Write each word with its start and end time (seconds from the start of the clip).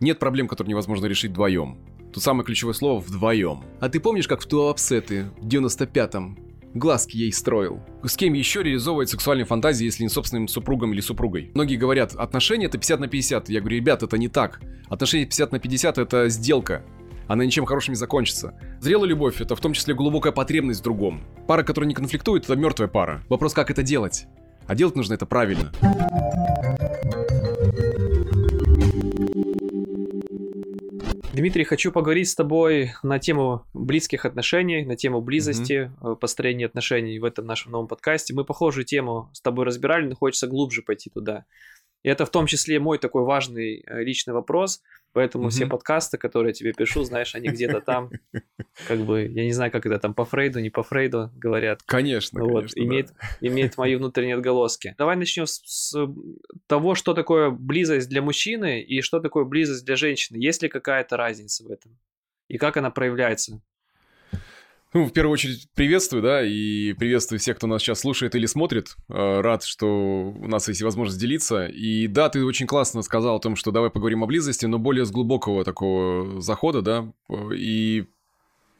Нет 0.00 0.18
проблем, 0.18 0.48
которые 0.48 0.70
невозможно 0.70 1.06
решить 1.06 1.30
вдвоем. 1.30 1.78
Тут 2.12 2.22
самое 2.22 2.44
ключевое 2.44 2.74
слово 2.74 3.00
«вдвоем». 3.00 3.62
А 3.80 3.88
ты 3.88 4.00
помнишь, 4.00 4.28
как 4.28 4.40
в 4.40 4.46
Туапсеты 4.46 5.26
в 5.38 5.46
95-м 5.46 6.38
глазки 6.74 7.16
ей 7.16 7.32
строил. 7.32 7.80
С 8.04 8.16
кем 8.16 8.34
еще 8.34 8.62
реализовывать 8.62 9.08
сексуальные 9.08 9.46
фантазии, 9.46 9.84
если 9.84 10.02
не 10.02 10.08
собственным 10.08 10.48
супругом 10.48 10.92
или 10.92 11.00
супругой? 11.00 11.50
Многие 11.54 11.76
говорят, 11.76 12.14
отношения 12.14 12.66
это 12.66 12.78
50 12.78 13.00
на 13.00 13.08
50. 13.08 13.48
Я 13.48 13.60
говорю, 13.60 13.76
ребят, 13.76 14.02
это 14.02 14.18
не 14.18 14.28
так. 14.28 14.60
Отношения 14.88 15.24
50 15.24 15.52
на 15.52 15.58
50 15.58 15.98
это 15.98 16.28
сделка. 16.28 16.84
Она 17.28 17.44
ничем 17.44 17.64
хорошим 17.64 17.92
не 17.92 17.98
закончится. 17.98 18.54
Зрелая 18.80 19.08
любовь— 19.08 19.40
это 19.42 19.56
в 19.56 19.60
том 19.60 19.72
числе 19.72 19.94
глубокая 19.94 20.32
потребность 20.32 20.80
в 20.80 20.84
другом. 20.84 21.22
Пара, 21.48 21.64
которая 21.64 21.88
не 21.88 21.94
конфликтует, 21.94 22.44
это 22.44 22.54
мертвая 22.54 22.88
пара. 22.88 23.24
Вопрос, 23.28 23.52
как 23.52 23.70
это 23.70 23.82
делать? 23.82 24.26
А 24.66 24.74
делать 24.74 24.96
нужно 24.96 25.14
это 25.14 25.26
правильно. 25.26 25.72
Дмитрий, 31.36 31.64
хочу 31.64 31.92
поговорить 31.92 32.30
с 32.30 32.34
тобой 32.34 32.92
на 33.02 33.18
тему 33.18 33.66
близких 33.74 34.24
отношений, 34.24 34.86
на 34.86 34.96
тему 34.96 35.20
близости, 35.20 35.92
mm-hmm. 36.00 36.16
построения 36.16 36.64
отношений 36.64 37.18
в 37.18 37.26
этом 37.26 37.44
нашем 37.44 37.72
новом 37.72 37.88
подкасте. 37.88 38.32
Мы 38.32 38.46
похожую 38.46 38.86
тему 38.86 39.28
с 39.34 39.42
тобой 39.42 39.66
разбирали, 39.66 40.08
но 40.08 40.14
хочется 40.14 40.46
глубже 40.46 40.80
пойти 40.80 41.10
туда. 41.10 41.44
И 42.02 42.08
это 42.08 42.24
в 42.24 42.30
том 42.30 42.46
числе 42.46 42.78
мой 42.78 42.98
такой 42.98 43.24
важный 43.24 43.82
э, 43.86 44.02
личный 44.02 44.32
вопрос, 44.32 44.80
поэтому 45.12 45.46
mm-hmm. 45.46 45.50
все 45.50 45.66
подкасты, 45.66 46.18
которые 46.18 46.50
я 46.50 46.54
тебе 46.54 46.72
пишу, 46.72 47.02
знаешь, 47.04 47.34
они 47.34 47.48
где-то 47.48 47.80
там, 47.80 48.10
как 48.86 49.00
бы, 49.00 49.22
я 49.26 49.44
не 49.44 49.52
знаю, 49.52 49.72
как 49.72 49.86
это 49.86 49.98
там 49.98 50.14
по 50.14 50.24
Фрейду, 50.24 50.60
не 50.60 50.70
по 50.70 50.82
Фрейду 50.82 51.30
говорят. 51.34 51.82
Конечно, 51.84 52.44
вот, 52.44 52.72
конечно, 52.72 52.80
имеет, 52.80 53.06
да. 53.08 53.48
имеет 53.48 53.76
мои 53.76 53.96
внутренние 53.96 54.36
отголоски. 54.36 54.94
Давай 54.98 55.16
начнем 55.16 55.46
с, 55.46 55.62
с 55.64 56.08
того, 56.66 56.94
что 56.94 57.14
такое 57.14 57.50
близость 57.50 58.08
для 58.08 58.22
мужчины 58.22 58.82
и 58.82 59.00
что 59.00 59.20
такое 59.20 59.44
близость 59.44 59.84
для 59.84 59.96
женщины. 59.96 60.36
Есть 60.36 60.62
ли 60.62 60.68
какая-то 60.68 61.16
разница 61.16 61.64
в 61.64 61.70
этом? 61.70 61.98
И 62.48 62.58
как 62.58 62.76
она 62.76 62.90
проявляется? 62.90 63.60
Ну, 64.96 65.04
в 65.04 65.12
первую 65.12 65.34
очередь, 65.34 65.68
приветствую, 65.74 66.22
да, 66.22 66.42
и 66.42 66.94
приветствую 66.94 67.38
всех, 67.38 67.58
кто 67.58 67.66
нас 67.66 67.82
сейчас 67.82 68.00
слушает 68.00 68.34
или 68.34 68.46
смотрит. 68.46 68.96
Э, 69.10 69.42
рад, 69.42 69.62
что 69.62 70.34
у 70.34 70.48
нас 70.48 70.68
есть 70.68 70.80
возможность 70.80 71.20
делиться. 71.20 71.66
И 71.66 72.06
да, 72.06 72.30
ты 72.30 72.42
очень 72.42 72.66
классно 72.66 73.02
сказал 73.02 73.36
о 73.36 73.38
том, 73.38 73.56
что 73.56 73.72
давай 73.72 73.90
поговорим 73.90 74.24
о 74.24 74.26
близости, 74.26 74.64
но 74.64 74.78
более 74.78 75.04
с 75.04 75.10
глубокого 75.10 75.64
такого 75.64 76.40
захода, 76.40 76.80
да. 76.80 77.12
И 77.54 78.06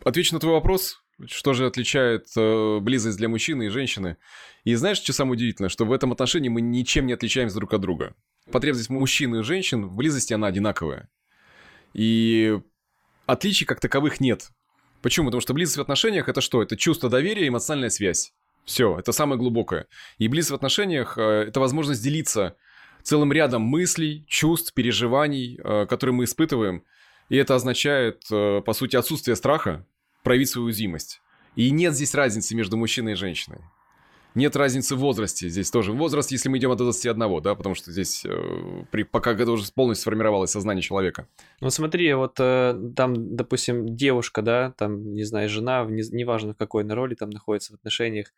отвечу 0.05 0.33
на 0.33 0.41
твой 0.41 0.55
вопрос, 0.55 1.03
что 1.27 1.53
же 1.53 1.67
отличает 1.67 2.29
э, 2.35 2.79
близость 2.81 3.19
для 3.19 3.29
мужчины 3.29 3.67
и 3.67 3.69
женщины. 3.69 4.17
И 4.65 4.75
знаешь, 4.75 4.97
что 4.97 5.13
самое 5.13 5.35
удивительное? 5.35 5.69
Что 5.69 5.85
в 5.85 5.93
этом 5.93 6.13
отношении 6.13 6.49
мы 6.49 6.63
ничем 6.63 7.05
не 7.05 7.13
отличаемся 7.13 7.57
друг 7.57 7.75
от 7.75 7.83
друга. 7.83 8.15
Потребность 8.51 8.89
мужчин 8.89 9.35
и 9.35 9.43
женщин 9.43 9.85
в 9.85 9.95
близости, 9.95 10.33
она 10.33 10.47
одинаковая. 10.47 11.11
И 11.93 12.59
отличий 13.27 13.67
как 13.67 13.81
таковых 13.81 14.19
нет. 14.19 14.49
Почему? 15.07 15.27
Потому 15.29 15.41
что 15.41 15.55
близость 15.55 15.79
в 15.79 15.81
отношениях 15.81 16.29
это 16.29 16.41
что? 16.41 16.65
Это 16.65 16.77
чувство 16.77 17.09
доверия 17.09 17.47
эмоциональная 17.47 17.91
связь. 17.91 18.33
Все, 18.65 18.99
это 18.99 19.13
самое 19.13 19.39
глубокое. 19.39 19.87
И 20.19 20.27
близость 20.27 20.51
в 20.51 20.55
отношениях 20.57 21.17
э, 21.17 21.45
это 21.47 21.61
возможность 21.61 22.03
делиться 22.03 22.57
целым 23.05 23.33
рядом 23.33 23.63
мыслей, 23.63 24.25
чувств, 24.27 24.75
переживаний, 24.75 25.61
э, 25.63 25.87
которые 25.89 26.13
мы 26.13 26.25
испытываем. 26.25 26.83
И 27.29 27.37
это 27.37 27.55
означает, 27.55 28.25
э, 28.33 28.63
по 28.67 28.73
сути, 28.73 28.97
отсутствие 28.97 29.37
страха 29.37 29.87
проявить 30.25 30.49
свою 30.49 30.67
уязвимость. 30.67 31.21
И 31.55 31.71
нет 31.71 31.95
здесь 31.95 32.13
разницы 32.13 32.57
между 32.57 32.77
мужчиной 32.77 33.13
и 33.13 33.15
женщиной. 33.15 33.61
Нет 34.37 34.55
разницы 34.55 34.97
в 34.97 34.99
возрасте 34.99 35.49
здесь 35.49 35.71
тоже. 35.71 35.93
Возраст, 35.93 36.31
если 36.31 36.51
мы 36.51 36.59
идем 36.59 36.71
от 36.71 36.77
21, 36.77 37.41
да, 37.41 37.55
потому 37.55 37.75
что 37.75 37.91
здесь 37.91 38.23
э, 38.27 38.85
при, 38.91 39.03
пока 39.03 39.33
это 39.33 39.51
уже 39.51 39.65
полностью 39.75 40.03
сформировалось 40.03 40.51
сознание 40.51 40.83
человека. 40.83 41.27
Ну 41.63 41.71
смотри, 41.71 42.13
вот 42.13 42.37
э, 42.39 42.79
там, 42.95 43.35
допустим, 43.35 43.97
девушка, 43.97 44.43
да, 44.43 44.75
там, 44.77 45.15
не 45.15 45.25
знаю, 45.25 45.49
жена, 45.49 45.87
не, 45.87 46.03
неважно 46.15 46.53
в 46.53 46.59
какой 46.59 46.85
на 46.85 46.95
роли 46.95 47.15
там 47.15 47.31
находится 47.31 47.73
в 47.73 47.77
отношениях, 47.77 48.35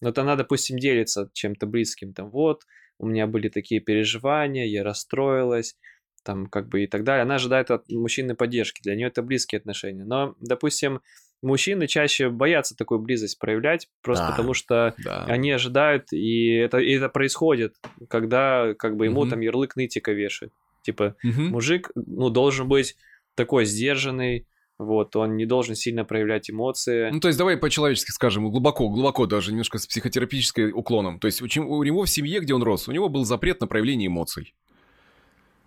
вот 0.00 0.18
она, 0.18 0.36
допустим, 0.36 0.78
делится 0.78 1.28
чем-то 1.34 1.66
близким, 1.66 2.14
там, 2.14 2.30
вот, 2.30 2.62
у 2.98 3.06
меня 3.06 3.26
были 3.26 3.50
такие 3.50 3.82
переживания, 3.82 4.64
я 4.64 4.82
расстроилась, 4.82 5.76
там, 6.22 6.46
как 6.46 6.68
бы 6.68 6.84
и 6.84 6.86
так 6.86 7.04
далее. 7.04 7.24
Она 7.24 7.34
ожидает 7.34 7.70
от 7.70 7.90
мужчины 7.90 8.34
поддержки, 8.34 8.80
для 8.82 8.94
нее 8.94 9.08
это 9.08 9.22
близкие 9.22 9.58
отношения. 9.58 10.04
Но, 10.04 10.34
допустим, 10.40 11.02
мужчины 11.42 11.86
чаще 11.86 12.30
боятся 12.30 12.76
такую 12.76 13.00
близость 13.00 13.38
проявлять, 13.38 13.88
просто 14.02 14.26
да, 14.26 14.30
потому 14.30 14.54
что 14.54 14.94
да. 15.04 15.24
они 15.26 15.50
ожидают, 15.50 16.12
и 16.12 16.54
это, 16.54 16.78
и 16.78 16.92
это 16.92 17.08
происходит, 17.08 17.74
когда 18.08 18.74
как 18.74 18.96
бы 18.96 19.06
ему 19.06 19.22
угу. 19.22 19.30
там 19.30 19.40
ярлык 19.40 19.76
нытика 19.76 20.12
вешает. 20.12 20.52
Типа, 20.82 21.16
угу. 21.22 21.42
мужик, 21.42 21.90
ну, 21.94 22.30
должен 22.30 22.68
быть 22.68 22.96
такой 23.34 23.64
сдержанный, 23.64 24.46
вот, 24.78 25.14
он 25.16 25.36
не 25.36 25.46
должен 25.46 25.74
сильно 25.74 26.04
проявлять 26.04 26.50
эмоции. 26.50 27.10
Ну, 27.10 27.20
то 27.20 27.28
есть, 27.28 27.38
давай 27.38 27.56
по-человечески 27.56 28.10
скажем, 28.10 28.50
глубоко, 28.50 28.88
глубоко 28.88 29.26
даже, 29.26 29.50
немножко 29.52 29.78
с 29.78 29.86
психотерапевтическим 29.86 30.74
уклоном. 30.74 31.20
То 31.20 31.26
есть, 31.26 31.40
у, 31.40 31.44
у 31.44 31.82
него 31.84 32.04
в 32.04 32.10
семье, 32.10 32.40
где 32.40 32.54
он 32.54 32.62
рос, 32.62 32.88
у 32.88 32.92
него 32.92 33.08
был 33.08 33.24
запрет 33.24 33.60
на 33.60 33.66
проявление 33.66 34.08
эмоций. 34.08 34.54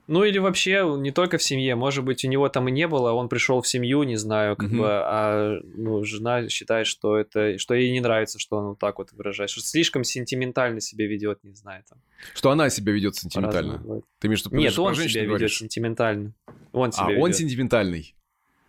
Ну 0.07 0.23
или 0.23 0.37
вообще 0.37 0.85
не 0.97 1.11
только 1.11 1.37
в 1.37 1.43
семье, 1.43 1.75
может 1.75 2.03
быть 2.03 2.23
у 2.23 2.27
него 2.27 2.47
там 2.49 2.67
и 2.67 2.71
не 2.71 2.87
было, 2.87 3.11
он 3.11 3.27
пришел 3.27 3.61
в 3.61 3.67
семью, 3.67 4.03
не 4.03 4.17
знаю, 4.17 4.55
как 4.55 4.69
угу. 4.69 4.77
бы, 4.77 4.87
а 4.87 5.59
ну, 5.63 6.03
жена 6.03 6.47
считает, 6.47 6.85
что 6.85 7.17
это, 7.17 7.57
что 7.57 7.73
ей 7.73 7.91
не 7.91 8.01
нравится, 8.01 8.37
что 8.37 8.57
он 8.57 8.65
вот 8.69 8.79
так 8.79 8.99
вот 8.99 9.11
выражает, 9.13 9.49
что 9.49 9.61
слишком 9.61 10.03
сентиментально 10.03 10.79
себя 10.79 11.07
ведет, 11.07 11.43
не 11.43 11.55
знаю 11.55 11.83
там. 11.89 11.99
Что 12.35 12.51
она 12.51 12.69
себя 12.69 12.91
ведет 12.91 13.15
сентиментально. 13.15 13.81
Ты 14.19 14.27
имеешь 14.27 14.43
в 14.43 14.45
виду, 14.45 14.57
Нет, 14.57 14.77
он 14.77 14.93
себя 14.93 15.21
ведет 15.21 15.27
говоришь? 15.27 15.57
сентиментально. 15.57 16.33
Он 16.71 16.91
себя 16.91 17.05
а, 17.05 17.09
ведет. 17.09 17.23
он 17.23 17.33
сентиментальный. 17.33 18.15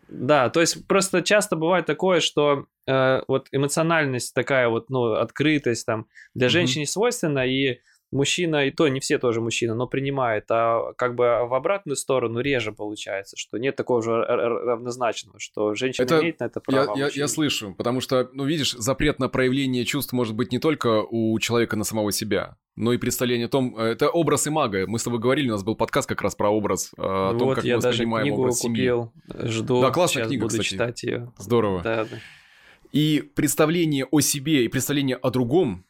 Да, 0.09 0.51
то 0.51 0.61
есть 0.61 0.87
просто 0.87 1.23
часто 1.23 1.57
бывает 1.57 1.85
такое, 1.85 2.21
что 2.21 2.67
э, 2.87 3.23
вот 3.27 3.49
эмоциональность 3.51 4.35
такая 4.35 4.69
вот, 4.69 4.89
ну, 4.89 5.15
открытость 5.15 5.85
там 5.85 6.07
для 6.35 6.49
женщин 6.49 6.81
не 6.81 6.87
свойственна, 6.87 7.45
и 7.47 7.81
мужчина, 8.13 8.67
и 8.67 8.71
то 8.71 8.89
не 8.89 9.01
все 9.01 9.19
тоже 9.19 9.41
мужчина, 9.41 9.75
но 9.75 9.87
принимает, 9.87 10.45
а 10.51 10.93
как 10.95 11.15
бы 11.15 11.25
в 11.25 11.55
обратную 11.55 11.97
сторону 11.97 12.41
реже 12.41 12.73
получается, 12.73 13.37
что 13.37 13.59
нет 13.59 13.77
такого 13.77 14.03
же 14.03 14.13
равнозначного, 14.13 15.39
что 15.39 15.75
женщина 15.75 16.05
это, 16.05 16.21
имеет 16.21 16.41
на 16.41 16.45
это 16.45 16.61
право. 16.61 16.97
Я, 16.97 17.07
я, 17.07 17.13
я 17.13 17.29
слышу, 17.29 17.75
потому 17.75 18.01
что, 18.01 18.31
ну 18.33 18.45
видишь, 18.45 18.73
запрет 18.73 19.19
на 19.19 19.29
проявление 19.29 19.85
чувств 19.85 20.13
может 20.13 20.35
быть 20.35 20.53
не 20.53 20.59
только 20.59 21.03
у 21.03 21.39
человека 21.39 21.77
на 21.77 21.85
самого 21.85 22.13
себя, 22.13 22.57
но 22.77 22.93
и 22.93 22.99
представление 22.99 23.47
о 23.47 23.51
том, 23.51 23.77
э, 23.77 23.85
это 23.93 24.09
образ 24.09 24.47
и 24.47 24.51
мага. 24.51 24.87
Мы 24.87 24.99
с 24.99 25.03
тобой 25.03 25.19
говорили, 25.19 25.49
у 25.49 25.53
нас 25.53 25.65
был 25.65 25.75
подкаст 25.75 26.09
как 26.09 26.23
раз 26.23 26.35
про 26.35 26.51
образ, 26.51 26.93
э, 26.97 27.03
о 27.03 27.35
том, 27.37 27.49
вот, 27.49 27.55
как 27.57 27.65
я 27.65 27.77
мы 27.77 27.83
даже 27.83 28.05
книгу 28.05 28.43
образ 28.43 28.61
купил, 28.61 29.13
семьи. 29.25 29.49
жду, 29.49 29.81
да, 29.81 29.91
классная 29.91 30.27
книга, 30.27 30.43
буду 30.43 30.53
кстати. 30.53 30.69
читать 30.69 31.03
ее. 31.03 31.33
Здорово. 31.39 31.83
Да, 31.83 32.05
да. 32.05 32.19
И 32.93 33.23
представление 33.35 34.07
о 34.11 34.21
себе 34.21 34.65
и 34.65 34.69
представление 34.69 35.17
о 35.17 35.31
другом 35.31 35.86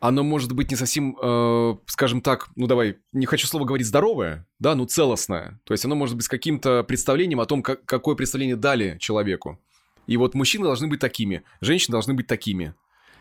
оно 0.00 0.22
может 0.22 0.52
быть 0.52 0.70
не 0.70 0.76
совсем, 0.76 1.16
э, 1.20 1.76
скажем 1.86 2.20
так, 2.20 2.48
ну 2.56 2.66
давай, 2.66 2.98
не 3.12 3.26
хочу 3.26 3.46
слово 3.46 3.64
говорить 3.64 3.86
здоровое, 3.86 4.46
да, 4.58 4.74
но 4.74 4.84
целостное. 4.84 5.60
То 5.64 5.72
есть 5.72 5.84
оно 5.84 5.94
может 5.94 6.16
быть 6.16 6.24
с 6.24 6.28
каким-то 6.28 6.82
представлением 6.82 7.40
о 7.40 7.46
том, 7.46 7.62
как, 7.62 7.84
какое 7.84 8.14
представление 8.14 8.56
дали 8.56 8.98
человеку. 8.98 9.58
И 10.06 10.16
вот 10.16 10.34
мужчины 10.34 10.64
должны 10.64 10.86
быть 10.86 11.00
такими, 11.00 11.42
женщины 11.60 11.92
должны 11.92 12.14
быть 12.14 12.26
такими. 12.26 12.74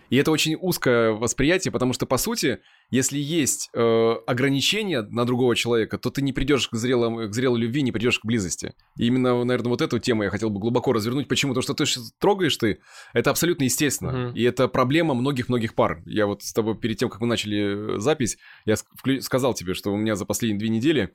И 0.10 0.18
это 0.18 0.32
очень 0.32 0.56
узкое 0.60 1.12
восприятие, 1.12 1.72
потому 1.72 1.94
что, 1.94 2.06
по 2.06 2.18
сути, 2.18 2.60
если 2.90 3.18
есть 3.18 3.70
э, 3.74 4.14
ограничения 4.28 5.02
на 5.02 5.26
другого 5.26 5.56
человека, 5.56 5.98
то 5.98 6.10
ты 6.10 6.22
не 6.22 6.34
придешь 6.34 6.68
к, 6.68 6.76
зрелому, 6.76 7.28
к 7.28 7.34
зрелой 7.34 7.60
любви, 7.60 7.82
не 7.82 7.92
придешь 7.92 8.20
к 8.20 8.26
близости. 8.26 8.74
И 8.98 9.08
именно, 9.08 9.44
наверное, 9.44 9.70
вот 9.70 9.82
эту 9.82 10.00
тему 10.00 10.24
я 10.24 10.30
хотел 10.30 10.50
бы 10.50 10.60
глубоко 10.60 10.94
развернуть. 10.94 11.28
Почему? 11.28 11.52
Потому 11.52 11.64
что 11.64 11.74
то, 11.74 11.86
что 11.86 12.02
трогаешь 12.20 12.56
ты, 12.58 12.80
это 13.14 13.32
абсолютно 13.32 13.64
естественно. 13.64 14.10
Uh-huh. 14.10 14.34
И 14.34 14.44
это 14.44 14.68
проблема 14.68 15.14
многих-многих 15.14 15.74
пар. 15.74 16.02
Я 16.06 16.28
вот 16.28 16.44
с 16.44 16.54
тобой 16.54 16.78
перед 16.78 16.98
тем, 16.98 17.10
как 17.10 17.22
мы 17.22 17.28
начали 17.28 17.96
э, 17.96 18.00
запись, 18.00 18.38
я 18.66 18.76
сказал 19.22 19.54
тебе, 19.54 19.74
что 19.74 19.92
у 19.92 19.98
меня 19.98 20.16
за 20.16 20.26
последние 20.26 20.60
две 20.60 20.70
недели 20.70 21.14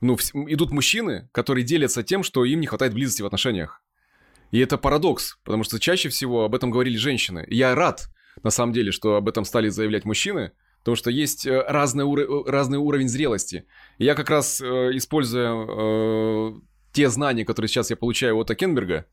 ну, 0.00 0.16
идут 0.48 0.72
мужчины, 0.72 1.28
которые 1.32 1.64
делятся 1.64 2.02
тем, 2.02 2.22
что 2.22 2.44
им 2.44 2.60
не 2.60 2.66
хватает 2.66 2.94
близости 2.94 3.22
в 3.22 3.26
отношениях. 3.26 3.82
И 4.50 4.58
это 4.58 4.78
парадокс, 4.78 5.38
потому 5.44 5.64
что 5.64 5.80
чаще 5.80 6.08
всего 6.08 6.44
об 6.44 6.54
этом 6.54 6.70
говорили 6.70 6.96
женщины. 6.96 7.44
И 7.48 7.56
я 7.56 7.74
рад, 7.74 8.08
на 8.42 8.50
самом 8.50 8.72
деле, 8.72 8.92
что 8.92 9.16
об 9.16 9.28
этом 9.28 9.44
стали 9.44 9.68
заявлять 9.68 10.04
мужчины, 10.04 10.52
потому 10.80 10.96
что 10.96 11.10
есть 11.10 11.46
э, 11.46 11.64
разный, 11.66 12.04
ур- 12.04 12.20
э, 12.20 12.50
разный 12.50 12.78
уровень 12.78 13.08
зрелости. 13.08 13.66
И 13.98 14.04
я 14.04 14.14
как 14.14 14.30
раз, 14.30 14.60
э, 14.60 14.64
используя 14.94 16.54
те 16.92 17.08
знания, 17.08 17.44
которые 17.44 17.68
сейчас 17.68 17.90
я 17.90 17.96
получаю 17.96 18.38
от 18.38 18.50
Акенберга, 18.50 19.06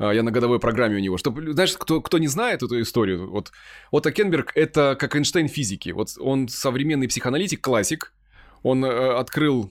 я 0.00 0.24
на 0.24 0.32
годовой 0.32 0.58
программе 0.58 0.96
у 0.96 0.98
него. 0.98 1.16
Чтобы, 1.16 1.52
знаешь, 1.52 1.76
кто, 1.78 2.00
кто 2.00 2.18
не 2.18 2.26
знает 2.26 2.64
эту 2.64 2.80
историю, 2.80 3.30
вот 3.30 3.52
Отто 3.92 4.10
Кенберг— 4.10 4.50
это 4.56 4.96
как 4.98 5.14
Эйнштейн 5.14 5.46
физики. 5.46 5.90
Вот 5.90 6.08
он 6.18 6.48
современный 6.48 7.06
психоаналитик, 7.06 7.60
классик. 7.60 8.12
Он 8.64 8.84
э, 8.84 8.88
открыл 8.88 9.70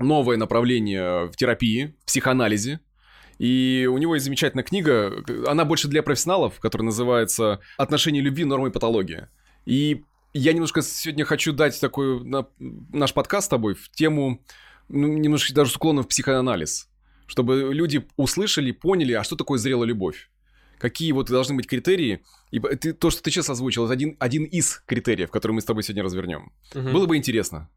новое 0.00 0.36
направление 0.36 1.26
в 1.26 1.36
терапии, 1.36 1.94
в 2.02 2.06
психоанализе. 2.06 2.80
И 3.38 3.88
у 3.90 3.98
него 3.98 4.14
есть 4.14 4.24
замечательная 4.24 4.64
книга, 4.64 5.24
она 5.46 5.64
больше 5.64 5.88
для 5.88 6.02
профессионалов, 6.02 6.60
которая 6.60 6.86
называется 6.86 7.60
«Отношения 7.76 8.20
любви, 8.20 8.44
нормы 8.44 8.68
и 8.68 8.72
патология». 8.72 9.30
И 9.66 10.04
я 10.32 10.52
немножко 10.52 10.82
сегодня 10.82 11.24
хочу 11.24 11.52
дать 11.52 11.80
такой 11.80 12.22
на, 12.24 12.46
наш 12.58 13.12
подкаст 13.12 13.46
с 13.46 13.48
тобой 13.48 13.74
в 13.74 13.90
тему 13.90 14.40
ну, 14.88 15.08
немножко 15.08 15.54
даже 15.54 15.70
с 15.70 15.76
уклоном 15.76 16.04
в 16.04 16.08
психоанализ, 16.08 16.88
чтобы 17.26 17.72
люди 17.72 18.06
услышали, 18.16 18.70
поняли, 18.72 19.12
а 19.12 19.24
что 19.24 19.36
такое 19.36 19.58
зрелая 19.58 19.88
любовь. 19.88 20.30
Какие 20.78 21.12
вот 21.12 21.28
должны 21.28 21.54
быть 21.54 21.66
критерии. 21.66 22.22
И 22.50 22.60
ты, 22.60 22.92
то, 22.92 23.10
что 23.10 23.22
ты 23.22 23.30
сейчас 23.30 23.48
озвучил, 23.48 23.84
это 23.84 23.94
один, 23.94 24.16
один 24.18 24.44
из 24.44 24.82
критериев, 24.86 25.30
который 25.30 25.52
мы 25.52 25.60
с 25.60 25.64
тобой 25.64 25.82
сегодня 25.82 26.02
развернем. 26.02 26.52
Мгм. 26.74 26.92
Было 26.92 27.06
бы 27.06 27.16
интересно. 27.16 27.70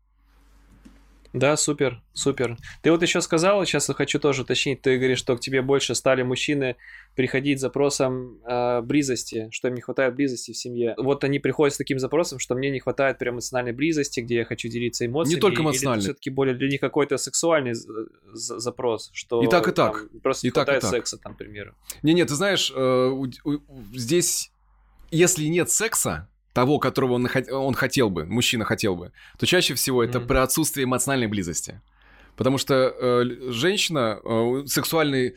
Да, 1.34 1.56
супер, 1.58 2.02
супер. 2.14 2.58
Ты 2.82 2.92
вот 2.92 3.02
еще 3.02 3.22
сказал, 3.22 3.64
сейчас 3.66 3.90
я 3.90 3.96
хочу 3.96 4.20
тоже 4.20 4.42
уточнить, 4.44 4.82
ты 4.82 4.98
говоришь, 4.98 5.20
что 5.20 5.36
к 5.36 5.40
тебе 5.40 5.62
больше 5.62 5.94
стали 5.96 6.24
мужчины 6.24 6.76
приходить 7.16 7.60
с 7.60 7.62
запросом 7.62 8.40
э, 8.46 8.82
близости, 8.82 9.48
что 9.52 9.68
им 9.68 9.76
не 9.76 9.82
хватает 9.82 10.16
близости 10.16 10.52
в 10.52 10.58
семье. 10.58 10.94
Вот 10.98 11.24
они 11.24 11.40
приходят 11.40 11.74
с 11.74 11.78
таким 11.78 12.00
запросом, 12.00 12.40
что 12.40 12.56
мне 12.56 12.70
не 12.72 12.80
хватает 12.80 13.18
прям 13.18 13.36
эмоциональной 13.36 13.74
близости, 13.74 14.20
где 14.22 14.36
я 14.36 14.46
хочу 14.46 14.68
делиться 14.70 15.06
эмоциями. 15.06 15.40
только 15.40 15.62
Или 15.62 15.68
эмоциональной. 15.68 16.04
все-таки 16.04 16.30
более 16.30 16.56
для 16.56 16.70
них 16.70 16.80
какой-то 16.80 17.18
сексуальный 17.18 17.74
запрос, 18.34 19.10
что 19.14 19.42
И 19.44 19.48
так, 19.48 19.68
и 19.68 19.72
там 19.72 19.94
так. 19.94 20.22
просто 20.22 20.48
И 20.48 20.50
не 20.50 20.52
так, 20.52 20.64
и 20.64 20.66
хватает 20.66 20.82
так. 20.82 20.92
секса, 20.92 21.18
там, 21.18 21.34
к 21.36 21.38
примеру. 21.38 21.76
Не-не, 22.04 22.26
ты 22.26 22.36
знаешь, 22.36 22.72
э, 22.76 23.08
у- 23.08 23.26
у- 23.44 23.60
здесь, 23.94 24.52
если 25.12 25.46
нет 25.46 25.70
секса, 25.70 26.30
того, 26.58 26.80
которого 26.80 27.14
он, 27.14 27.28
он 27.52 27.74
хотел 27.76 28.10
бы, 28.10 28.26
мужчина 28.26 28.66
хотел 28.66 28.96
бы, 28.96 29.12
то 29.38 29.46
чаще 29.46 29.76
всего 29.76 30.04
это 30.04 30.18
Мгм. 30.20 30.28
про 30.28 30.42
отсутствие 30.42 30.86
эмоциональной 30.86 31.28
близости. 31.28 31.82
Потому 32.36 32.58
что 32.58 32.74
э, 32.74 33.52
женщина, 33.52 34.20
э, 34.26 34.64
сексуальный 34.66 35.36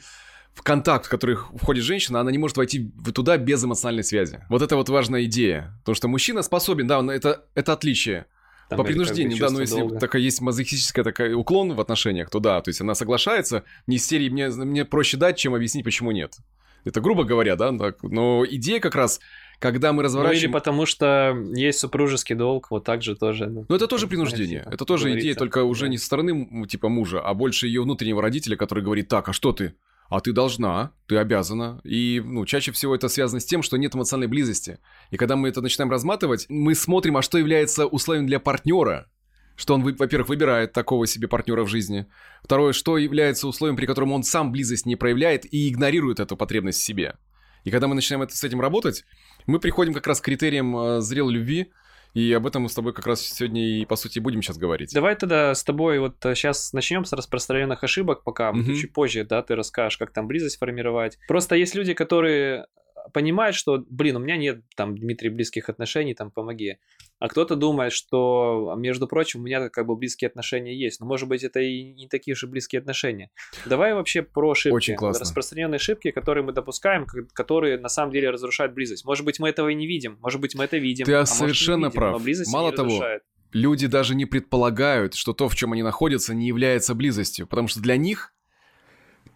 контакт, 0.62 1.04
в 1.06 1.08
который 1.10 1.36
входит 1.36 1.84
женщина, 1.84 2.20
она 2.20 2.30
не 2.32 2.38
может 2.38 2.56
войти 2.56 2.90
туда 3.14 3.36
без 3.36 3.62
эмоциональной 3.62 4.02
связи. 4.04 4.40
Вот 4.48 4.62
это 4.62 4.76
вот 4.76 4.88
важная 4.88 5.24
идея. 5.24 5.74
Потому 5.80 5.94
что 5.94 6.08
мужчина 6.08 6.42
способен, 6.42 6.86
да, 6.86 6.98
он- 6.98 7.10
это, 7.10 7.44
это 7.54 7.74
отличие. 7.74 8.24
Там, 8.70 8.78
По 8.78 8.82
или 8.82 8.92
как 8.92 8.96
бы 8.98 9.04
принуждению, 9.04 9.38
да, 9.40 9.50
но 9.50 9.60
если 9.60 9.98
такая 9.98 10.22
есть 10.22 10.40
мазохистическая 10.40 11.04
такая 11.04 11.34
уклон 11.34 11.74
в 11.74 11.80
отношениях, 11.80 12.30
то 12.30 12.38
да, 12.40 12.60
то 12.62 12.70
есть 12.70 12.80
она 12.80 12.94
соглашается, 12.94 13.62
не 13.86 13.96
из 13.96 14.06
серии 14.06 14.30
мне, 14.30 14.48
мне 14.48 14.84
проще 14.86 15.16
дать, 15.18 15.36
чем 15.36 15.54
объяснить, 15.54 15.84
почему 15.84 16.12
нет. 16.12 16.36
Это 16.84 17.00
грубо 17.02 17.24
говоря, 17.24 17.56
да, 17.56 17.72
но 18.02 18.44
идея 18.48 18.80
как 18.80 18.94
раз, 18.94 19.20
когда 19.60 19.92
мы 19.92 19.96
Ну 19.96 20.00
или 20.00 20.06
разворачиваем... 20.06 20.52
потому 20.52 20.86
что 20.86 21.36
есть 21.54 21.78
супружеский 21.78 22.34
долг, 22.34 22.70
вот 22.70 22.84
так 22.84 23.02
же 23.02 23.14
тоже. 23.14 23.46
ну, 23.46 23.66
Ну, 23.68 23.76
это 23.76 23.86
тоже 23.86 24.08
принуждение. 24.08 24.66
Это 24.70 24.84
тоже 24.84 25.16
идея, 25.18 25.34
только 25.34 25.62
уже 25.64 25.84
да. 25.84 25.88
не 25.90 25.98
со 25.98 26.06
стороны, 26.06 26.66
типа, 26.66 26.88
мужа, 26.88 27.20
а 27.20 27.34
больше 27.34 27.66
ее 27.68 27.82
внутреннего 27.82 28.22
родителя, 28.22 28.56
который 28.56 28.82
говорит, 28.82 29.08
так, 29.08 29.28
а 29.28 29.32
что 29.32 29.52
ты? 29.52 29.74
А 30.08 30.20
ты 30.20 30.32
должна, 30.32 30.92
ты 31.06 31.18
обязана. 31.18 31.80
И, 31.84 32.20
ну, 32.24 32.44
чаще 32.44 32.72
всего 32.72 32.96
это 32.96 33.08
связано 33.08 33.38
с 33.38 33.44
тем, 33.44 33.62
что 33.62 33.76
нет 33.76 33.94
эмоциональной 33.94 34.26
близости. 34.28 34.78
И 35.10 35.16
когда 35.16 35.36
мы 35.36 35.48
это 35.48 35.60
начинаем 35.60 35.90
разматывать, 35.90 36.46
мы 36.48 36.74
смотрим, 36.74 37.16
а 37.16 37.22
что 37.22 37.38
является 37.38 37.86
условием 37.86 38.26
для 38.26 38.40
партнера. 38.40 39.08
Что 39.54 39.74
он, 39.74 39.82
вы- 39.82 39.94
во-первых, 39.96 40.30
выбирает 40.30 40.72
такого 40.72 41.06
себе 41.06 41.28
партнера 41.28 41.62
в 41.64 41.68
жизни. 41.68 42.06
Второе, 42.42 42.72
что 42.72 42.98
является 42.98 43.46
условием, 43.46 43.76
при 43.76 43.86
котором 43.86 44.10
он 44.10 44.22
сам 44.22 44.50
близость 44.50 44.86
не 44.86 44.96
проявляет 44.96 45.44
и 45.52 45.68
игнорирует 45.68 46.18
эту 46.18 46.36
потребность 46.36 46.80
в 46.80 46.84
себе. 46.84 47.16
И 47.64 47.70
когда 47.70 47.86
мы 47.88 47.94
начинаем 47.94 48.22
это, 48.22 48.36
с 48.36 48.42
этим 48.42 48.60
работать, 48.60 49.04
мы 49.50 49.58
приходим 49.60 49.92
как 49.92 50.06
раз 50.06 50.20
к 50.20 50.24
критериям 50.24 50.76
э, 50.76 51.00
зрелой 51.00 51.34
любви, 51.34 51.70
и 52.14 52.32
об 52.32 52.46
этом 52.46 52.62
мы 52.62 52.68
с 52.68 52.74
тобой 52.74 52.92
как 52.92 53.06
раз 53.06 53.20
сегодня 53.20 53.62
и, 53.64 53.84
по 53.84 53.96
сути, 53.96 54.18
будем 54.18 54.42
сейчас 54.42 54.58
говорить. 54.58 54.92
Давай 54.92 55.14
тогда 55.14 55.54
с 55.54 55.62
тобой 55.62 55.98
вот 56.00 56.16
сейчас 56.20 56.72
начнем 56.72 57.04
с 57.04 57.12
распространенных 57.12 57.84
ошибок, 57.84 58.24
пока 58.24 58.52
Мгм. 58.52 58.74
чуть 58.74 58.92
позже, 58.92 59.24
да, 59.24 59.42
ты 59.42 59.54
расскажешь, 59.54 59.98
как 59.98 60.12
там 60.12 60.26
близость 60.26 60.58
формировать. 60.58 61.18
Просто 61.28 61.54
есть 61.54 61.74
люди, 61.74 61.94
которые 61.94 62.66
понимают, 63.12 63.56
что, 63.56 63.84
блин, 63.88 64.16
у 64.16 64.18
меня 64.18 64.36
нет 64.36 64.62
там, 64.76 64.96
Дмитрий, 64.96 65.28
близких 65.28 65.68
отношений, 65.68 66.14
там, 66.14 66.30
помоги. 66.30 66.78
А 67.18 67.28
кто-то 67.28 67.54
думает, 67.54 67.92
что, 67.92 68.74
между 68.78 69.06
прочим, 69.06 69.40
у 69.40 69.42
меня 69.44 69.68
как 69.68 69.86
бы 69.86 69.94
близкие 69.96 70.28
отношения 70.28 70.74
есть. 70.74 71.00
Но, 71.00 71.06
может 71.06 71.28
быть, 71.28 71.44
это 71.44 71.60
и 71.60 71.92
не 71.92 72.08
такие 72.08 72.34
же 72.34 72.46
близкие 72.46 72.80
отношения. 72.80 73.30
Давай 73.66 73.92
вообще 73.92 74.22
про 74.22 74.52
ошибки. 74.52 74.74
Очень 74.74 74.96
классно. 74.96 75.20
Распространенные 75.20 75.76
ошибки, 75.76 76.10
которые 76.10 76.44
мы 76.44 76.52
допускаем, 76.52 77.06
которые 77.34 77.78
на 77.78 77.88
самом 77.88 78.12
деле 78.12 78.30
разрушают 78.30 78.72
близость. 78.72 79.04
Может 79.04 79.24
быть, 79.24 79.38
мы 79.38 79.50
этого 79.50 79.68
и 79.68 79.74
не 79.74 79.86
видим. 79.86 80.18
Может 80.20 80.40
быть, 80.40 80.54
мы 80.54 80.64
это 80.64 80.78
видим. 80.78 81.04
Ты 81.04 81.14
а 81.14 81.20
может, 81.20 81.34
совершенно 81.34 81.86
видим, 81.86 81.98
прав. 81.98 82.12
но 82.12 82.18
близость 82.18 82.52
Мало 82.52 82.70
не 82.70 82.76
того, 82.76 82.88
разрушает. 82.88 83.22
Люди 83.52 83.86
даже 83.86 84.14
не 84.14 84.26
предполагают, 84.26 85.14
что 85.14 85.32
то, 85.32 85.48
в 85.48 85.56
чем 85.56 85.72
они 85.72 85.82
находятся, 85.82 86.34
не 86.34 86.46
является 86.46 86.94
близостью. 86.94 87.46
Потому 87.46 87.68
что 87.68 87.80
для 87.80 87.96
них 87.96 88.32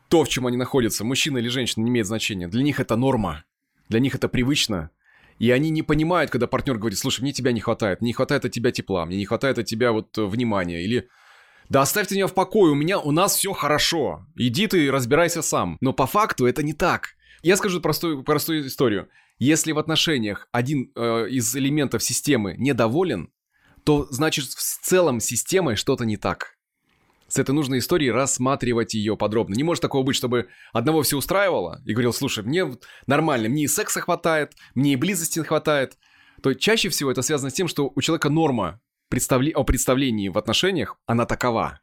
то, 0.09 0.25
в 0.25 0.29
чем 0.29 0.47
они 0.47 0.57
находятся, 0.57 1.05
мужчина 1.05 1.39
или 1.39 1.49
женщина, 1.49 1.83
не 1.83 1.91
имеет 1.91 2.07
значения. 2.07 2.49
Для 2.49 2.63
них 2.63 2.81
это 2.81 2.97
норма. 2.97 3.45
Для 3.89 4.01
них 4.01 4.15
это 4.15 4.29
привычно. 4.29 4.91
И 5.39 5.51
они 5.51 5.71
не 5.71 5.83
понимают, 5.83 6.31
когда 6.31 6.47
партнер 6.47 6.79
говорит, 6.79 6.99
слушай, 6.99 7.21
мне 7.21 7.33
тебя 7.33 7.53
не 7.53 7.61
хватает, 7.61 8.01
мне 8.01 8.09
не 8.09 8.15
хватает 8.15 8.45
от 8.45 8.53
тебя 8.53 8.71
тепла, 8.71 9.05
мне 9.05 9.17
не 9.17 9.25
хватает 9.25 9.59
от 9.59 9.67
тебя 9.67 9.93
вот 9.93 10.17
э, 10.17 10.25
внимания. 10.25 10.85
Или 10.85 11.09
да 11.69 11.83
оставьте 11.83 12.15
меня 12.15 12.27
в 12.27 12.35
покое, 12.35 12.73
у 12.73 12.75
меня, 12.75 12.99
у 12.99 13.11
нас 13.11 13.37
все 13.37 13.53
хорошо. 13.53 14.27
Иди 14.37 14.67
ты 14.67 14.91
разбирайся 14.91 15.43
сам. 15.43 15.77
Но 15.81 15.93
по 15.93 16.07
факту 16.07 16.47
это 16.47 16.63
не 16.63 16.73
так. 16.73 17.17
Я 17.43 17.57
скажу 17.57 17.81
простую, 17.81 18.23
простую 18.23 18.67
историю. 18.67 19.09
Если 19.39 19.73
в 19.73 19.79
отношениях 19.79 20.49
один 20.53 20.93
э, 20.95 21.29
из 21.29 21.55
элементов 21.57 22.03
системы 22.03 22.55
недоволен, 22.57 23.31
то 23.85 24.07
значит 24.11 24.51
с 24.51 24.79
целом 24.79 25.21
системой 25.21 25.77
что-то 25.77 26.05
не 26.05 26.17
так. 26.17 26.54
С 27.35 27.39
этой 27.39 27.51
нужной 27.51 27.81
историей 27.81 28.13
рассматривать 28.13 28.95
ее 28.95 29.17
подробно. 29.17 29.57
Не 29.57 29.65
может 29.65 29.83
такого 29.83 30.05
быть, 30.05 30.15
чтобы 30.15 30.51
одного 30.73 31.03
все 31.03 31.17
устраивало 31.17 31.83
и 31.85 31.93
говорил, 31.93 32.13
слушай, 32.13 32.45
мне 32.45 32.65
нормально, 33.09 33.49
мне 33.49 33.65
и 33.65 33.67
секса 33.67 34.01
хватает, 34.01 34.53
мне 34.77 34.93
и 34.93 34.97
близости 34.97 35.41
хватает. 35.41 35.99
То 36.45 36.55
чаще 36.55 36.91
всего 36.91 37.11
это 37.11 37.23
связано 37.23 37.51
с 37.51 37.55
тем, 37.55 37.67
что 37.67 37.91
у 37.93 38.01
человека 38.01 38.29
норма 38.29 38.81
представле- 39.13 39.51
о 39.51 39.65
представлении 39.65 40.29
в 40.29 40.39
отношениях, 40.39 40.97
она 41.07 41.27
такова. 41.27 41.81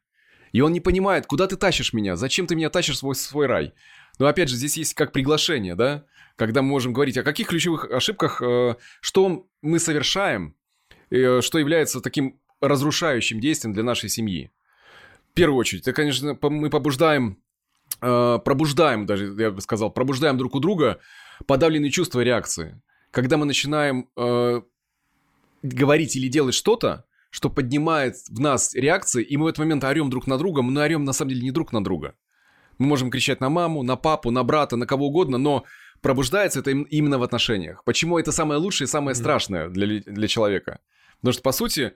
И 0.53 0.61
он 0.61 0.71
не 0.71 0.79
понимает, 0.79 1.25
куда 1.25 1.47
ты 1.47 1.57
тащишь 1.57 1.91
меня, 1.91 2.15
зачем 2.15 2.47
ты 2.47 2.55
меня 2.55 2.69
тащишь 2.69 2.95
в 2.95 2.99
свой, 2.99 3.15
свой 3.15 3.47
рай. 3.47 3.73
Но 4.19 4.27
опять 4.27 4.47
же, 4.47 4.55
здесь 4.55 4.77
есть 4.77 4.93
как 4.93 5.11
приглашение, 5.11 5.75
да, 5.75 6.05
когда 6.37 6.61
мы 6.61 6.69
можем 6.69 6.93
говорить 6.93 7.17
о 7.17 7.23
каких 7.23 7.47
ключевых 7.49 7.91
ошибках, 7.91 8.41
э, 8.41 8.75
что 9.01 9.47
мы 9.61 9.79
совершаем, 9.79 10.55
э, 11.09 11.41
что 11.41 11.59
является 11.59 11.99
таким 11.99 12.39
разрушающим 12.61 13.41
действием 13.41 13.73
для 13.73 13.83
нашей 13.83 14.07
семьи. 14.07 14.49
В 15.31 15.33
первую 15.33 15.57
очередь, 15.57 15.83
это, 15.83 15.93
конечно, 15.93 16.37
мы 16.41 16.69
побуждаем, 16.69 17.37
э, 18.01 18.39
пробуждаем 18.43 19.05
даже, 19.05 19.33
я 19.37 19.51
бы 19.51 19.61
сказал, 19.61 19.89
пробуждаем 19.89 20.37
друг 20.37 20.55
у 20.55 20.59
друга 20.59 20.99
подавленные 21.47 21.89
чувства 21.89 22.19
реакции. 22.19 22.81
Когда 23.11 23.37
мы 23.37 23.45
начинаем 23.45 24.09
э, 24.17 24.61
говорить 25.63 26.15
или 26.17 26.27
делать 26.27 26.53
что-то, 26.53 27.05
что 27.29 27.49
поднимает 27.49 28.15
в 28.29 28.41
нас 28.41 28.73
реакции, 28.73 29.23
и 29.23 29.37
мы 29.37 29.45
в 29.45 29.47
этот 29.47 29.59
момент 29.59 29.85
орем 29.85 30.09
друг 30.09 30.27
на 30.27 30.37
друга, 30.37 30.61
мы 30.61 30.81
орем 30.81 31.05
на 31.05 31.13
самом 31.13 31.29
деле 31.29 31.43
не 31.43 31.51
друг 31.51 31.71
на 31.71 31.81
друга. 31.81 32.13
Мы 32.77 32.87
можем 32.87 33.09
кричать 33.09 33.39
на 33.39 33.49
маму, 33.49 33.83
на 33.83 33.95
папу, 33.95 34.31
на 34.31 34.43
брата, 34.43 34.75
на 34.75 34.85
кого 34.85 35.07
угодно, 35.07 35.37
но 35.37 35.63
пробуждается 36.01 36.59
это 36.59 36.71
им- 36.71 36.83
именно 36.83 37.19
в 37.19 37.23
отношениях. 37.23 37.85
Почему 37.85 38.19
это 38.19 38.33
самое 38.33 38.59
лучшее 38.59 38.85
и 38.85 38.89
самое 38.89 39.15
страшное 39.15 39.69
для, 39.69 40.01
для 40.01 40.27
человека? 40.27 40.79
Потому 41.21 41.33
что, 41.33 41.41
по 41.41 41.51
сути, 41.53 41.93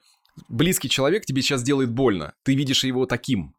близкий 0.50 0.90
человек 0.90 1.26
тебе 1.26 1.42
сейчас 1.42 1.64
делает 1.64 1.92
больно. 1.92 2.34
Ты 2.44 2.56
видишь 2.56 2.84
его 2.84 3.06
таким. 3.06 3.56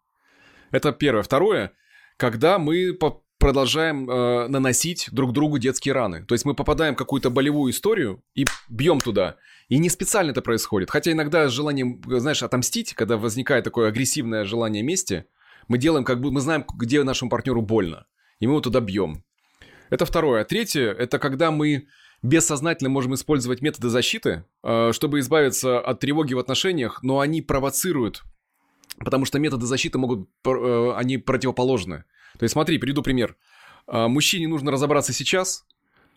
Это 0.71 0.92
первое. 0.92 1.23
Второе, 1.23 1.73
когда 2.16 2.59
мы 2.59 2.97
продолжаем 3.38 4.09
э, 4.09 4.49
наносить 4.49 5.09
друг 5.12 5.33
другу 5.33 5.59
детские 5.59 5.92
раны. 5.92 6.25
То 6.25 6.35
есть 6.35 6.45
мы 6.45 6.54
попадаем 6.54 6.95
в 6.95 6.97
какую-то 6.97 7.30
болевую 7.30 7.73
историю 7.73 8.23
и 8.35 8.47
бьем 8.68 9.00
туда. 9.00 9.37
И 9.68 9.78
не 9.78 9.90
специально 9.90 10.30
это 10.30 10.42
происходит. 10.42 10.90
Хотя 10.90 11.12
иногда 11.12 11.49
с 11.49 11.52
желанием, 11.52 12.00
знаешь, 12.06 12.42
отомстить, 12.42 12.95
когда 12.95 13.16
возникает 13.16 13.64
такое 13.64 13.88
агрессивное 13.88 14.45
желание 14.45 14.83
мести, 14.83 15.26
мы 15.68 15.78
делаем 15.78 16.04
как 16.04 16.21
бы, 16.21 16.30
мы 16.30 16.40
знаем, 16.40 16.64
где 16.75 17.02
нашему 17.02 17.30
партнеру 17.30 17.62
больно. 17.62 18.06
И 18.40 18.47
мы 18.47 18.54
его 18.54 18.61
туда 18.61 18.80
бьем. 18.80 19.23
Это 19.90 20.06
второе. 20.06 20.42
А 20.42 20.45
третье, 20.45 20.92
это 20.92 21.18
когда 21.18 21.50
мы 21.50 21.87
бессознательно 22.26 22.90
можем 22.90 23.14
использовать 23.14 23.62
методы 23.62 23.88
защиты, 23.88 24.45
э, 24.62 24.90
чтобы 24.92 25.21
избавиться 25.21 25.80
от 25.80 26.00
тревоги 26.00 26.35
в 26.35 26.38
отношениях, 26.38 27.02
но 27.02 27.21
они 27.21 27.42
провоцируют, 27.42 28.23
потому 28.99 29.25
что 29.25 29.38
методы 29.38 29.66
защиты 29.66 29.99
могут, 29.99 30.28
э, 30.45 30.92
они 30.97 31.18
противоположны. 31.18 32.04
То 32.38 32.42
есть 32.42 32.52
смотри, 32.52 32.78
приведу 32.78 33.02
пример. 33.02 33.37
А, 33.87 34.09
Мужчине 34.09 34.49
нужно 34.49 34.71
разобраться 34.71 35.12
сейчас, 35.12 35.64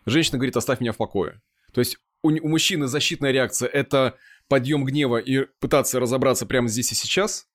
женщина 0.06 0.38
говорит, 0.38 0.56
оставь 0.56 0.80
меня 0.80 0.92
в 0.92 0.96
покое. 0.96 1.40
То 1.72 1.80
есть 1.80 1.98
у, 2.22 2.30
мужчины 2.30 2.86
защитная 2.86 3.30
реакция– 3.30 3.68
это 3.72 4.16
подъем 4.48 4.84
гнева 4.84 5.18
и 5.18 5.46
пытаться 5.60 6.00
разобраться 6.00 6.46
прямо 6.46 6.68
здесь 6.68 6.92
и 6.92 6.94
сейчас, 6.94 7.46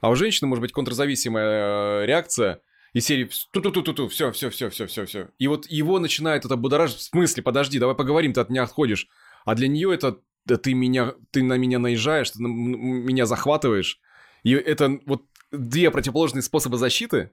а 0.00 0.10
у 0.10 0.14
женщины 0.14 0.48
может 0.48 0.62
быть 0.62 0.72
контрзависимая 0.72 2.02
э, 2.02 2.06
реакция 2.06 2.60
из 2.94 3.04
серии 3.04 3.28
ту-ту-ту-ту-ту, 3.50 4.08
все, 4.08 4.30
все, 4.32 4.50
все, 4.50 4.70
все, 4.70 4.86
все, 4.86 5.04
все. 5.04 5.28
И 5.38 5.48
вот 5.48 5.66
его 5.66 5.98
начинает 5.98 6.44
это 6.44 6.56
будоражить, 6.56 6.98
в 6.98 7.02
смысле, 7.02 7.42
подожди, 7.42 7.78
давай 7.80 7.96
поговорим, 7.96 8.32
ты 8.32 8.40
от 8.40 8.50
меня 8.50 8.62
отходишь. 8.62 9.08
А 9.44 9.56
для 9.56 9.66
нее 9.66 9.92
это, 9.92 10.20
да 10.46 10.56
ты 10.56 10.74
меня, 10.74 11.14
ты 11.32 11.42
на 11.42 11.58
меня 11.58 11.80
наезжаешь, 11.80 12.30
ты 12.30 12.40
на 12.40 12.46
меня 12.46 13.26
захватываешь. 13.26 14.00
И 14.44 14.52
это 14.52 15.00
вот 15.06 15.24
две 15.50 15.90
противоположные 15.90 16.42
способа 16.42 16.78
защиты 16.78 17.32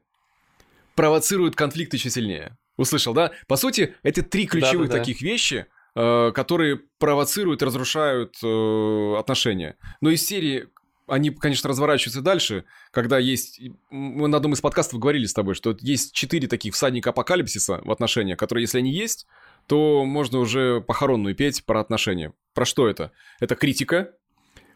провоцируют 0.96 1.56
конфликт 1.56 1.94
еще 1.94 2.10
сильнее. 2.10 2.58
Услышал, 2.76 3.14
да? 3.14 3.32
По 3.48 3.56
сути, 3.56 3.96
это 4.02 4.24
три 4.24 4.48
ключевых 4.48 4.88
Да-да-да. 4.88 5.00
таких 5.00 5.22
вещи, 5.22 5.68
э, 5.96 6.32
которые 6.34 6.82
провоцируют 6.98 7.62
и 7.62 7.66
разрушают 7.66 8.36
э, 8.44 9.16
отношения. 9.18 9.78
Но 10.02 10.10
из 10.10 10.26
серии 10.26 10.70
они, 11.12 11.30
конечно, 11.30 11.68
разворачиваются 11.68 12.22
дальше, 12.22 12.64
когда 12.92 13.20
есть... 13.20 13.60
Мы 13.90 14.30
на 14.30 14.38
одном 14.38 14.54
из 14.54 14.62
подкастов 14.62 14.98
говорили 15.00 15.26
с 15.26 15.34
тобой, 15.34 15.56
что 15.56 15.76
есть 15.82 16.14
четыре 16.14 16.48
таких 16.48 16.74
всадника 16.74 17.10
апокалипсиса 17.10 17.82
в 17.84 17.92
отношениях, 17.92 18.38
которые, 18.38 18.64
если 18.64 18.78
они 18.78 18.94
есть, 18.94 19.28
то 19.68 20.06
можно 20.06 20.40
уже 20.40 20.80
похоронную 20.80 21.36
петь 21.36 21.66
про 21.66 21.82
отношения. 21.82 22.32
Про 22.54 22.64
что 22.64 22.88
это? 22.88 23.12
Это 23.42 23.56
критика, 23.56 24.14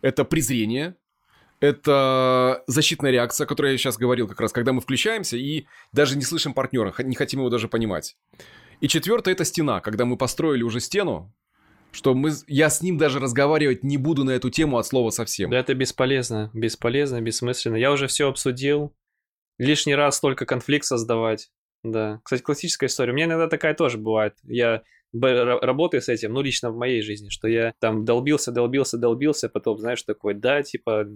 это 0.02 0.26
презрение, 0.26 0.98
это 1.62 2.66
защитная 2.68 3.12
реакция, 3.12 3.46
о 3.46 3.48
которой 3.48 3.72
я 3.72 3.78
сейчас 3.78 3.98
говорил 3.98 4.28
как 4.28 4.42
раз, 4.42 4.52
когда 4.52 4.74
мы 4.74 4.82
включаемся 4.82 5.38
и 5.38 5.68
даже 5.94 6.18
не 6.18 6.24
слышим 6.24 6.54
партнера, 6.54 6.94
не 7.00 7.16
хотим 7.16 7.40
его 7.40 7.50
даже 7.50 7.70
понимать. 7.70 8.18
И 8.82 8.90
четвертое– 8.90 9.32
это 9.34 9.46
стена, 9.46 9.80
когда 9.80 10.04
мы 10.04 10.18
построили 10.18 10.64
уже 10.64 10.82
стену, 10.82 11.34
что 11.96 12.14
мы, 12.14 12.32
я 12.48 12.70
с 12.70 12.82
ним 12.82 12.98
даже 12.98 13.20
разговаривать 13.20 13.84
не 13.84 13.98
буду 13.98 14.26
на 14.26 14.32
эту 14.32 14.50
тему 14.50 14.78
от 14.78 14.86
слова 14.86 15.12
совсем. 15.12 15.50
Да 15.50 15.58
это 15.58 15.74
бесполезно, 15.74 16.52
бесполезно, 16.54 17.22
бессмысленно. 17.22 17.78
Я 17.78 17.92
уже 17.92 18.08
все 18.08 18.28
обсудил, 18.28 18.94
лишний 19.58 19.96
раз 19.96 20.20
только 20.20 20.46
конфликт 20.46 20.86
создавать. 20.86 21.52
Да, 21.84 22.20
кстати, 22.24 22.42
классическая 22.42 22.88
история. 22.88 23.14
У 23.14 23.16
меня 23.16 23.28
иногда 23.28 23.48
такая 23.48 23.74
тоже 23.76 23.98
бывает. 23.98 24.34
Я 24.44 24.84
работаю 25.14 26.02
с 26.02 26.10
этим, 26.10 26.34
ну, 26.34 26.42
лично 26.42 26.70
в 26.70 26.78
моей 26.78 27.02
жизни, 27.02 27.30
что 27.30 27.48
я 27.48 27.74
там 27.80 28.04
долбился, 28.04 28.52
долбился, 28.52 28.98
долбился, 28.98 29.48
потом, 29.48 29.78
знаешь, 29.78 30.04
такой, 30.04 30.34
да, 30.34 30.62
типа, 30.62 31.08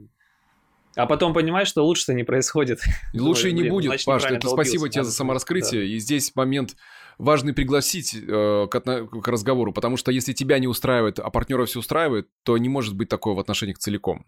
а 0.95 1.05
потом 1.05 1.33
понимаешь, 1.33 1.67
что 1.67 1.86
лучше-то 1.86 2.13
не 2.13 2.24
происходит. 2.24 2.79
Лучше 3.13 3.50
и 3.50 3.51
не 3.51 3.69
будет, 3.69 4.03
Паш. 4.05 4.24
Это 4.24 4.48
спасибо 4.48 4.88
тебе 4.88 5.03
за 5.03 5.12
самораскрытие. 5.12 5.81
Да. 5.81 5.88
И 5.88 6.00
здесь 6.00 6.33
момент 6.36 6.75
важный 7.20 7.54
пригласить 7.54 8.16
э, 8.16 8.68
к, 8.72 8.80
к 8.80 9.28
разговору, 9.28 9.72
потому 9.72 9.98
что 9.98 10.12
если 10.12 10.34
тебя 10.34 10.58
не 10.58 10.68
устраивает, 10.68 11.20
а 11.20 11.30
партнера 11.30 11.66
все 11.66 11.80
устраивает, 11.80 12.28
то 12.44 12.58
не 12.58 12.70
может 12.70 12.96
быть 12.96 13.10
такого 13.10 13.36
в 13.36 13.40
отношениях 13.40 13.78
целиком. 13.78 14.26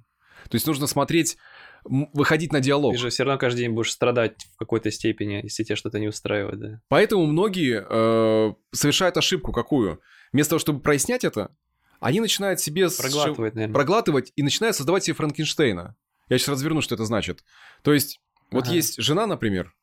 То 0.49 0.55
есть 0.55 0.67
нужно 0.67 0.87
смотреть, 0.87 1.37
выходить 1.83 2.51
на 2.51 2.59
диалог. 2.59 2.93
Ты 2.93 2.99
же 2.99 3.09
все 3.09 3.23
равно 3.23 3.39
каждый 3.39 3.59
день 3.59 3.71
будешь 3.71 3.91
страдать 3.91 4.45
в 4.53 4.57
какой-то 4.57 4.91
степени, 4.91 5.39
если 5.43 5.63
тебя 5.63 5.75
что-то 5.75 5.99
не 5.99 6.07
устраивает, 6.07 6.59
да. 6.59 6.81
Поэтому 6.89 7.25
многие 7.25 7.85
э, 7.87 8.53
совершают 8.71 9.17
ошибку 9.17 9.51
какую? 9.51 10.01
Вместо 10.33 10.51
того, 10.51 10.59
чтобы 10.59 10.81
прояснять 10.81 11.23
это, 11.23 11.55
они 11.99 12.19
начинают 12.19 12.59
себе... 12.59 12.89
Проглатывать, 12.89 13.55
наверное. 13.55 13.73
Проглатывать 13.73 14.33
и 14.35 14.43
начинают 14.43 14.75
создавать 14.75 15.03
себе 15.03 15.15
Франкенштейна. 15.15 15.95
Я 16.29 16.37
сейчас 16.37 16.49
разверну, 16.49 16.81
что 16.81 16.95
это 16.95 17.05
значит. 17.05 17.43
То 17.83 17.93
есть, 17.93 18.19
вот 18.51 18.65
ага. 18.65 18.73
есть 18.73 19.01
жена, 19.01 19.27
например, 19.27 19.73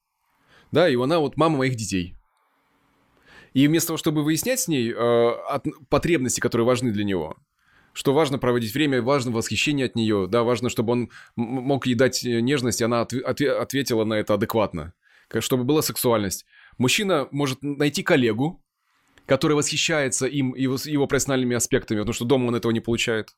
да, 0.73 0.89
и 0.89 0.97
она 0.97 1.21
вот 1.21 1.37
мама 1.37 1.59
моих 1.59 1.77
детей. 1.77 2.18
И 3.59 3.67
вместо 3.67 3.89
того, 3.89 3.97
чтобы 3.97 4.23
выяснять 4.23 4.61
с 4.61 4.69
ней 4.69 4.93
э, 4.93 4.95
от, 4.97 5.67
потребности, 5.89 6.39
которые 6.39 6.65
важны 6.65 6.93
для 6.93 7.03
него, 7.03 7.37
что 7.93 8.15
важно 8.15 8.39
проводить 8.39 8.73
время, 8.73 9.03
важно 9.03 9.33
восхищение 9.33 9.87
от 9.87 9.97
нее, 9.97 10.29
да, 10.31 10.45
важно, 10.45 10.69
чтобы 10.69 10.93
он 10.93 11.11
мог 11.35 11.85
ей 11.89 11.97
дать 11.97 12.25
э, 12.25 12.39
нежность, 12.39 12.81
и 12.81 12.85
она 12.85 13.01
от, 13.01 13.13
от, 13.13 13.41
ответила 13.41 14.05
на 14.05 14.15
это 14.15 14.35
адекватно, 14.35 14.93
чтобы 15.41 15.65
была 15.65 15.83
сексуальность. 15.83 16.47
Мужчина 16.79 17.27
может 17.33 17.61
найти 17.63 18.05
коллегу, 18.05 18.63
который 19.27 19.57
восхищается 19.57 20.27
им 20.27 20.55
его, 20.55 20.77
его 20.85 21.09
профессиональными 21.09 21.57
аспектами, 21.57 21.99
потому 21.99 22.13
что 22.13 22.27
дома 22.27 22.47
он 22.47 22.55
этого 22.55 22.71
не 22.71 22.81
получает. 22.81 23.35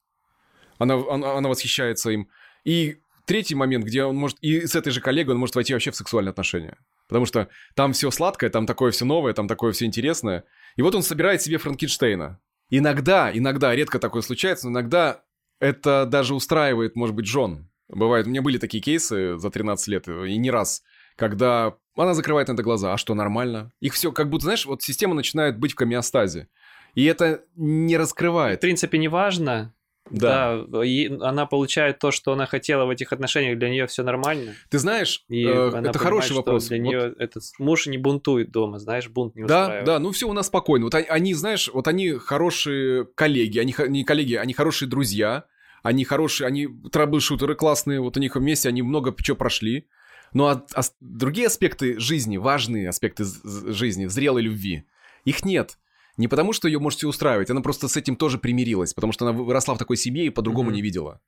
Она, 0.77 0.97
она, 0.97 1.39
она 1.39 1.49
восхищается 1.49 2.11
им. 2.11 2.29
И 2.65 2.99
третий 3.25 3.55
момент, 3.55 3.87
где 3.87 4.05
он 4.05 4.17
может... 4.17 4.37
И 4.43 4.67
с 4.67 4.75
этой 4.75 4.91
же 4.91 5.01
коллегой 5.01 5.33
он 5.33 5.41
может 5.41 5.55
войти 5.55 5.73
вообще 5.73 5.93
в 5.93 5.97
сексуальные 5.97 6.33
отношения. 6.33 6.77
Потому 7.11 7.27
что 7.27 7.49
там 7.75 7.93
все 7.93 8.11
сладкое, 8.11 8.51
там 8.51 8.67
такое 8.67 8.93
все 8.93 9.05
новое, 9.05 9.35
там 9.35 9.49
такое 9.49 9.73
все 9.73 9.85
интересное. 9.85 10.45
И 10.77 10.83
вот 10.83 10.95
он 10.95 11.03
собирает 11.03 11.43
себе 11.43 11.59
Франкенштейна. 11.59 12.41
Иногда, 12.71 13.37
иногда, 13.37 13.75
редко 13.75 13.99
такое 13.99 14.23
случается, 14.23 14.69
но 14.69 14.73
иногда 14.79 15.23
это 15.59 16.07
даже 16.07 16.35
устраивает, 16.35 16.95
может 16.95 17.17
быть, 17.17 17.27
Джон. 17.27 17.69
Бывает, 17.89 18.27
у 18.27 18.31
меня 18.31 18.43
были 18.43 18.59
такие 18.59 18.81
кейсы 18.81 19.37
за 19.37 19.51
13 19.51 19.89
лет, 19.89 20.07
и 20.07 20.37
не 20.39 20.53
раз, 20.53 20.85
когда 21.17 21.75
она 21.97 22.15
закрывает 22.15 22.47
на 22.47 22.53
это 22.53 22.63
глаза, 22.63 22.95
а 22.95 22.97
что, 22.97 23.15
нормально? 23.15 23.73
Их 23.81 23.95
все, 23.95 24.13
как 24.13 24.31
будто, 24.31 24.45
знаешь, 24.45 24.65
вот 24.65 24.83
система 24.83 25.15
начинает 25.15 25.59
быть 25.59 25.73
в 25.73 25.77
гомеостазе. 25.77 26.49
И 26.95 27.05
это 27.05 27.43
не 27.57 27.97
раскрывает. 27.97 28.59
В 28.59 28.63
принципе, 28.63 28.99
не 28.99 29.09
важно, 29.09 29.75
да. 30.09 30.65
да, 30.67 30.85
и 30.85 31.09
она 31.21 31.47
получает 31.47 31.99
то, 31.99 32.11
что 32.11 32.33
она 32.33 32.47
хотела 32.47 32.85
в 32.85 32.91
этих 32.91 33.13
отношениях, 33.13 33.59
для 33.59 33.69
нее 33.69 33.87
все 33.87 34.03
нормально. 34.03 34.55
Ты 34.69 34.79
знаешь, 34.79 35.25
и 35.29 35.45
э, 35.45 35.51
это 35.51 35.71
понимает, 35.71 35.97
хороший 35.97 36.37
вопрос. 36.37 36.69
Для 36.69 36.79
вот... 36.79 36.85
нее 36.85 37.15
этот 37.19 37.43
муж 37.59 37.87
не 37.87 37.99
бунтует 37.99 38.51
дома, 38.51 38.79
знаешь, 38.79 39.09
бунт 39.09 39.37
не 39.37 39.45
Да, 39.45 39.63
устраивает. 39.63 39.87
да, 39.87 39.99
ну 39.99 40.11
все 40.13 40.29
у 40.29 40.33
нас 40.33 40.47
спокойно. 40.47 40.87
Вот 40.87 40.95
они, 40.95 41.35
знаешь, 41.35 41.71
вот 41.73 41.87
они 41.89 42.13
хорошие 42.13 43.07
коллеги, 43.15 43.59
они 43.59 43.75
не 43.89 44.05
коллеги, 44.05 44.35
они 44.35 44.53
хорошие 44.53 44.89
друзья, 44.89 45.45
они 45.83 46.05
хорошие, 46.05 46.47
они 46.47 46.67
трэбл-шутеры 46.67 47.55
классные, 47.55 48.01
вот 48.01 48.17
у 48.17 48.21
них 48.21 48.37
вместе 48.37 48.69
они 48.69 48.83
много 48.83 49.15
чего 49.23 49.37
прошли. 49.37 49.87
Но 50.33 50.47
а, 50.47 50.65
а, 50.75 50.83
другие 51.01 51.49
аспекты 51.49 51.99
жизни, 51.99 52.37
важные 52.37 52.89
аспекты 52.89 53.25
жизни, 53.45 54.07
зрелой 54.07 54.43
любви, 54.43 54.85
их 55.25 55.45
нет. 55.45 55.79
Не 56.21 56.29
потому, 56.29 56.53
что 56.53 56.69
ее 56.69 56.79
может 56.79 56.99
все 56.99 57.09
устраивать, 57.09 57.49
она 57.49 57.63
просто 57.63 57.89
с 57.89 57.97
этим 57.97 58.15
тоже 58.15 58.37
примирилась, 58.37 58.93
потому 58.93 59.11
что 59.11 59.27
она 59.27 59.33
выросла 59.33 59.75
в 59.75 59.79
такой 59.79 59.97
семье 59.97 60.27
и 60.27 60.31
по-другому 60.31 60.71
mm-hmm. 60.71 60.75
не 60.75 60.83
видела. 60.83 61.21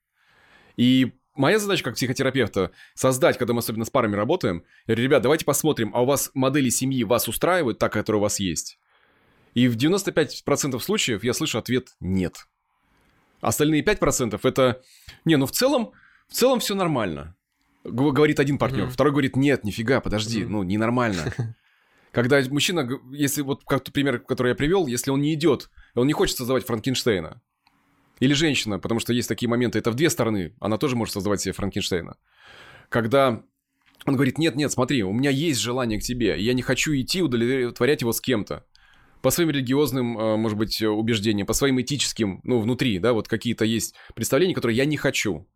И 0.77 1.13
моя 1.33 1.57
задача 1.57 1.83
как 1.83 1.95
психотерапевта 1.95 2.69
создать, 2.93 3.39
когда 3.39 3.53
мы 3.53 3.59
особенно 3.59 3.85
с 3.85 3.89
парами 3.89 4.15
работаем, 4.15 4.63
я 4.85 4.93
говорю, 4.93 5.03
ребят, 5.03 5.23
давайте 5.23 5.45
посмотрим, 5.45 5.89
а 5.95 6.03
у 6.03 6.05
вас 6.05 6.29
модели 6.35 6.69
семьи 6.69 7.03
вас 7.03 7.27
устраивают, 7.27 7.79
та, 7.79 7.89
которая 7.89 8.19
у 8.19 8.21
вас 8.21 8.39
есть? 8.39 8.77
И 9.55 9.67
в 9.67 9.77
95% 9.77 10.79
случаев 10.79 11.23
я 11.23 11.33
слышу 11.33 11.57
ответ 11.57 11.95
«нет». 11.99 12.45
Остальные 13.41 13.83
5% 13.83 14.39
это 14.43 14.83
«не, 15.25 15.37
ну 15.37 15.47
в 15.47 15.51
целом, 15.51 15.93
в 16.27 16.33
целом 16.33 16.59
все 16.59 16.75
нормально». 16.75 17.35
Говорит 17.83 18.39
один 18.39 18.59
партнер, 18.59 18.83
mm-hmm. 18.83 18.91
второй 18.91 19.11
говорит 19.11 19.35
«нет, 19.35 19.63
нифига, 19.63 20.01
подожди, 20.01 20.43
mm-hmm. 20.43 20.49
ну 20.49 20.61
ненормально». 20.61 21.33
Когда 22.13 22.39
мужчина, 22.51 22.87
если 23.11 23.41
вот 23.41 23.63
как 23.65 23.83
пример, 23.91 24.19
который 24.19 24.49
я 24.49 24.55
привел, 24.55 24.85
если 24.85 25.09
он 25.09 25.19
не 25.21 25.33
идет, 25.33 25.71
он 25.95 26.05
не 26.05 26.13
хочет 26.13 26.37
создавать 26.37 26.63
Франкенштейна. 26.63 27.41
Или 28.19 28.33
женщина, 28.33 28.77
потому 28.77 28.99
что 28.99 29.13
есть 29.13 29.27
такие 29.27 29.49
моменты, 29.49 29.79
это 29.79 29.89
в 29.91 29.95
две 29.95 30.11
стороны, 30.11 30.55
она 30.59 30.77
тоже 30.77 30.95
может 30.95 31.13
создавать 31.13 31.41
себе 31.41 31.53
Франкенштейна. 31.53 32.15
Когда 32.89 33.43
он 34.05 34.13
говорит, 34.13 34.37
нет, 34.37 34.55
нет, 34.55 34.71
смотри, 34.71 35.03
у 35.03 35.11
меня 35.11 35.31
есть 35.31 35.59
желание 35.59 35.99
к 35.99 36.03
тебе, 36.03 36.39
я 36.39 36.53
не 36.53 36.61
хочу 36.61 36.93
идти 36.93 37.23
удовлетворять 37.23 38.01
его 38.01 38.13
с 38.13 38.21
кем-то. 38.21 38.63
По 39.23 39.31
своим 39.31 39.49
религиозным, 39.49 40.19
э, 40.19 40.37
может 40.37 40.57
быть, 40.57 40.83
убеждениям, 40.83 41.47
по 41.47 41.53
своим 41.53 41.81
этическим, 41.81 42.41
ну, 42.43 42.59
внутри, 42.59 42.99
да, 42.99 43.13
вот 43.13 43.27
какие-то 43.27 43.65
есть 43.65 43.95
представления, 44.13 44.53
которые 44.53 44.77
я 44.77 44.85
не 44.85 44.97
хочу. 44.97 45.47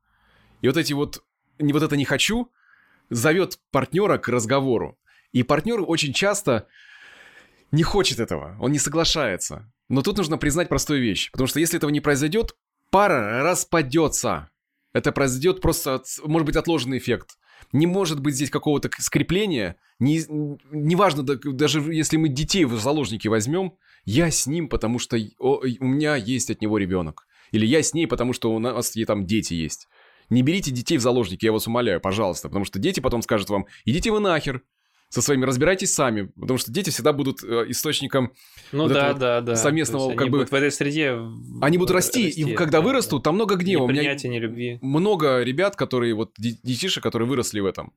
И 0.61 0.67
вот 0.67 0.77
эти 0.77 0.93
вот, 0.93 1.23
не 1.59 1.71
вот 1.71 1.83
это 1.83 1.95
не 1.95 2.05
хочу, 2.05 2.51
зовет 3.11 3.59
партнера 3.71 4.17
к 4.17 4.27
разговору. 4.27 4.97
И 5.37 5.43
партнер 5.43 5.83
очень 5.85 6.13
часто 6.13 6.67
не 7.71 7.83
хочет 7.83 8.19
этого, 8.19 8.57
он 8.59 8.71
не 8.71 8.79
соглашается. 8.79 9.71
Но 9.87 10.01
тут 10.01 10.17
нужно 10.17 10.39
признать 10.39 10.67
простую 10.67 10.99
вещь, 10.99 11.29
потому 11.29 11.45
что 11.45 11.59
если 11.59 11.77
этого 11.77 11.91
не 11.91 12.01
произойдет, 12.01 12.55
пара 12.89 13.43
распадется. 13.43 14.49
Это 14.93 15.11
произойдет 15.11 15.61
просто, 15.61 16.01
может 16.23 16.47
быть, 16.47 16.55
отложенный 16.55 16.97
эффект. 16.97 17.37
Не 17.71 17.85
может 17.85 18.19
быть 18.19 18.33
здесь 18.33 18.49
какого-то 18.49 18.89
скрепления. 18.97 19.75
Не, 19.99 20.23
неважно, 20.71 21.21
даже 21.21 21.81
если 21.93 22.17
мы 22.17 22.29
детей 22.29 22.65
в 22.65 22.73
заложники 22.79 23.27
возьмем, 23.27 23.73
я 24.05 24.31
с 24.31 24.47
ним, 24.47 24.69
потому 24.69 24.97
что 24.97 25.17
у 25.37 25.85
меня 25.85 26.15
есть 26.15 26.49
от 26.49 26.61
него 26.61 26.79
ребенок. 26.79 27.27
Или 27.51 27.67
я 27.67 27.83
с 27.83 27.93
ней, 27.93 28.07
потому 28.07 28.33
что 28.33 28.55
у 28.55 28.57
нас 28.57 28.95
там 29.05 29.27
дети 29.27 29.53
есть. 29.53 29.87
Не 30.31 30.41
берите 30.41 30.71
детей 30.71 30.97
в 30.97 31.01
заложники, 31.01 31.45
я 31.45 31.51
вас 31.51 31.67
умоляю, 31.67 32.01
пожалуйста, 32.01 32.47
потому 32.47 32.65
что 32.65 32.79
дети 32.79 33.01
потом 33.01 33.21
скажут 33.21 33.49
вам, 33.49 33.67
идите 33.85 34.09
вы 34.09 34.19
нахер, 34.19 34.63
со 35.09 35.21
своими 35.21 35.45
разбирайтесь 35.45 35.93
сами, 35.93 36.31
потому 36.39 36.57
что 36.57 36.71
дети 36.71 36.89
всегда 36.89 37.13
будут 37.13 37.43
э, 37.43 37.65
источником 37.69 38.33
ну 38.73 38.83
вот 38.83 38.93
да, 38.93 39.13
да, 39.13 39.41
да. 39.41 39.55
совместного, 39.55 40.13
как 40.15 40.29
бы 40.29 40.45
в 40.45 40.53
этой 40.53 40.71
среде 40.71 41.17
они 41.61 41.77
будут 41.77 41.91
расти, 41.91 42.25
расти 42.25 42.41
и 42.41 42.53
когда 42.53 42.79
да, 42.79 42.85
вырастут, 42.85 43.21
да. 43.21 43.29
там 43.29 43.35
много 43.35 43.55
гнева. 43.55 43.83
Ни 43.83 43.87
принятия, 43.87 44.27
ни 44.27 44.37
любви. 44.37 44.79
Много 44.81 45.43
ребят, 45.43 45.75
которые 45.77 46.13
вот 46.13 46.33
детишек, 46.37 47.01
которые 47.01 47.27
выросли 47.27 47.61
в 47.61 47.65
этом, 47.65 47.93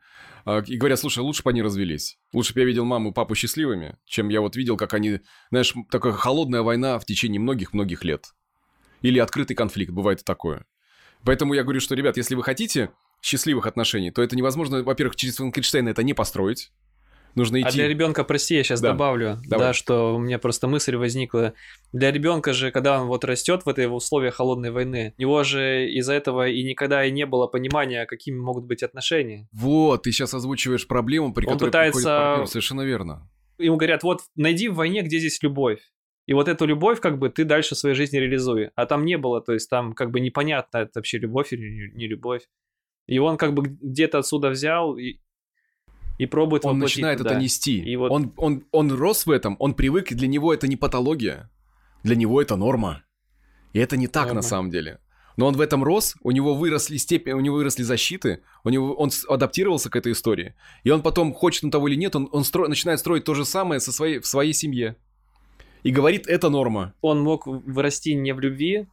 э, 0.47 0.63
и 0.67 0.77
говорят, 0.77 1.01
слушай, 1.01 1.19
лучше 1.19 1.43
бы 1.43 1.51
они 1.51 1.63
развелись, 1.63 2.19
лучше 2.33 2.55
бы 2.55 2.61
я 2.61 2.67
видел 2.67 2.85
маму 2.85 3.11
и 3.11 3.13
папу 3.13 3.35
счастливыми, 3.35 3.97
чем 4.05 4.29
я 4.29 4.41
вот 4.41 4.55
видел, 4.55 4.77
как 4.77 4.95
они, 4.95 5.21
знаешь, 5.51 5.75
такая 5.91 6.13
холодная 6.13 6.63
война 6.63 6.99
в 7.01 7.05
течение 7.05 7.41
многих-многих 7.41 8.05
лет, 8.05 8.35
или 9.03 9.19
открытый 9.19 9.57
конфликт, 9.57 9.91
бывает 9.91 10.21
и 10.21 10.25
такое. 10.25 10.65
Поэтому 11.25 11.55
я 11.55 11.65
говорю, 11.65 11.81
что, 11.81 11.95
ребят, 11.95 12.17
если 12.17 12.35
вы 12.35 12.43
хотите 12.43 12.91
счастливых 13.23 13.67
отношений, 13.67 14.11
то 14.11 14.23
это 14.23 14.37
невозможно, 14.37 14.83
во-первых, 14.83 15.17
через 15.17 15.37
Франкенштейна 15.37 15.91
это 15.91 16.03
не 16.03 16.15
построить. 16.15 16.73
Нужно 17.35 17.59
а 17.59 17.61
идти. 17.61 17.69
А 17.69 17.73
для 17.73 17.89
ребенка, 17.89 18.25
прости, 18.25 18.55
я 18.57 18.63
сейчас 18.63 18.81
да. 18.81 18.93
добавлю, 18.93 19.39
Давай. 19.47 19.69
да, 19.69 19.73
что 19.73 20.15
у 20.17 20.19
меня 20.19 20.39
просто 20.39 20.67
мысль 20.67 20.97
возникла. 20.97 21.55
Для 21.93 22.11
ребенка 22.11 22.53
же, 22.53 22.71
когда 22.71 23.01
он 23.01 23.09
вот 23.09 23.25
растет 23.25 23.65
в 23.65 23.69
этой 23.69 23.87
условиях 23.87 24.35
холодной 24.35 24.71
войны, 24.71 25.15
у 25.19 25.21
него 25.21 25.43
же 25.45 25.89
из-за 25.91 26.15
этого 26.15 26.49
и 26.49 26.63
никогда 26.63 27.05
и 27.05 27.11
не 27.11 27.27
было 27.27 27.47
понимания, 27.47 28.07
какими 28.07 28.39
могут 28.39 28.65
быть 28.65 28.83
отношения. 28.83 29.49
Вот, 29.53 30.03
ты 30.03 30.13
сейчас 30.13 30.35
озвучиваешь 30.35 30.87
проблему, 30.87 31.33
при 31.33 31.47
он 31.47 31.53
которой 31.53 31.69
пытается... 31.69 32.03
партнер. 32.03 32.47
Совершенно 32.47 32.83
верно. 32.83 33.29
Ему 33.59 33.77
говорят, 33.77 34.03
вот 34.03 34.21
найди 34.37 34.69
в 34.69 34.75
войне, 34.75 35.03
где 35.03 35.19
здесь 35.19 35.43
любовь. 35.43 35.81
И 36.27 36.33
вот 36.33 36.49
эту 36.49 36.65
любовь, 36.65 37.01
как 37.01 37.19
бы, 37.19 37.29
ты 37.29 37.45
дальше 37.45 37.75
в 37.75 37.79
своей 37.79 37.95
жизни 37.95 38.19
реализуй. 38.19 38.71
А 38.77 38.87
там 38.87 39.05
не 39.05 39.19
было, 39.19 39.41
то 39.41 39.53
есть 39.53 39.69
там 39.69 39.95
как 39.95 40.11
бы 40.11 40.21
непонятно, 40.21 40.79
это 40.79 40.93
вообще 40.95 41.19
любовь 41.19 41.53
или 41.53 41.93
не 41.95 42.07
любовь. 42.07 42.43
И 43.07 43.19
он 43.19 43.37
как 43.37 43.55
бы 43.55 43.65
где-то 43.65 44.19
отсюда 44.19 44.51
взял 44.51 44.97
и, 44.97 45.19
и 46.23 46.27
пробует 46.27 46.65
Он 46.65 46.79
начинает 46.79 47.19
туда. 47.19 47.31
это 47.31 47.41
нести. 47.41 47.81
И 47.93 47.97
вот- 47.97 48.11
Он, 48.13 48.33
он, 48.37 48.65
он 48.73 48.93
рос 48.93 49.27
в 49.27 49.31
этом, 49.31 49.57
он 49.59 49.75
привык, 49.75 50.13
и 50.13 50.15
для 50.15 50.29
него 50.29 50.53
это 50.53 50.69
не 50.69 50.77
патология. 50.77 51.49
Для 52.05 52.17
него 52.17 52.41
это 52.43 52.57
норма. 52.57 53.03
И 53.73 53.79
это 53.79 53.97
не 53.97 54.07
так 54.09 54.25
Норма. 54.27 54.37
на 54.37 54.43
самом 54.43 54.71
деле. 54.71 54.99
Но 55.37 55.47
он 55.47 55.55
в 55.55 55.61
этом 55.61 55.83
рос, 55.85 56.17
у 56.23 56.31
него 56.33 56.55
выросли 56.55 56.99
степени, 56.99 57.33
у 57.35 57.41
него 57.41 57.57
выросли 57.57 57.85
защиты, 57.85 58.41
у 58.65 58.71
него, 58.71 58.93
он 58.95 59.11
адаптировался 59.29 59.89
к 59.91 59.97
этой 59.97 60.13
истории. 60.13 60.55
И 60.85 60.91
он 60.91 61.03
потом, 61.03 61.33
хочет 61.33 61.65
он 61.65 61.71
того 61.71 61.89
или 61.89 61.97
нет, 61.97 62.15
он, 62.17 62.29
он 62.33 62.43
стро- 62.43 62.69
начинает 62.69 62.99
строить 63.01 63.25
то 63.25 63.35
же 63.35 63.45
самое 63.45 63.81
со 63.81 63.93
своей, 63.93 64.19
в 64.19 64.27
своей 64.27 64.53
семье. 64.53 64.97
И 65.85 65.91
говорит, 65.93 66.27
это 66.27 66.51
норма. 66.51 66.93
Он 67.01 67.21
мог 67.23 67.47
вырасти 67.47 68.11
не 68.11 68.33
в 68.35 68.41
любви, 68.41 68.87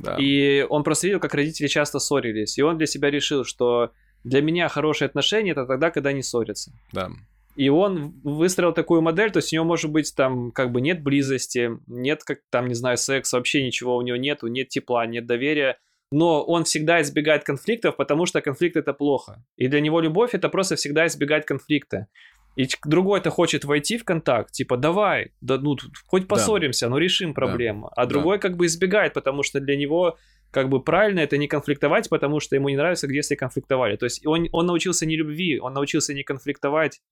Да. 0.00 0.16
И 0.20 0.66
он 0.68 0.82
просто 0.82 1.06
видел, 1.06 1.20
как 1.20 1.34
родители 1.34 1.68
часто 1.68 1.98
ссорились. 1.98 2.58
И 2.58 2.62
он 2.62 2.76
для 2.76 2.86
себя 2.86 3.10
решил, 3.10 3.44
что 3.44 3.90
для 4.24 4.42
меня 4.42 4.68
хорошие 4.68 5.06
отношения 5.06 5.52
это 5.52 5.66
тогда, 5.66 5.90
когда 5.90 6.10
они 6.10 6.22
ссорятся. 6.22 6.72
да. 6.92 7.10
И 7.56 7.68
он 7.68 8.14
выстроил 8.24 8.72
такую 8.72 9.00
модель, 9.00 9.30
то 9.30 9.38
есть 9.38 9.52
у 9.52 9.56
него 9.56 9.64
может 9.64 9.88
быть 9.88 10.12
там 10.16 10.50
как 10.50 10.72
бы 10.72 10.80
нет 10.80 11.04
близости, 11.04 11.70
нет 11.86 12.24
как 12.24 12.38
там, 12.50 12.66
не 12.66 12.74
знаю, 12.74 12.96
секса, 12.96 13.36
вообще 13.36 13.64
ничего 13.64 13.96
у 13.96 14.02
него 14.02 14.16
нету, 14.16 14.48
нет 14.48 14.70
тепла, 14.70 15.06
нет 15.06 15.24
доверия, 15.26 15.78
но 16.10 16.42
он 16.42 16.64
всегда 16.64 17.00
избегает 17.00 17.44
конфликтов, 17.44 17.96
потому 17.96 18.26
что 18.26 18.40
конфликт 18.40 18.76
это 18.76 18.92
плохо. 18.92 19.44
И 19.56 19.68
для 19.68 19.80
него 19.80 20.00
любовь 20.00 20.34
это 20.34 20.48
просто 20.48 20.74
всегда 20.74 21.06
избегать 21.06 21.46
конфликта. 21.46 22.08
И 22.56 22.68
другой-то 22.84 23.30
хочет 23.30 23.64
войти 23.64 23.98
в 23.98 24.04
контакт, 24.04 24.52
типа, 24.52 24.76
давай, 24.76 25.32
да, 25.40 25.58
ну, 25.58 25.76
хоть 26.06 26.28
поссоримся, 26.28 26.88
но 26.88 26.98
решим 26.98 27.34
проблему. 27.34 27.90
А 27.96 28.06
другой 28.06 28.38
как 28.38 28.56
бы 28.56 28.66
избегает, 28.66 29.12
потому 29.12 29.42
что 29.42 29.60
для 29.60 29.76
него 29.76 30.16
как 30.54 30.68
бы 30.68 30.80
правильно 30.80 31.18
это 31.18 31.36
не 31.36 31.48
конфликтовать, 31.48 32.08
потому 32.08 32.38
что 32.38 32.54
ему 32.54 32.68
не 32.68 32.76
нравится, 32.76 33.08
где 33.08 33.16
если 33.16 33.34
конфликтовали. 33.34 33.96
То 33.96 34.06
есть 34.06 34.24
он, 34.24 34.48
он 34.52 34.66
научился 34.66 35.04
не 35.04 35.16
любви, 35.16 35.58
он 35.58 35.72
научился 35.72 36.14
не 36.14 36.22
конфликтовать, 36.22 37.02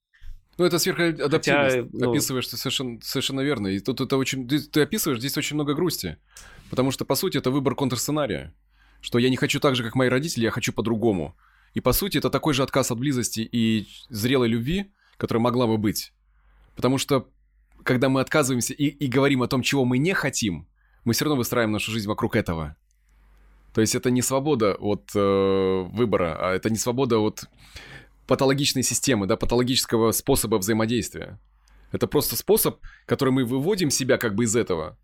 Ну, 0.59 0.65
это 0.65 0.79
сверхадаптивность. 0.79 1.77
Хотя, 1.77 1.89
ну- 1.93 2.11
Описываешь 2.11 2.47
ты 2.47 2.57
совершенно, 2.57 3.01
совершенно 3.03 3.41
верно. 3.41 3.67
И 3.67 3.81
тут 3.81 4.01
это 4.01 4.17
очень... 4.17 4.47
Ты, 4.47 4.61
ты 4.61 4.83
описываешь, 4.83 5.19
здесь 5.19 5.37
очень 5.37 5.57
много 5.57 5.75
грусти. 5.75 6.19
Потому 6.71 6.93
что, 6.93 7.05
по 7.05 7.17
сути, 7.17 7.39
это 7.39 7.51
выбор 7.51 7.75
контрсценария. 7.75 8.55
Что 9.01 9.19
я 9.19 9.29
не 9.29 9.37
хочу 9.37 9.59
так 9.59 9.75
же, 9.75 9.83
как 9.83 9.97
мои 9.97 10.09
родители, 10.09 10.45
я 10.45 10.53
хочу 10.53 10.73
по-другому. 10.73 11.35
И, 11.75 11.81
по 11.81 11.93
сути, 11.93 12.19
это 12.19 12.31
такой 12.31 12.55
же 12.55 12.63
отказ 12.63 12.93
от 12.93 12.99
близости 12.99 13.41
и 13.41 13.89
зрелой 14.09 14.49
любви, 14.49 14.93
которая 15.17 15.43
могла 15.43 15.67
бы 15.67 15.79
быть. 15.79 16.13
Потому 16.77 16.99
что, 16.99 17.29
когда 17.83 18.09
мы 18.09 18.21
отказываемся 18.21 18.73
и, 18.73 18.85
и 18.85 19.07
говорим 19.09 19.43
о 19.43 19.49
том, 19.49 19.63
чего 19.63 19.85
мы 19.85 19.99
не 19.99 20.15
хотим, 20.15 20.69
мы 21.05 21.13
все 21.13 21.25
равно 21.25 21.39
выстраиваем 21.39 21.73
нашу 21.73 21.91
жизнь 21.91 22.07
вокруг 22.07 22.37
этого. 22.37 22.77
То 23.75 23.81
есть 23.81 23.95
это 23.95 24.11
не 24.11 24.23
свобода 24.23 24.75
от 24.75 25.11
э, 25.15 25.83
выбора, 25.93 26.37
а 26.39 26.53
это 26.53 26.69
не 26.71 26.77
свобода 26.77 27.19
от 27.19 27.45
патологичной 28.27 28.83
системы, 28.83 29.27
да, 29.27 29.37
патологического 29.37 30.13
способа 30.13 30.57
взаимодействия. 30.57 31.41
Это 31.91 32.07
просто 32.07 32.37
способ, 32.37 32.81
который 33.07 33.31
мы 33.31 33.45
выводим 33.45 33.91
себя 33.91 34.19
как 34.19 34.35
бы 34.35 34.45
из 34.45 34.57
этого, 34.57 34.99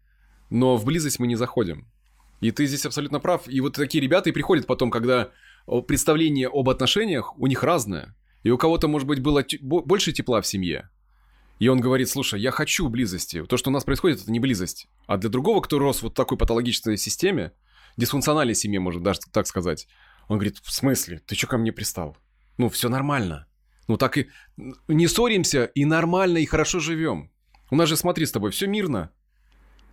но 0.50 0.76
в 0.76 0.84
близость 0.84 1.18
мы 1.18 1.26
не 1.26 1.36
заходим. 1.36 1.86
И 2.40 2.50
ты 2.50 2.66
здесь 2.66 2.86
абсолютно 2.86 3.20
прав. 3.20 3.48
И 3.48 3.60
вот 3.60 3.74
такие 3.74 4.02
ребята 4.02 4.30
и 4.30 4.32
приходят 4.32 4.66
потом, 4.66 4.90
когда 4.90 5.30
представление 5.86 6.48
об 6.48 6.68
отношениях 6.68 7.38
у 7.38 7.46
них 7.46 7.62
разное. 7.62 8.14
И 8.44 8.50
у 8.50 8.58
кого-то, 8.58 8.86
может 8.86 9.08
быть, 9.08 9.20
было 9.20 9.44
больше 9.60 10.12
тепла 10.12 10.40
в 10.40 10.46
семье. 10.46 10.88
И 11.58 11.68
он 11.68 11.80
говорит, 11.80 12.08
слушай, 12.08 12.40
я 12.40 12.52
хочу 12.52 12.88
близости. 12.88 13.44
То, 13.44 13.56
что 13.56 13.70
у 13.70 13.72
нас 13.72 13.84
происходит, 13.84 14.22
это 14.22 14.30
не 14.30 14.38
близость. 14.38 14.88
А 15.06 15.16
для 15.16 15.28
другого, 15.28 15.60
кто 15.60 15.78
рос 15.78 16.02
вот 16.02 16.12
в 16.12 16.14
такой 16.14 16.38
патологической 16.38 16.96
системе, 16.96 17.52
дисфункциональной 17.98 18.54
семье, 18.54 18.80
можно 18.80 19.02
даже 19.02 19.20
так 19.32 19.46
сказать, 19.46 19.86
он 20.28 20.38
говорит, 20.38 20.58
в 20.62 20.72
смысле? 20.72 21.20
Ты 21.26 21.34
что 21.34 21.46
ко 21.46 21.58
мне 21.58 21.72
пристал? 21.72 22.16
Ну, 22.56 22.68
все 22.68 22.88
нормально. 22.88 23.46
Ну, 23.88 23.96
так 23.96 24.16
и 24.18 24.28
не 24.88 25.06
ссоримся, 25.08 25.64
и 25.64 25.84
нормально, 25.84 26.38
и 26.38 26.46
хорошо 26.46 26.80
живем. 26.80 27.30
У 27.70 27.76
нас 27.76 27.88
же, 27.88 27.96
смотри, 27.96 28.24
с 28.26 28.32
тобой, 28.32 28.50
все 28.50 28.66
мирно. 28.66 29.10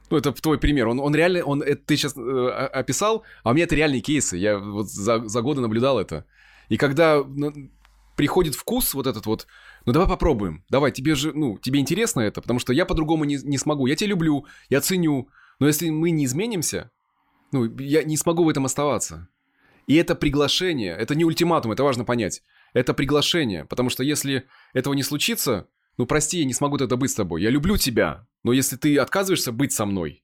Ну, 0.10 0.18
это 0.18 0.32
твой 0.34 0.60
пример. 0.60 0.88
Он, 0.88 1.00
он 1.00 1.16
реально, 1.16 1.44
он, 1.44 1.62
это 1.62 1.82
ты 1.84 1.98
сейчас 1.98 2.16
описал, 2.16 3.24
а 3.44 3.52
у 3.52 3.54
меня 3.54 3.64
это 3.64 3.76
реальные 3.76 4.02
кейсы. 4.02 4.38
Я 4.38 4.60
вот 4.60 4.90
за, 4.90 5.28
за 5.28 5.42
годы 5.42 5.62
наблюдал 5.62 6.00
это. 6.00 6.26
И 6.70 6.78
когда 6.78 7.24
ну, 7.24 7.54
приходит 8.16 8.56
вкус 8.56 8.94
вот 8.94 9.08
этот 9.08 9.26
вот, 9.26 9.48
ну 9.86 9.94
давай 9.94 10.08
попробуем, 10.08 10.64
давай, 10.70 10.92
тебе 10.92 11.16
же, 11.16 11.32
ну, 11.34 11.58
тебе 11.58 11.80
интересно 11.80 12.22
это, 12.22 12.42
потому 12.42 12.60
что 12.60 12.74
я 12.74 12.86
по-другому 12.86 13.24
не, 13.24 13.38
не 13.38 13.58
смогу. 13.58 13.88
Я 13.88 13.96
тебя 13.96 14.10
люблю, 14.10 14.46
я 14.70 14.82
ценю, 14.82 15.30
но 15.60 15.68
если 15.68 15.90
мы 15.90 16.12
не 16.12 16.26
изменимся, 16.26 16.92
ну, 17.52 17.78
я 17.80 18.04
не 18.04 18.18
смогу 18.18 18.44
в 18.44 18.50
этом 18.50 18.66
оставаться. 18.66 19.30
И 19.88 19.96
это 19.96 20.16
приглашение, 20.16 20.96
это 20.96 21.16
не 21.16 21.26
ультиматум, 21.26 21.72
это 21.72 21.84
важно 21.84 22.06
понять. 22.06 22.44
Это 22.74 22.94
приглашение, 22.94 23.66
потому 23.66 23.90
что 23.90 24.04
если 24.04 24.46
этого 24.74 24.94
не 24.94 25.04
случится, 25.04 25.68
ну 25.98 26.06
прости, 26.06 26.40
я 26.40 26.46
не 26.46 26.54
смогу 26.54 26.78
тогда 26.78 26.98
быть 26.98 27.12
с 27.12 27.16
тобой. 27.16 27.42
Я 27.42 27.50
люблю 27.50 27.78
тебя, 27.78 28.28
но 28.44 28.52
если 28.52 28.76
ты 28.76 28.98
отказываешься 28.98 29.52
быть 29.52 29.72
со 29.72 29.86
мной, 29.86 30.24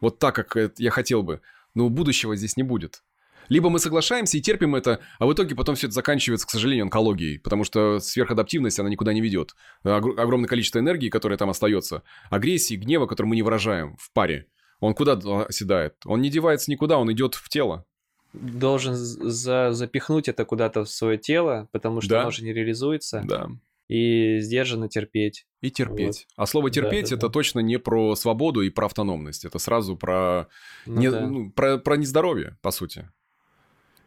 вот 0.00 0.18
так, 0.18 0.34
как 0.34 0.72
я 0.78 0.90
хотел 0.90 1.22
бы, 1.22 1.42
ну 1.74 1.88
будущего 1.88 2.34
здесь 2.36 2.56
не 2.56 2.62
будет. 2.62 3.04
Либо 3.48 3.68
мы 3.70 3.78
соглашаемся 3.78 4.38
и 4.38 4.40
терпим 4.40 4.74
это, 4.74 5.00
а 5.18 5.26
в 5.26 5.32
итоге 5.32 5.54
потом 5.54 5.74
все 5.74 5.86
это 5.86 5.94
заканчивается, 5.94 6.46
к 6.46 6.50
сожалению, 6.50 6.84
онкологией, 6.84 7.38
потому 7.38 7.64
что 7.64 7.98
сверхадаптивность, 7.98 8.78
она 8.78 8.88
никуда 8.88 9.12
не 9.12 9.20
ведет. 9.20 9.54
Огр- 9.84 10.18
огромное 10.18 10.48
количество 10.48 10.78
энергии, 10.78 11.08
которое 11.08 11.36
там 11.36 11.50
остается, 11.50 12.02
агрессии, 12.30 12.76
гнева, 12.76 13.06
который 13.06 13.26
мы 13.26 13.36
не 13.36 13.42
выражаем 13.42 13.96
в 13.98 14.12
паре, 14.12 14.46
он 14.86 14.94
куда 14.94 15.12
оседает? 15.46 15.94
Он 16.04 16.20
не 16.20 16.28
девается 16.30 16.70
никуда, 16.70 16.98
он 16.98 17.10
идет 17.12 17.34
в 17.34 17.48
тело. 17.48 17.84
Должен 18.32 18.94
за 18.94 19.72
запихнуть 19.72 20.28
это 20.28 20.44
куда-то 20.44 20.84
в 20.84 20.90
свое 20.90 21.18
тело, 21.18 21.68
потому 21.72 22.00
что 22.00 22.10
Да. 22.10 22.22
оно 22.22 22.30
же 22.30 22.42
не 22.44 22.52
реализуется, 22.52 23.22
Да. 23.26 23.48
и 23.88 24.38
сдержанно 24.40 24.88
терпеть. 24.88 25.46
И 25.60 25.70
терпеть. 25.70 26.26
А 26.36 26.46
слово 26.46 26.70
терпеть 26.70 27.10
Да-да-да. 27.10 27.26
это 27.26 27.28
точно 27.32 27.60
не 27.60 27.78
про 27.78 28.14
свободу 28.16 28.62
и 28.62 28.70
про 28.70 28.86
автономность. 28.86 29.44
Это 29.44 29.58
сразу 29.58 29.96
про, 29.96 30.48
Ну 30.86 31.00
не- 31.00 31.10
да. 31.10 31.26
ну, 31.26 31.50
про, 31.52 31.78
про 31.78 31.96
нездоровье, 31.96 32.56
по 32.62 32.70
сути. 32.70 33.08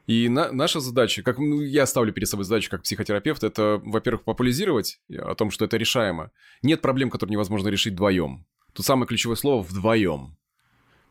И 0.07 0.27
на- 0.29 0.51
наша 0.51 0.79
задача, 0.79 1.23
как 1.23 1.38
ну, 1.39 1.61
я 1.61 1.85
ставлю 1.85 2.11
перед 2.13 2.27
собой 2.27 2.45
задачу 2.45 2.69
как 2.69 2.83
психотерапевт, 2.83 3.43
это, 3.43 3.81
во-первых, 3.83 4.23
популяризировать 4.23 4.99
о 5.09 5.33
том, 5.35 5.49
что 5.51 5.65
это 5.65 5.77
решаемо. 5.77 6.31
Нет 6.61 6.81
проблем, 6.81 7.09
которые 7.09 7.33
невозможно 7.33 7.69
решить 7.69 7.93
вдвоем. 7.93 8.45
Тут 8.73 8.85
самое 8.85 9.07
ключевое 9.07 9.35
слово 9.38 9.61
вдвоем. 9.63 10.35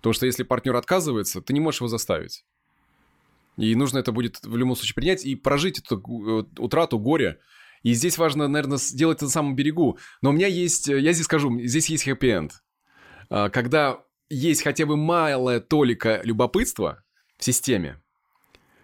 Потому 0.04 0.12
что 0.12 0.26
если 0.26 0.42
партнер 0.42 0.76
отказывается, 0.76 1.40
ты 1.40 1.54
не 1.54 1.60
можешь 1.60 1.80
его 1.80 1.88
заставить. 1.88 2.44
И 3.56 3.74
нужно 3.74 4.00
это 4.00 4.12
будет 4.12 4.38
в 4.42 4.54
любом 4.54 4.76
случае 4.76 4.96
принять 4.96 5.24
и 5.24 5.34
прожить 5.34 5.78
эту 5.78 5.96
э, 5.96 6.44
утрату, 6.58 6.98
горе. 6.98 7.40
И 7.82 7.94
здесь 7.94 8.18
важно, 8.18 8.46
наверное, 8.46 8.76
сделать 8.76 9.16
это 9.16 9.24
на 9.24 9.30
самом 9.30 9.56
берегу. 9.56 9.98
Но 10.20 10.28
у 10.28 10.32
меня 10.34 10.46
есть, 10.46 10.90
э, 10.90 11.00
я 11.00 11.14
здесь 11.14 11.24
скажу, 11.24 11.58
здесь 11.58 11.88
есть 11.88 12.06
хэппи-энд. 12.06 12.52
А, 13.30 13.48
Когда 13.48 14.04
есть 14.28 14.62
хотя 14.62 14.84
бы 14.84 14.98
малая 14.98 15.60
толика 15.60 16.20
любопытства 16.22 17.02
в 17.38 17.44
системе, 17.46 18.02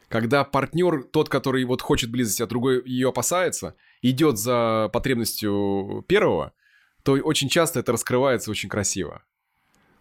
когда 0.08 0.42
партнер, 0.42 1.02
тот, 1.02 1.28
который 1.28 1.64
вот 1.64 1.82
хочет 1.82 2.10
близости, 2.10 2.42
а 2.42 2.46
другой 2.46 2.82
ее 2.88 3.10
опасается, 3.10 3.74
идет 4.00 4.38
за 4.38 4.88
потребностью 4.90 6.02
первого, 6.08 6.54
то 7.02 7.12
очень 7.12 7.50
часто 7.50 7.80
это 7.80 7.92
раскрывается 7.92 8.50
очень 8.50 8.70
красиво. 8.70 9.22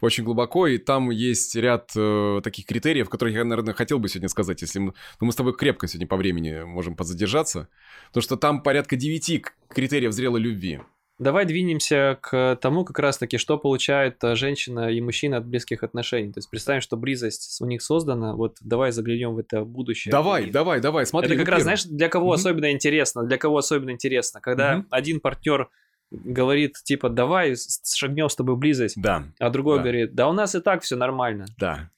Очень 0.01 0.23
глубоко, 0.23 0.67
и 0.67 0.77
там 0.77 1.09
есть 1.09 1.55
ряд 1.55 1.91
э, 1.95 2.41
таких 2.43 2.65
критериев, 2.65 3.09
которые 3.09 3.35
я, 3.35 3.43
наверное, 3.43 3.73
хотел 3.73 3.99
бы 3.99 4.07
сегодня 4.07 4.29
сказать, 4.29 4.61
если 4.61 4.79
мы, 4.79 4.93
ну, 5.19 5.27
мы 5.27 5.31
с 5.31 5.35
тобой 5.35 5.53
крепко 5.53 5.87
сегодня 5.87 6.07
по 6.07 6.15
времени 6.15 6.63
можем 6.63 6.95
подзадержаться, 6.95 7.67
потому 8.07 8.21
что 8.21 8.37
там 8.37 8.63
порядка 8.63 8.95
девяти 8.95 9.43
критериев 9.69 10.13
зрелой 10.13 10.39
любви. 10.41 10.79
Давай 11.17 11.43
двинемся 11.43 12.17
к 12.21 12.57
тому, 12.61 12.85
как 12.85 12.97
раз-таки, 12.99 13.37
что 13.37 13.57
получает 13.57 14.23
э, 14.23 14.35
женщина 14.35 14.89
и 14.89 15.01
мужчина 15.01 15.37
от 15.39 15.45
близких 15.45 15.83
отношений. 15.83 16.31
То 16.31 16.37
есть 16.37 16.49
представим, 16.49 16.79
что 16.79 16.95
близость 16.95 17.59
у 17.61 17.65
них 17.65 17.81
создана. 17.81 18.35
Вот 18.35 18.55
давай 18.61 18.93
заглянем 18.93 19.33
в 19.35 19.39
это 19.39 19.65
будущее. 19.65 20.13
Давай, 20.13 20.45
И 20.45 20.49
давай, 20.49 20.79
давай, 20.79 21.05
смотри. 21.05 21.31
это 21.31 21.39
как 21.39 21.49
раз, 21.49 21.59
первое. 21.59 21.75
знаешь, 21.75 21.83
для 21.83 22.07
кого 22.07 22.27
Мгм. 22.27 22.35
особенно 22.35 22.71
интересно, 22.71 23.25
для 23.25 23.37
кого 23.37 23.57
особенно 23.57 23.89
интересно, 23.91 24.39
когда 24.39 24.77
Мгм. 24.77 24.87
один 24.91 25.19
партнер 25.19 25.69
говорит, 26.11 26.73
типа, 26.83 27.09
давай 27.09 27.55
шагнем 27.95 28.29
с 28.29 28.35
тобой 28.35 28.55
близость, 28.55 28.99
Да, 29.01 29.25
а 29.39 29.49
другой 29.49 29.77
Да. 29.77 29.83
говорит, 29.83 30.15
да 30.15 30.27
у 30.29 30.33
нас 30.33 30.55
и 30.55 30.59
так 30.59 30.83
все 30.83 30.95
нормально. 30.95 31.45
да. 31.57 31.89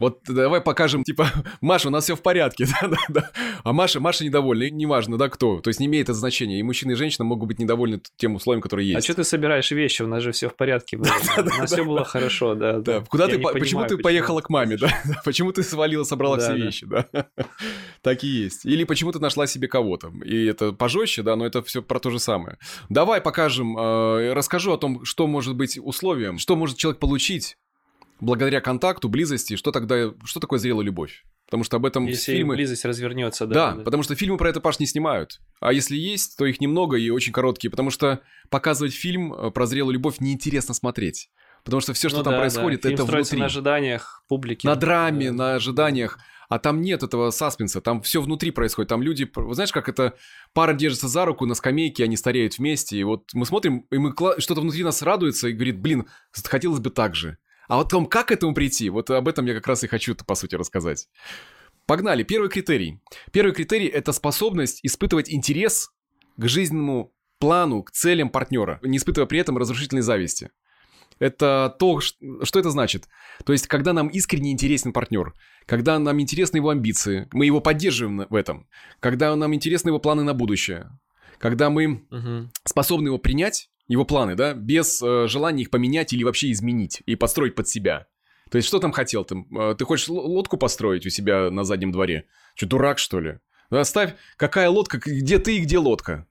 Вот 0.00 0.20
давай 0.26 0.62
покажем, 0.62 1.04
типа, 1.04 1.28
Маша, 1.60 1.88
у 1.88 1.90
нас 1.90 2.04
все 2.04 2.16
в 2.16 2.22
порядке, 2.22 2.66
да, 2.66 2.88
да, 2.88 2.96
да. 3.08 3.30
А 3.64 3.72
Маша, 3.74 4.00
Маша 4.00 4.24
недовольна, 4.24 4.62
и 4.64 4.70
неважно, 4.70 5.18
да, 5.18 5.28
кто. 5.28 5.60
То 5.60 5.68
есть 5.68 5.78
не 5.78 5.86
имеет 5.86 6.08
это 6.08 6.14
значения. 6.14 6.58
И 6.58 6.62
мужчина 6.62 6.92
и 6.92 6.94
женщина 6.94 7.26
могут 7.26 7.48
быть 7.48 7.58
недовольны 7.58 8.00
тем 8.16 8.34
условием, 8.34 8.62
которые 8.62 8.88
есть. 8.88 8.98
А 8.98 9.02
что 9.02 9.14
ты 9.14 9.24
собираешь 9.24 9.70
вещи? 9.70 10.00
У 10.00 10.06
нас 10.06 10.22
же 10.22 10.32
все 10.32 10.48
в 10.48 10.56
порядке 10.56 10.96
было. 10.96 11.10
У 11.38 11.42
нас 11.42 11.70
все 11.70 11.84
было 11.84 12.02
хорошо, 12.04 12.54
да. 12.54 12.78
Да, 12.80 13.00
куда 13.02 13.28
ты, 13.28 13.38
почему 13.38 13.84
ты 13.84 13.98
поехала 13.98 14.40
к 14.40 14.48
маме, 14.48 14.78
да? 14.78 14.88
Почему 15.24 15.52
ты 15.52 15.62
свалила, 15.62 16.04
собрала 16.04 16.38
все 16.38 16.54
вещи, 16.54 16.86
да? 16.86 17.06
Так 18.00 18.24
и 18.24 18.26
есть. 18.26 18.64
Или 18.64 18.84
почему 18.84 19.12
ты 19.12 19.18
нашла 19.18 19.46
себе 19.46 19.68
кого-то. 19.68 20.10
И 20.24 20.46
это 20.46 20.72
пожестче, 20.72 21.22
да, 21.22 21.36
но 21.36 21.44
это 21.44 21.62
все 21.62 21.82
про 21.82 22.00
то 22.00 22.10
же 22.10 22.18
самое. 22.18 22.56
Давай 22.88 23.20
покажем, 23.20 23.76
э, 23.76 24.32
расскажу 24.32 24.72
о 24.72 24.78
том, 24.78 25.04
что 25.04 25.26
может 25.26 25.56
быть 25.56 25.78
условием, 25.78 26.38
что 26.38 26.56
может 26.56 26.78
человек 26.78 26.98
получить 26.98 27.58
благодаря 28.20 28.60
контакту, 28.60 29.08
близости, 29.08 29.56
что 29.56 29.72
тогда, 29.72 30.12
что 30.24 30.40
такое 30.40 30.58
зрелая 30.58 30.84
любовь? 30.84 31.24
потому 31.46 31.64
что 31.64 31.78
об 31.78 31.84
этом 31.86 32.06
Если 32.06 32.30
фильмы... 32.32 32.54
близость 32.54 32.84
развернется, 32.84 33.44
Да, 33.44 33.72
да. 33.72 33.76
да. 33.78 33.82
потому 33.82 34.04
что 34.04 34.14
фильмы 34.14 34.36
про 34.38 34.48
это, 34.50 34.60
Паш, 34.60 34.78
не 34.78 34.86
снимают. 34.86 35.40
А 35.58 35.72
если 35.72 35.96
есть, 35.96 36.36
то 36.38 36.46
их 36.46 36.60
немного 36.60 36.96
и 36.96 37.10
очень 37.10 37.32
короткие, 37.32 37.72
потому 37.72 37.90
что 37.90 38.20
показывать 38.50 38.94
фильм 38.94 39.34
э, 39.34 39.50
про 39.50 39.66
зрелую 39.66 39.94
любовь 39.94 40.20
неинтересно 40.20 40.74
смотреть. 40.74 41.28
Потому 41.64 41.80
что 41.80 41.92
все, 41.92 42.08
что 42.08 42.18
Ну 42.18 42.22
там 42.22 42.34
да, 42.34 42.36
да. 42.36 42.42
происходит, 42.42 42.82
Фильм 42.82 42.94
это 42.94 43.02
строится 43.02 43.30
внутри. 43.32 43.40
на 43.40 43.46
ожиданиях 43.46 44.22
публики. 44.28 44.64
На 44.64 44.76
драме, 44.76 45.32
Да. 45.32 45.36
на 45.36 45.54
ожиданиях. 45.56 46.20
А 46.48 46.60
там 46.60 46.80
нет 46.82 47.02
этого 47.02 47.30
саспенса, 47.30 47.80
там 47.80 48.00
все 48.00 48.22
внутри 48.22 48.52
происходит. 48.52 48.88
Там 48.88 49.02
люди, 49.02 49.28
знаешь, 49.50 49.72
как 49.72 49.88
это 49.88 50.14
пара 50.52 50.72
держится 50.72 51.08
за 51.08 51.24
руку 51.24 51.46
на 51.46 51.54
скамейке, 51.54 52.04
они 52.04 52.16
стареют 52.16 52.58
вместе. 52.58 52.96
И 52.96 53.02
вот 53.02 53.24
мы 53.34 53.44
смотрим, 53.44 53.86
и 53.90 53.98
мы 53.98 54.14
что-то 54.38 54.60
внутри 54.60 54.84
нас 54.84 55.02
радуется 55.02 55.48
и 55.48 55.52
говорит, 55.52 55.80
блин, 55.80 56.06
хотелось 56.44 56.78
бы 56.78 56.90
так 56.90 57.16
же. 57.16 57.38
А 57.70 57.76
вот 57.76 57.86
о 57.86 57.90
том, 57.90 58.06
как 58.06 58.28
к 58.28 58.32
этому 58.32 58.52
прийти, 58.52 58.90
вот 58.90 59.10
об 59.10 59.28
этом 59.28 59.46
я 59.46 59.54
как 59.54 59.68
раз 59.68 59.84
и 59.84 59.86
хочу, 59.86 60.16
по 60.16 60.34
сути, 60.34 60.56
рассказать. 60.56 61.08
Погнали. 61.86 62.24
Первый 62.24 62.50
критерий. 62.50 63.00
Первый 63.30 63.52
критерий– 63.52 63.86
это 63.88 64.10
способность 64.10 64.80
испытывать 64.82 65.30
интерес 65.30 65.90
к 66.36 66.48
жизненному 66.48 67.12
плану, 67.38 67.84
к 67.84 67.92
целям 67.92 68.28
партнера, 68.28 68.80
не 68.82 68.98
испытывая 68.98 69.28
при 69.28 69.38
этом 69.38 69.56
разрушительной 69.56 70.02
зависти. 70.02 70.50
Это 71.20 71.72
то, 71.78 72.00
что 72.00 72.58
это 72.58 72.70
значит. 72.70 73.06
То 73.44 73.52
есть, 73.52 73.68
когда 73.68 73.92
нам 73.92 74.08
искренне 74.08 74.50
интересен 74.50 74.92
партнер, 74.92 75.32
когда 75.66 75.96
нам 76.00 76.20
интересны 76.20 76.56
его 76.56 76.70
амбиции, 76.70 77.28
мы 77.30 77.46
его 77.46 77.60
поддерживаем 77.60 78.26
в 78.28 78.34
этом, 78.34 78.68
когда 78.98 79.36
нам 79.36 79.54
интересны 79.54 79.90
его 79.90 80.00
планы 80.00 80.24
на 80.24 80.34
будущее, 80.34 80.90
когда 81.38 81.70
мы 81.70 82.04
Мгм. 82.10 82.50
способны 82.64 83.08
его 83.08 83.18
принять, 83.18 83.70
его 83.90 84.04
планы, 84.04 84.36
да, 84.36 84.54
без 84.54 85.02
э, 85.02 85.26
желания 85.26 85.62
их 85.62 85.70
поменять 85.70 86.12
или 86.12 86.22
вообще 86.22 86.52
изменить 86.52 87.02
и 87.06 87.16
построить 87.16 87.56
под 87.56 87.66
себя. 87.66 88.06
То 88.48 88.56
есть, 88.56 88.68
что 88.68 88.78
там 88.78 88.92
хотел? 88.92 89.24
Ты, 89.24 89.44
э, 89.50 89.74
ты 89.76 89.84
хочешь 89.84 90.08
лодку 90.08 90.56
построить 90.56 91.06
у 91.06 91.10
себя 91.10 91.50
на 91.50 91.64
заднем 91.64 91.90
дворе? 91.90 92.26
Что, 92.54 92.66
дурак, 92.66 92.98
что 92.98 93.18
ли? 93.18 93.40
Да, 93.68 93.82
ставь, 93.82 94.14
какая 94.36 94.70
лодка, 94.70 94.98
где 94.98 95.40
ты 95.40 95.56
и 95.56 95.60
где 95.60 95.78
лодка? 95.78 96.28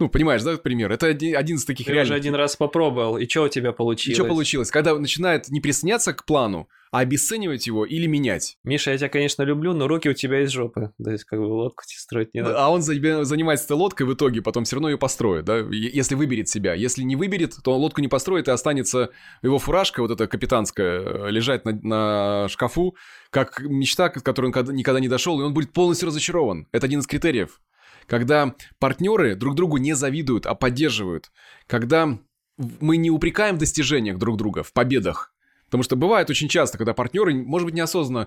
Ну, 0.00 0.08
понимаешь, 0.08 0.42
да, 0.42 0.56
пример? 0.56 0.90
Это 0.90 1.06
оди- 1.08 1.34
один 1.34 1.56
из 1.56 1.64
таких 1.64 1.86
Ты 1.86 1.92
реальных... 1.92 2.10
уже 2.12 2.18
один 2.18 2.34
раз 2.34 2.56
попробовал, 2.56 3.18
и 3.18 3.28
что 3.28 3.42
у 3.44 3.48
тебя 3.48 3.70
И 3.70 3.72
получилось? 3.72 4.16
что 4.16 4.24
получилось? 4.26 4.70
Когда 4.70 4.98
начинает 4.98 5.48
не 5.50 5.60
присоединяться 5.60 6.12
к 6.14 6.24
плану, 6.24 6.68
а 6.90 7.00
обесценивать 7.00 7.68
его 7.68 7.84
или 7.84 8.06
менять. 8.06 8.56
Миша, 8.64 8.90
я 8.90 8.98
тебя, 8.98 9.08
конечно, 9.08 9.42
люблю, 9.44 9.74
но 9.74 9.86
руки 9.86 10.08
у 10.08 10.12
тебя 10.12 10.40
из 10.42 10.50
жопы. 10.50 10.90
То 11.00 11.10
есть, 11.12 11.22
как 11.24 11.38
бы 11.38 11.44
лодку 11.44 11.84
тебе 11.86 11.98
строить 12.00 12.34
не 12.34 12.40
надо. 12.42 12.58
А 12.58 12.68
он 12.68 12.82
за- 12.82 13.24
занимается 13.24 13.66
этой 13.66 13.76
лодкой 13.76 14.06
в 14.06 14.14
итоге, 14.14 14.42
потом 14.42 14.64
все 14.64 14.74
равно 14.74 14.88
ее 14.90 14.98
построит, 14.98 15.44
да, 15.44 15.58
если 15.58 16.16
выберет 16.16 16.48
себя. 16.48 16.74
Если 16.74 17.02
не 17.04 17.14
выберет, 17.14 17.54
то 17.62 17.72
он 17.74 17.80
лодку 17.80 18.00
не 18.00 18.08
построит, 18.08 18.48
и 18.48 18.50
останется 18.50 19.10
его 19.42 19.58
фуражка, 19.60 20.00
вот 20.02 20.10
эта 20.10 20.26
капитанская, 20.26 21.00
э, 21.00 21.30
лежать 21.30 21.64
на, 21.64 21.72
на 21.82 22.48
шкафу, 22.48 22.96
как 23.30 23.60
мечта, 23.60 24.08
к 24.08 24.20
которой 24.24 24.46
он 24.46 24.52
когда- 24.52 24.72
никогда 24.72 24.98
не 24.98 25.08
дошел, 25.08 25.40
и 25.40 25.44
он 25.44 25.54
будет 25.54 25.72
полностью 25.72 26.08
разочарован. 26.08 26.66
Это 26.72 26.86
один 26.86 27.00
из 27.00 27.06
критериев. 27.06 27.60
Когда 28.10 28.56
партнеры 28.80 29.36
друг 29.36 29.54
другу 29.54 29.76
не 29.76 29.92
завидуют, 29.92 30.44
а 30.44 30.56
поддерживают. 30.56 31.30
Когда 31.68 32.18
мы 32.58 32.96
не 32.96 33.08
упрекаем 33.08 33.54
в 33.54 33.58
достижениях 33.60 34.18
друг 34.18 34.36
друга, 34.36 34.64
в 34.64 34.72
победах. 34.72 35.32
Потому 35.66 35.84
что 35.84 35.94
бывает 35.94 36.28
очень 36.28 36.48
часто, 36.48 36.76
когда 36.76 36.92
партнеры, 36.92 37.32
может 37.34 37.66
быть, 37.66 37.74
неосознанно 37.76 38.26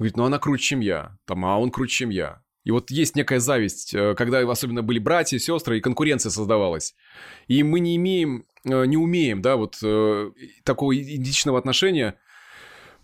говорит, 0.00 0.16
ну 0.16 0.24
она 0.24 0.40
круче, 0.40 0.64
чем 0.64 0.80
я, 0.80 1.16
там, 1.26 1.44
а 1.44 1.60
он 1.60 1.70
круче, 1.70 1.98
чем 1.98 2.10
я. 2.10 2.42
И 2.64 2.72
вот 2.72 2.90
есть 2.90 3.14
некая 3.14 3.38
зависть, 3.38 3.94
э, 3.94 4.16
когда 4.16 4.40
особенно 4.40 4.82
были 4.82 4.98
братья, 4.98 5.38
сестры, 5.38 5.78
и 5.78 5.80
конкуренция 5.80 6.30
создавалась. 6.30 6.96
И 7.46 7.62
мы 7.62 7.78
не 7.78 7.94
имеем, 7.94 8.46
э, 8.64 8.84
не 8.86 8.96
умеем, 8.96 9.42
да, 9.42 9.54
вот 9.54 9.78
э, 9.80 10.32
такого 10.64 10.98
идентичного 11.00 11.56
отношения, 11.56 12.18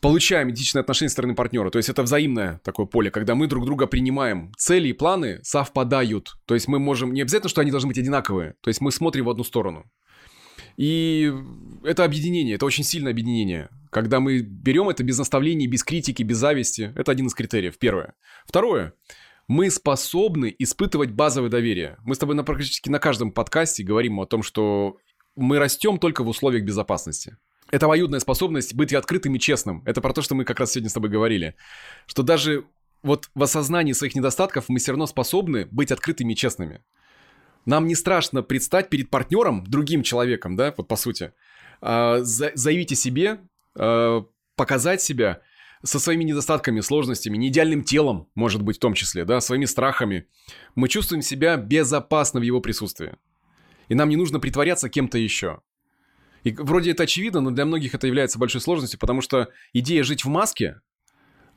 получаем 0.06 0.50
идентичное 0.50 0.82
отношение 0.82 1.08
со 1.08 1.14
стороны 1.14 1.34
партнера. 1.34 1.68
То 1.70 1.78
есть 1.78 1.88
это 1.88 2.04
взаимное 2.04 2.60
такое 2.62 2.86
поле, 2.86 3.10
когда 3.10 3.34
мы 3.34 3.48
друг 3.48 3.66
друга 3.66 3.88
принимаем. 3.88 4.52
Цели 4.56 4.88
и 4.88 4.92
планы 4.92 5.40
совпадают. 5.42 6.36
То 6.44 6.54
есть 6.54 6.68
мы 6.68 6.78
можем... 6.78 7.12
Не 7.12 7.22
обязательно, 7.22 7.48
что 7.48 7.60
они 7.60 7.72
должны 7.72 7.88
быть 7.88 7.98
одинаковые. 7.98 8.54
То 8.60 8.68
есть 8.68 8.80
мы 8.80 8.92
смотрим 8.92 9.24
в 9.24 9.30
одну 9.30 9.42
сторону. 9.42 9.84
И 10.76 11.32
это 11.82 12.04
объединение, 12.04 12.54
это 12.54 12.66
очень 12.66 12.84
сильное 12.84 13.10
объединение. 13.10 13.68
Когда 13.90 14.20
мы 14.20 14.38
берем 14.38 14.88
это 14.88 15.02
без 15.02 15.18
наставлений, 15.18 15.66
без 15.66 15.82
критики, 15.82 16.22
без 16.22 16.36
зависти, 16.36 16.92
это 16.94 17.10
один 17.10 17.26
из 17.26 17.34
критериев, 17.34 17.76
первое. 17.76 18.14
Второе, 18.46 18.92
мы 19.48 19.70
способны 19.70 20.54
испытывать 20.56 21.10
базовое 21.10 21.50
доверие. 21.50 21.96
Мы 22.04 22.14
с 22.14 22.18
тобой 22.18 22.36
на, 22.36 22.44
практически 22.44 22.90
на 22.90 23.00
каждом 23.00 23.32
подкасте 23.32 23.82
говорим 23.82 24.20
о 24.20 24.26
том, 24.26 24.44
что 24.44 24.98
мы 25.34 25.58
растем 25.58 25.98
только 25.98 26.22
в 26.22 26.28
условиях 26.28 26.64
безопасности. 26.64 27.38
Это 27.70 27.86
обоюдная 27.86 28.20
способность 28.20 28.74
быть 28.74 28.92
открытым 28.92 29.34
и 29.34 29.40
честным. 29.40 29.82
Это 29.86 30.00
про 30.00 30.12
то, 30.12 30.22
что 30.22 30.34
мы 30.34 30.44
как 30.44 30.60
раз 30.60 30.72
сегодня 30.72 30.90
с 30.90 30.92
тобой 30.92 31.10
говорили. 31.10 31.56
Что 32.06 32.22
даже 32.22 32.64
вот 33.02 33.28
в 33.34 33.42
осознании 33.42 33.92
своих 33.92 34.14
недостатков 34.14 34.68
мы 34.68 34.78
все 34.78 34.92
равно 34.92 35.06
способны 35.06 35.66
быть 35.66 35.90
открытыми 35.90 36.32
и 36.32 36.36
честными. 36.36 36.82
Нам 37.64 37.86
не 37.86 37.96
страшно 37.96 38.42
предстать 38.42 38.88
перед 38.88 39.10
партнером, 39.10 39.64
другим 39.64 40.02
человеком, 40.02 40.54
да, 40.56 40.72
вот 40.76 40.86
по 40.86 40.96
сути, 40.96 41.32
а, 41.80 42.20
за- 42.20 42.52
заявить 42.54 42.92
о 42.92 42.94
себе, 42.94 43.40
а, 43.76 44.24
показать 44.54 45.02
себя 45.02 45.40
со 45.82 45.98
своими 45.98 46.24
недостатками, 46.24 46.80
сложностями, 46.80 47.36
неидеальным 47.36 47.82
телом, 47.82 48.28
может 48.34 48.62
быть, 48.62 48.76
в 48.76 48.80
том 48.80 48.94
числе, 48.94 49.24
да, 49.24 49.40
своими 49.40 49.64
страхами. 49.64 50.26
Мы 50.74 50.88
чувствуем 50.88 51.22
себя 51.22 51.56
безопасно 51.56 52.40
в 52.40 52.44
его 52.44 52.60
присутствии. 52.60 53.16
И 53.88 53.94
нам 53.94 54.08
не 54.08 54.16
нужно 54.16 54.40
притворяться 54.40 54.88
кем-то 54.88 55.18
еще. 55.18 55.60
И 56.44 56.52
вроде 56.52 56.92
это 56.92 57.04
очевидно, 57.04 57.40
но 57.40 57.50
для 57.50 57.64
многих 57.64 57.94
это 57.94 58.06
является 58.06 58.38
большой 58.38 58.60
сложностью, 58.60 59.00
потому 59.00 59.20
что 59.20 59.48
идея 59.72 60.04
жить 60.04 60.24
в 60.24 60.28
маске, 60.28 60.80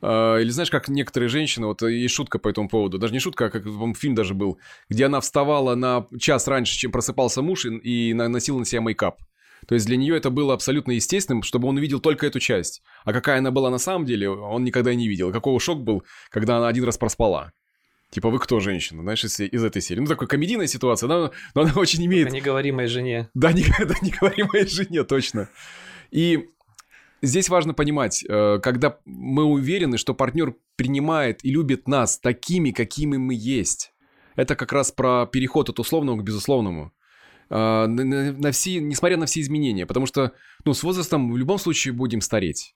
э, 0.02 0.38
или 0.40 0.50
знаешь, 0.50 0.70
как 0.70 0.88
некоторые 0.88 1.28
женщины, 1.28 1.66
вот 1.66 1.82
есть 1.82 2.14
шутка 2.14 2.38
по 2.38 2.48
этому 2.48 2.68
поводу, 2.68 2.98
даже 2.98 3.12
не 3.12 3.20
шутка, 3.20 3.46
а 3.46 3.50
как 3.50 3.64
фильм 3.96 4.14
даже 4.14 4.34
был, 4.34 4.58
где 4.88 5.06
она 5.06 5.20
вставала 5.20 5.74
на 5.74 6.06
час 6.18 6.48
раньше, 6.48 6.76
чем 6.76 6.92
просыпался 6.92 7.42
муж, 7.42 7.66
и, 7.66 8.10
и 8.10 8.14
наносила 8.14 8.58
на 8.58 8.64
себя 8.64 8.80
мейкап. 8.80 9.20
То 9.66 9.74
есть 9.74 9.86
для 9.86 9.96
нее 9.96 10.16
это 10.16 10.30
было 10.30 10.54
абсолютно 10.54 10.92
естественным, 10.92 11.42
чтобы 11.42 11.68
он 11.68 11.76
увидел 11.76 12.00
только 12.00 12.26
эту 12.26 12.40
часть. 12.40 12.82
А 13.04 13.12
какая 13.12 13.38
она 13.38 13.50
была 13.50 13.70
на 13.70 13.78
самом 13.78 14.06
деле, 14.06 14.30
он 14.30 14.64
никогда 14.64 14.94
не 14.94 15.08
видел. 15.08 15.30
И 15.30 15.32
какого 15.32 15.60
шок 15.60 15.82
был, 15.82 16.02
когда 16.30 16.56
она 16.56 16.68
один 16.68 16.84
раз 16.84 16.98
проспала. 16.98 17.52
Типа, 18.10 18.28
вы 18.30 18.40
кто, 18.40 18.58
женщина, 18.58 19.02
знаешь, 19.02 19.24
из, 19.24 19.38
из 19.38 19.62
этой 19.62 19.80
серии. 19.80 20.00
Ну, 20.00 20.06
такая 20.06 20.26
комедийная 20.28 20.66
ситуация, 20.66 21.06
но, 21.08 21.30
но 21.54 21.62
она 21.62 21.72
очень 21.76 22.04
имеет... 22.06 22.32
Не 22.32 22.40
говори 22.40 22.72
моей 22.72 22.88
жене. 22.88 23.28
Да, 23.34 23.52
никогда 23.52 23.94
не 24.02 24.10
говори 24.10 24.42
моей 24.42 24.66
жене, 24.66 25.04
точно. 25.04 25.48
И 26.10 26.48
здесь 27.22 27.48
важно 27.48 27.72
понимать, 27.72 28.24
э, 28.28 28.58
когда 28.60 28.98
мы 29.04 29.44
уверены, 29.44 29.96
что 29.96 30.12
партнер 30.14 30.56
принимает 30.74 31.44
и 31.44 31.50
любит 31.52 31.86
нас 31.86 32.18
такими, 32.18 32.72
какими 32.72 33.16
мы 33.16 33.34
есть. 33.36 33.92
Это 34.34 34.56
как 34.56 34.72
раз 34.72 34.90
про 34.90 35.26
переход 35.26 35.68
от 35.68 35.78
условного 35.78 36.18
к 36.20 36.24
безусловному. 36.24 36.92
А, 37.48 37.86
На, 37.86 38.04
на- 38.04 38.32
на 38.32 38.50
все, 38.52 38.80
несмотря 38.80 39.18
на 39.18 39.26
все 39.26 39.40
изменения, 39.40 39.86
потому 39.86 40.06
что 40.06 40.32
ну, 40.64 40.72
с 40.74 40.82
возрастом 40.82 41.30
в 41.32 41.36
любом 41.36 41.58
случае 41.58 41.94
будем 41.94 42.20
стареть. 42.22 42.74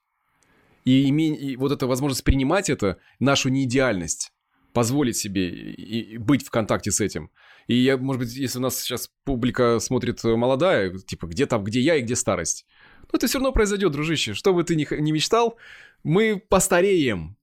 И, 0.84 1.08
име- 1.10 1.34
и 1.36 1.56
вот 1.56 1.72
эта 1.72 1.86
возможность 1.88 2.22
принимать 2.24 2.68
это, 2.70 2.98
нашу 3.18 3.48
неидеальность, 3.48 4.32
позволить 4.74 5.16
себе 5.16 5.48
и- 5.48 6.14
и 6.14 6.18
быть 6.18 6.44
в 6.46 6.50
контакте 6.50 6.90
с 6.90 7.00
этим. 7.00 7.30
И 7.66 7.76
я, 7.76 7.96
может 7.96 8.20
быть, 8.20 8.34
если 8.34 8.58
у 8.58 8.62
нас 8.62 8.78
сейчас 8.78 9.10
публика 9.24 9.78
смотрит 9.78 10.22
э, 10.24 10.36
молодая, 10.36 10.90
типа, 10.98 11.26
где 11.26 11.46
там, 11.46 11.64
где 11.64 11.80
я 11.80 11.96
и 11.96 12.02
где 12.02 12.14
старость. 12.16 12.66
Ну, 13.10 13.16
это 13.16 13.26
все 13.26 13.38
равно 13.38 13.52
произойдет, 13.52 13.92
дружище. 13.92 14.34
Что 14.34 14.52
бы 14.52 14.64
ты 14.64 14.76
ни, 14.76 14.86
ни 15.00 15.12
мечтал, 15.12 15.56
мы 16.02 16.42
постареем. 16.48 17.36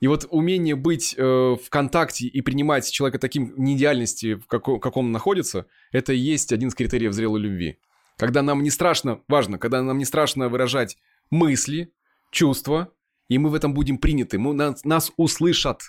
И 0.00 0.06
вот 0.08 0.26
умение 0.30 0.76
быть 0.76 1.14
э, 1.16 1.22
в 1.22 1.68
контакте 1.70 2.26
и 2.26 2.40
принимать 2.40 2.90
человека 2.90 3.18
таким 3.18 3.52
неидеальности, 3.56 4.34
в 4.34 4.46
како- 4.46 4.78
каком 4.78 5.06
он 5.06 5.12
находится, 5.12 5.66
это 5.92 6.12
и 6.12 6.18
есть 6.18 6.52
один 6.52 6.68
из 6.68 6.74
критериев 6.74 7.12
зрелой 7.12 7.40
любви. 7.40 7.78
Когда 8.16 8.42
нам 8.42 8.62
не 8.62 8.70
страшно, 8.70 9.20
важно, 9.28 9.58
когда 9.58 9.82
нам 9.82 9.98
не 9.98 10.04
страшно 10.04 10.48
выражать 10.48 10.96
мысли, 11.30 11.92
чувства, 12.30 12.92
и 13.28 13.38
мы 13.38 13.50
в 13.50 13.54
этом 13.54 13.74
будем 13.74 13.98
приняты, 13.98 14.38
мы, 14.38 14.54
нас, 14.54 14.84
нас 14.84 15.12
услышат. 15.16 15.82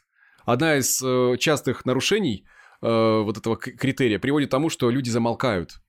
Одна 0.50 0.78
из 0.78 1.00
э, 1.04 1.38
частых 1.38 1.86
нарушений 1.86 2.44
э, 2.82 2.88
вот 2.88 3.38
этого 3.38 3.56
критерия 3.56 4.18
приводит 4.18 4.50
к 4.50 4.52
тому, 4.52 4.72
что 4.72 4.90
люди 4.90 5.12
замолкают. 5.12 5.80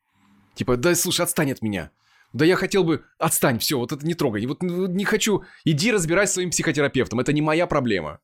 Типа, 0.54 0.76
да 0.76 0.94
слушай, 0.94 1.22
отстань 1.22 1.50
от 1.50 1.62
меня. 1.62 1.92
Да 2.34 2.44
я 2.44 2.56
хотел 2.56 2.84
бы... 2.84 3.02
Отстань, 3.18 3.58
все, 3.58 3.78
вот 3.78 3.92
это 3.92 4.04
не 4.04 4.12
трогай. 4.12 4.44
Вот 4.44 4.62
ну, 4.62 4.86
не 4.86 5.06
хочу... 5.06 5.44
Иди 5.64 5.90
разбирайся 5.90 6.32
с 6.32 6.34
своим 6.34 6.50
психотерапевтом, 6.50 7.20
это 7.20 7.32
не 7.32 7.40
моя 7.40 7.66
проблема. 7.66 8.20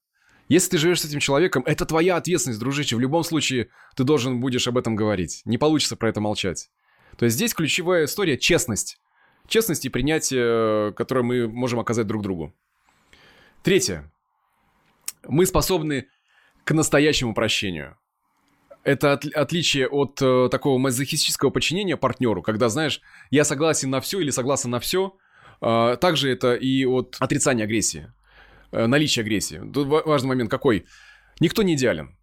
Если 0.49 0.72
ты 0.72 0.77
живешь 0.77 1.01
с 1.01 1.07
этим 1.07 1.20
человеком, 1.20 1.62
это 1.64 1.87
твоя 1.87 2.16
ответственность, 2.16 2.61
дружище. 2.61 2.96
В 2.96 3.01
любом 3.01 3.25
случае, 3.25 3.70
ты 3.96 4.05
должен 4.05 4.38
будешь 4.38 4.68
об 4.68 4.77
этом 4.77 4.94
говорить. 4.94 5.40
Не 5.46 5.57
получится 5.57 5.96
про 5.96 6.11
это 6.11 6.20
молчать. 6.20 6.68
То 7.16 7.25
есть 7.25 7.37
здесь 7.37 7.55
ключевая 7.55 8.05
история— 8.05 8.37
честность. 8.38 9.01
Честность 9.49 9.87
и 9.87 9.88
принятие, 9.88 10.92
которое 10.92 11.22
мы 11.22 11.49
можем 11.49 11.81
оказать 11.81 12.07
друг 12.07 12.20
другу. 12.22 12.55
Третье. 13.62 14.12
Мы 15.27 15.46
способны 15.46 16.09
к 16.67 16.75
настоящему 16.75 17.33
прощению. 17.33 17.97
Это 18.85 19.13
от- 19.13 19.25
отличие 19.25 19.89
от 19.89 20.21
э, 20.21 20.49
такого 20.51 20.79
мазохистического 20.79 21.51
подчинения 21.51 21.97
партнеру, 21.97 22.43
когда, 22.43 22.69
знаешь, 22.69 23.01
я 23.31 23.45
согласен 23.45 23.91
на 23.91 24.01
все 24.01 24.21
или 24.21 24.31
согласен 24.31 24.71
на 24.71 24.81
все. 24.81 25.17
также 25.97 26.29
это 26.31 26.55
и 26.55 26.85
от 26.85 27.17
отрицания 27.21 27.65
агрессии. 27.65 28.13
э, 28.73 28.87
наличие 28.87 29.23
агрессии. 29.23 29.61
Тут 29.73 29.87
важный 29.89 30.29
момент 30.29 30.51
какой? 30.51 30.85
Никто 31.41 31.63
не 31.63 31.75
идеален. 31.75 32.17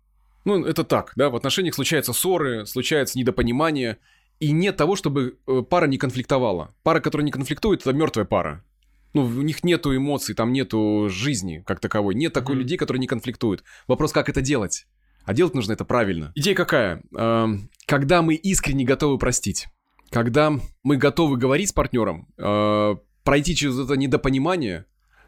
Ну, 0.46 0.66
это 0.66 0.84
так, 0.84 1.14
да, 1.16 1.30
в 1.30 1.36
отношениях 1.36 1.74
случаются 1.74 2.14
ссоры, 2.14 2.66
случаются 2.66 3.18
недопонимания, 3.18 3.98
и 4.40 4.52
нет 4.52 4.76
того, 4.78 4.96
чтобы 4.96 5.38
э, 5.48 5.62
пара 5.70 5.88
не 5.88 5.98
конфликтовала. 5.98 6.76
Пара, 6.84 7.00
которая 7.00 7.26
не 7.26 7.32
конфликтует, 7.32 7.82
это 7.82 7.94
мертвая 7.94 8.26
пара. 8.26 8.64
Ну, 9.14 9.24
у 9.24 9.42
них 9.42 9.64
нету 9.64 9.96
эмоций, 9.96 10.34
там 10.36 10.52
нету 10.52 11.08
жизни 11.10 11.64
как 11.66 11.80
таковой. 11.80 12.16
Нет 12.16 12.34
такой 12.34 12.56
mm-hmm. 12.56 12.60
людей, 12.60 12.78
которые 12.78 13.00
не 13.00 13.08
конфликтуют. 13.08 13.64
Вопрос, 13.88 14.12
как 14.12 14.30
это 14.30 14.42
делать? 14.42 14.88
А 15.26 15.34
делать 15.34 15.54
нужно 15.54 15.74
это 15.74 15.86
правильно. 15.86 16.32
Идея 16.36 16.56
какая? 16.56 17.02
Эм, 17.16 17.70
когда 17.86 18.22
мы 18.22 18.36
искренне 18.36 18.84
готовы 18.84 19.18
простить, 19.18 19.68
когда 20.10 20.52
мы 20.84 20.98
готовы 20.98 21.38
говорить 21.38 21.70
с 21.70 21.74
партнером, 21.74 22.28
э, 22.38 22.96
пройти 23.24 23.56
через 23.56 23.80
это 23.80 23.96
недопонимание 23.96 24.86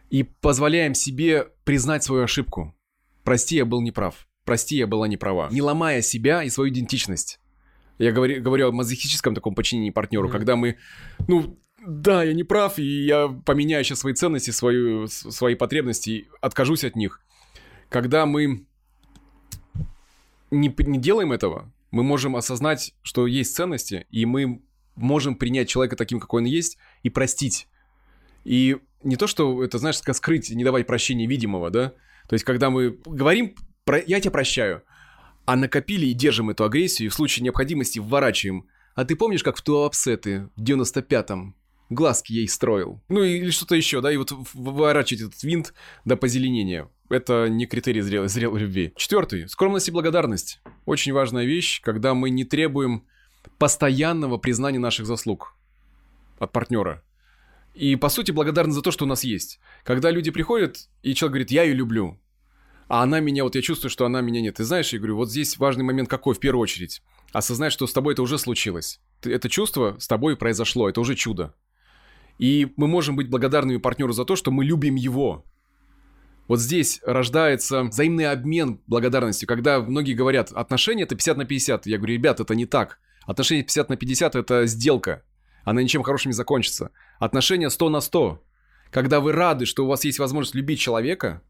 и 0.10 0.24
позволяем 0.24 0.94
себе 0.94 1.48
признать 1.64 2.04
свою 2.04 2.24
ошибку. 2.24 2.76
Прости, 3.24 3.56
я 3.56 3.66
был 3.66 3.82
неправ. 3.82 4.28
Прости, 4.44 4.76
я 4.76 4.86
была 4.86 5.08
неправа. 5.08 5.50
Не 5.52 5.62
ломая 5.62 6.02
себя 6.02 6.44
и 6.44 6.50
свою 6.50 6.72
идентичность. 6.72 7.40
Я 7.98 8.12
говорю, 8.12 8.42
говорю 8.44 8.70
о 8.70 8.72
мазохическом 8.72 9.34
таком 9.34 9.56
подчинении 9.56 9.90
партнеру, 9.90 10.28
mm-hmm. 10.28 10.32
когда 10.32 10.56
мы, 10.56 10.78
ну, 11.28 11.58
да, 11.86 12.24
я 12.24 12.34
не 12.34 12.44
прав, 12.44 12.80
и 12.80 13.06
я 13.06 13.28
поменяю 13.28 13.84
сейчас 13.84 14.00
свои 14.00 14.14
ценности, 14.14 14.52
свою, 14.52 15.08
свои 15.08 15.56
потребности, 15.56 16.28
откажусь 16.42 16.84
от 16.84 16.96
них. 16.96 17.22
Когда 17.90 18.26
мы 18.26 18.66
не, 20.52 20.74
не 20.78 21.00
делаем 21.00 21.32
этого, 21.32 21.72
мы 21.92 22.04
можем 22.04 22.36
осознать, 22.36 22.94
что 23.04 23.28
есть 23.28 23.56
ценности, 23.56 24.08
и 24.10 24.26
мы 24.26 24.62
можем 24.96 25.36
принять 25.36 25.70
человека 25.70 25.96
таким, 25.96 26.20
какой 26.20 26.42
он 26.42 26.48
есть, 26.48 26.78
и 27.04 27.10
простить. 27.10 27.68
И 28.44 28.78
не 29.04 29.16
то, 29.16 29.28
что 29.28 29.64
это, 29.64 29.78
знаешь, 29.78 29.98
скрыть, 29.98 30.50
не 30.50 30.64
давать 30.64 30.88
прощения 30.88 31.28
видимого, 31.28 31.70
да? 31.70 31.94
То 32.28 32.34
есть, 32.34 32.44
когда 32.44 32.70
мы 32.70 32.98
говорим, 33.06 33.56
про, 33.84 34.00
я 34.00 34.20
тебя 34.20 34.32
прощаю, 34.32 34.84
а 35.46 35.56
накопили 35.56 36.08
и 36.08 36.14
держим 36.14 36.50
эту 36.50 36.64
агрессию, 36.64 37.08
и 37.08 37.10
в 37.10 37.14
случае 37.14 37.44
необходимости 37.44 38.00
вворачиваем. 38.00 38.68
А 38.96 39.06
ты 39.06 39.16
помнишь, 39.16 39.44
как 39.44 39.58
в 39.58 39.62
Туапсе 39.62 40.18
в 40.56 40.62
95-м 40.64 41.56
глазки 41.90 42.34
ей 42.34 42.48
строил? 42.48 43.02
Ну 43.10 43.24
или 43.24 43.50
что-то 43.50 43.76
еще, 43.76 44.02
да, 44.02 44.12
и 44.12 44.18
вот 44.18 44.32
выворачивать 44.54 45.24
этот 45.24 45.44
винт 45.44 45.74
до 46.06 46.16
позеленения. 46.16 46.90
Это 47.10 47.48
не 47.48 47.68
критерий 47.68 48.02
зрелой, 48.02 48.30
зрелой 48.30 48.62
любви. 48.62 48.94
Четвертый. 48.96 49.48
Скромность 49.48 49.88
и 49.88 49.92
благодарность. 49.92 50.62
Очень 50.86 51.14
важная 51.14 51.46
вещь, 51.46 51.82
когда 51.82 52.14
мы 52.14 52.30
не 52.30 52.46
требуем 52.46 53.06
постоянного 53.60 54.38
признания 54.38 54.80
наших 54.80 55.06
заслуг 55.06 55.56
от 56.40 56.52
партнера. 56.52 57.04
И, 57.76 57.96
по 57.96 58.10
сути, 58.10 58.32
благодарны 58.32 58.74
за 58.74 58.82
то, 58.82 58.92
что 58.92 59.06
у 59.06 59.08
нас 59.08 59.24
есть. 59.24 59.60
Когда 59.84 60.10
люди 60.10 60.32
приходят, 60.32 60.90
и 61.04 61.14
человек 61.14 61.34
говорит, 61.34 61.52
я 61.52 61.64
ее 61.64 61.74
люблю, 61.74 62.20
а 62.88 63.04
она 63.04 63.20
меня, 63.20 63.44
вот 63.44 63.56
я 63.56 63.62
чувствую, 63.62 63.90
что 63.90 64.06
она 64.06 64.22
меня 64.22 64.42
нет. 64.42 64.56
Ты 64.56 64.64
знаешь, 64.64 64.94
я 64.94 65.00
говорю, 65.00 65.18
вот 65.18 65.30
здесь 65.30 65.58
важный 65.58 65.84
момент 65.84 66.10
какой 66.10 66.36
в 66.36 66.40
первую 66.40 66.62
очередь? 66.62 67.02
Осознать, 67.34 67.74
что 67.74 67.88
с 67.88 67.94
тобой 67.94 68.14
это 68.14 68.22
уже 68.22 68.38
случилось. 68.38 69.00
Это 69.24 69.50
чувство 69.50 69.98
с 70.00 70.08
тобой 70.08 70.38
произошло, 70.38 70.88
это 70.88 71.02
уже 71.02 71.16
чудо. 71.16 71.54
И 72.38 72.74
мы 72.76 72.88
можем 72.88 73.16
быть 73.16 73.30
благодарными 73.30 73.78
партнеру 73.78 74.14
за 74.14 74.26
то, 74.26 74.36
что 74.36 74.52
мы 74.52 74.66
любим 74.66 74.96
его. 74.96 75.46
Вот 76.48 76.60
здесь 76.60 77.02
рождается 77.04 77.84
взаимный 77.84 78.30
обмен 78.30 78.80
благодарностью, 78.88 79.48
когда 79.48 79.80
многие 79.80 80.14
говорят, 80.14 80.52
отношения 80.52 81.04
это 81.04 81.16
50 81.16 81.38
на 81.38 81.46
50. 81.46 81.86
Я 81.88 81.98
говорю, 81.98 82.14
ребят, 82.14 82.40
это 82.40 82.54
не 82.54 82.66
так. 82.66 83.00
Отношения 83.26 83.64
50 83.64 83.90
на 83.90 83.98
50 83.98 84.36
это 84.36 84.66
сделка. 84.68 85.24
Она 85.64 85.82
ничем 85.82 86.04
хорошим 86.04 86.30
не 86.30 86.36
закончится. 86.36 86.92
Отношения 87.20 87.70
100 87.70 87.90
на 87.90 88.00
100. 88.00 88.44
Когда 88.92 89.20
вы 89.20 89.32
рады, 89.32 89.66
что 89.66 89.84
у 89.84 89.88
вас 89.88 90.06
есть 90.06 90.20
возможность 90.20 90.54
любить 90.54 90.80
человека, 90.80 91.42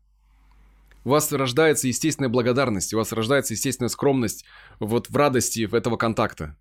у 1.04 1.10
вас 1.10 1.32
рождается 1.32 1.88
естественная 1.88 2.30
благодарность, 2.30 2.94
у 2.94 2.98
вас 2.98 3.12
рождается 3.12 3.54
естественная 3.54 3.90
скромность 3.90 4.46
вот 4.80 5.10
в 5.10 5.16
радости 5.16 5.70
этого 5.72 5.98
контакта. 5.98 6.56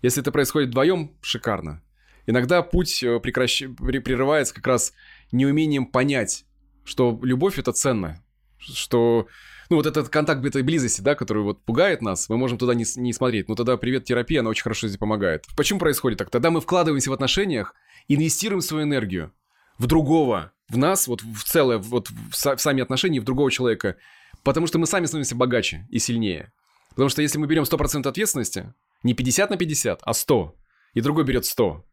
Если 0.00 0.22
это 0.22 0.32
происходит 0.32 0.70
вдвоем, 0.70 1.12
шикарно. 1.20 1.82
Иногда 2.26 2.62
путь 2.62 3.02
э, 3.02 3.20
прекращ... 3.20 3.64
прерывается 3.76 4.54
как 4.54 4.66
раз 4.66 4.92
неумением 5.32 5.86
понять, 5.86 6.44
что 6.84 7.18
любовь 7.22 7.58
это 7.58 7.72
ценно, 7.72 8.22
что 8.58 9.26
ну, 9.70 9.76
вот 9.76 9.86
этот 9.86 10.08
контакт 10.08 10.44
этой 10.44 10.62
близости, 10.62 11.00
да, 11.00 11.14
который 11.14 11.42
вот 11.42 11.64
пугает 11.64 12.02
нас, 12.02 12.28
мы 12.28 12.36
можем 12.36 12.58
туда 12.58 12.74
не, 12.74 12.84
не 12.96 13.12
смотреть. 13.12 13.48
Ну, 13.48 13.54
тогда 13.54 13.76
привет 13.76 14.04
терапия, 14.04 14.40
она 14.40 14.50
очень 14.50 14.62
хорошо 14.62 14.88
здесь 14.88 14.98
помогает. 14.98 15.44
Почему 15.56 15.78
происходит 15.78 16.18
так? 16.18 16.30
Тогда 16.30 16.50
мы 16.50 16.60
вкладываемся 16.60 17.10
в 17.10 17.14
отношениях, 17.14 17.74
инвестируем 18.08 18.60
свою 18.60 18.84
энергию 18.84 19.32
в 19.78 19.86
другого, 19.86 20.52
в 20.68 20.76
нас, 20.76 21.08
вот 21.08 21.22
в 21.22 21.44
целое, 21.44 21.78
вот 21.78 22.10
в, 22.10 22.30
в 22.30 22.60
сами 22.60 22.82
отношения, 22.82 23.20
в 23.20 23.24
другого 23.24 23.50
человека, 23.50 23.96
потому 24.42 24.66
что 24.66 24.78
мы 24.78 24.86
сами 24.86 25.06
становимся 25.06 25.34
богаче 25.34 25.86
и 25.90 25.98
сильнее. 25.98 26.52
Потому 26.90 27.08
что 27.08 27.22
если 27.22 27.38
мы 27.38 27.46
берем 27.46 27.64
100% 27.64 28.06
ответственности, 28.06 28.72
не 29.02 29.14
50 29.14 29.50
на 29.50 29.56
50, 29.56 30.00
а 30.02 30.14
100, 30.14 30.54
и 30.94 31.00
другой 31.00 31.24
берет 31.24 31.44
100, 31.44 31.84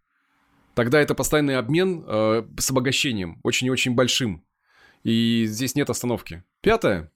тогда 0.74 1.00
это 1.00 1.16
постоянный 1.16 1.58
обмен 1.58 2.04
э, 2.08 2.44
с 2.58 2.72
обогащением, 2.72 3.40
очень 3.44 3.68
и 3.68 3.72
очень 3.72 3.96
большим. 3.96 4.44
И 5.04 5.46
здесь 5.48 5.76
нет 5.76 5.90
остановки. 5.90 6.44
Пятое. 6.62 7.12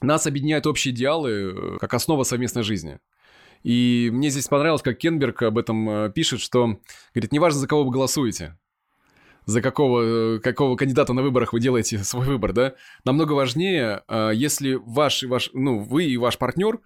Нас 0.00 0.26
объединяют 0.26 0.66
общие 0.66 0.94
идеалы 0.94 1.30
э, 1.30 1.78
как 1.80 1.94
основа 1.94 2.22
совместной 2.22 2.62
жизни. 2.62 2.98
И 3.64 4.10
мне 4.12 4.30
здесь 4.30 4.46
понравилось, 4.46 4.82
как 4.82 4.98
Кенберг 4.98 5.42
об 5.42 5.58
этом 5.58 5.88
э, 5.90 6.12
пишет, 6.12 6.40
что, 6.40 6.78
говорит, 7.14 7.32
неважно, 7.32 7.58
за 7.58 7.66
кого 7.66 7.84
вы 7.84 7.90
голосуете, 7.90 8.56
за 9.46 9.60
какого, 9.60 10.36
э, 10.36 10.38
какого 10.38 10.76
кандидата 10.76 11.12
на 11.12 11.22
выборах 11.22 11.52
вы 11.52 11.60
делаете 11.60 11.98
свой 12.04 12.26
выбор, 12.26 12.52
да, 12.52 12.74
намного 13.04 13.32
важнее, 13.32 14.02
если 14.34 14.74
ваш, 14.74 15.24
ваш, 15.24 15.50
ну, 15.52 15.80
вы 15.80 16.04
и 16.04 16.16
ваш 16.16 16.38
партнер 16.38 16.80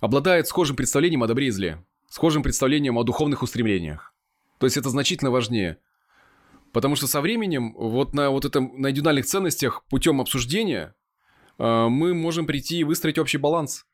обладает 0.00 0.48
схожим 0.48 0.76
представлением 0.76 1.22
о 1.22 1.26
добре 1.26 1.48
и 1.48 1.50
зле, 1.50 1.84
схожим 2.08 2.42
представлением 2.42 2.96
о 2.96 3.04
духовных 3.04 3.42
устремлениях. 3.42 4.13
То 4.58 4.66
есть 4.66 4.76
это 4.76 4.88
значительно 4.88 5.30
важнее. 5.30 5.78
Потому 6.72 6.96
что 6.96 7.06
со 7.06 7.20
временем 7.20 7.74
вот 7.74 8.14
на 8.14 8.30
вот 8.30 8.44
этом, 8.44 8.80
на 8.80 8.90
индивидуальных 8.90 9.26
ценностях 9.26 9.84
путем 9.88 10.20
обсуждения 10.20 10.94
э, 11.58 11.86
мы 11.88 12.14
можем 12.14 12.46
прийти 12.46 12.78
и 12.78 12.84
выстроить 12.84 13.18
общий 13.18 13.38
баланс. 13.38 13.86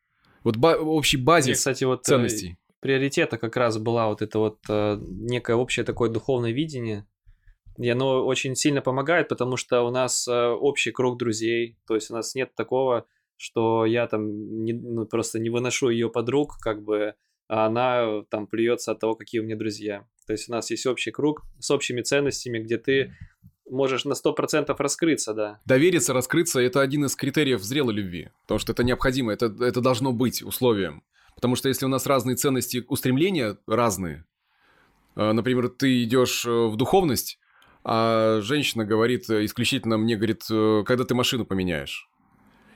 Вот 0.44 0.57
ба- 0.57 0.79
общий 0.79 1.18
базис 1.18 1.49
и, 1.49 1.59
кстати, 1.59 1.85
вот 1.85 2.05
ценностей. 2.05 2.57
Приоритета 2.81 3.37
как 3.37 3.57
раз 3.57 3.77
была 3.77 4.09
вот 4.09 4.23
это 4.23 4.38
вот 4.38 4.59
некое 4.66 5.57
общее 5.57 5.85
такое 5.85 6.09
духовное 6.09 6.53
видение, 6.53 7.07
и 7.81 7.88
оно 7.88 8.25
очень 8.25 8.57
сильно 8.57 8.83
помогает, 8.83 9.29
потому 9.29 9.57
что 9.57 9.83
у 9.83 9.90
нас 9.90 10.29
э, 10.29 10.49
общий 10.49 10.90
круг 10.90 11.18
друзей, 11.18 11.79
то 11.87 11.94
есть 11.94 12.11
у 12.11 12.14
нас 12.14 12.35
нет 12.35 12.55
такого, 12.55 13.07
что 13.37 13.87
я 13.87 14.07
там 14.07 14.64
не, 14.64 14.75
ну, 14.75 15.07
просто 15.07 15.38
не 15.38 15.49
выношу 15.49 15.88
ее 15.88 16.11
подруг, 16.11 16.59
как 16.61 16.83
бы, 16.83 17.14
а 17.49 17.66
она 17.66 18.23
там 18.29 18.46
плюется 18.46 18.92
от 18.92 18.99
того, 18.99 19.14
какие 19.14 19.40
у 19.40 19.44
меня 19.44 19.57
друзья. 19.57 20.07
То 20.31 20.35
есть 20.35 20.49
у 20.49 20.53
нас 20.53 20.71
есть 20.71 20.87
общий 20.87 21.11
круг 21.11 21.43
с 21.59 21.73
общими 21.73 22.03
ценностями, 22.03 22.61
где 22.61 22.79
ты 22.79 23.16
можешь 23.69 24.05
на 24.05 24.12
100% 24.12 24.73
раскрыться, 24.79 25.35
да. 25.35 25.61
Довериться, 25.64 26.12
раскрыться– 26.12 26.61
это 26.61 26.81
один 26.81 27.05
из 27.07 27.16
критериев 27.16 27.61
зрелой 27.61 27.95
любви, 27.95 28.29
потому 28.43 28.61
что 28.61 28.71
это 28.71 28.85
необходимо, 28.85 29.33
это, 29.33 29.47
это 29.47 29.81
должно 29.81 30.12
быть 30.12 30.40
условием. 30.40 31.03
Потому 31.35 31.57
что 31.57 31.66
если 31.69 31.85
у 31.85 31.88
нас 31.88 32.07
разные 32.07 32.37
ценности, 32.37 32.85
устремления 32.87 33.59
разные, 33.66 34.25
э, 35.16 35.33
например, 35.33 35.69
ты 35.69 36.05
идешь 36.05 36.47
э, 36.47 36.49
в 36.49 36.77
духовность, 36.77 37.40
а 37.83 38.38
женщина 38.40 38.85
говорит 38.85 39.29
э, 39.31 39.45
исключительно 39.45 39.99
мне, 39.99 40.14
говорит, 40.14 40.45
когда 40.87 41.03
ты 41.03 41.16
машину 41.16 41.45
поменяешь. 41.45 42.09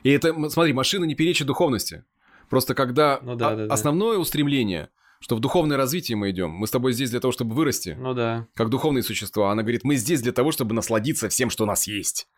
И 0.03 0.11
это, 0.11 0.35
смотри, 0.51 0.73
машина 0.73 1.05
не 1.05 1.15
перечит 1.15 1.47
духовности. 1.47 2.05
Просто 2.51 2.75
когда 2.75 3.21
ну, 3.23 3.37
да, 3.37 3.55
да, 3.55 3.73
основное 3.73 4.15
да. 4.15 4.19
устремление, 4.19 4.91
что 5.25 5.37
в 5.37 5.41
духовное 5.41 5.79
развитие 5.79 6.17
мы 6.17 6.33
идем, 6.33 6.51
мы 6.51 6.67
с 6.67 6.71
тобой 6.71 6.93
здесь 6.93 7.09
для 7.09 7.19
того, 7.19 7.33
чтобы 7.33 7.55
вырасти. 7.55 7.97
Ну 7.99 8.13
да. 8.13 8.47
Как 8.53 8.69
духовные 8.69 9.03
существа. 9.03 9.51
Она 9.51 9.63
говорит, 9.63 9.83
мы 9.83 9.97
здесь 9.97 10.21
для 10.21 10.33
того, 10.33 10.53
чтобы 10.53 10.75
насладиться 10.75 11.31
всем, 11.31 11.49
что 11.49 11.65
у 11.65 11.67
нас 11.67 11.87
есть. 11.87 12.29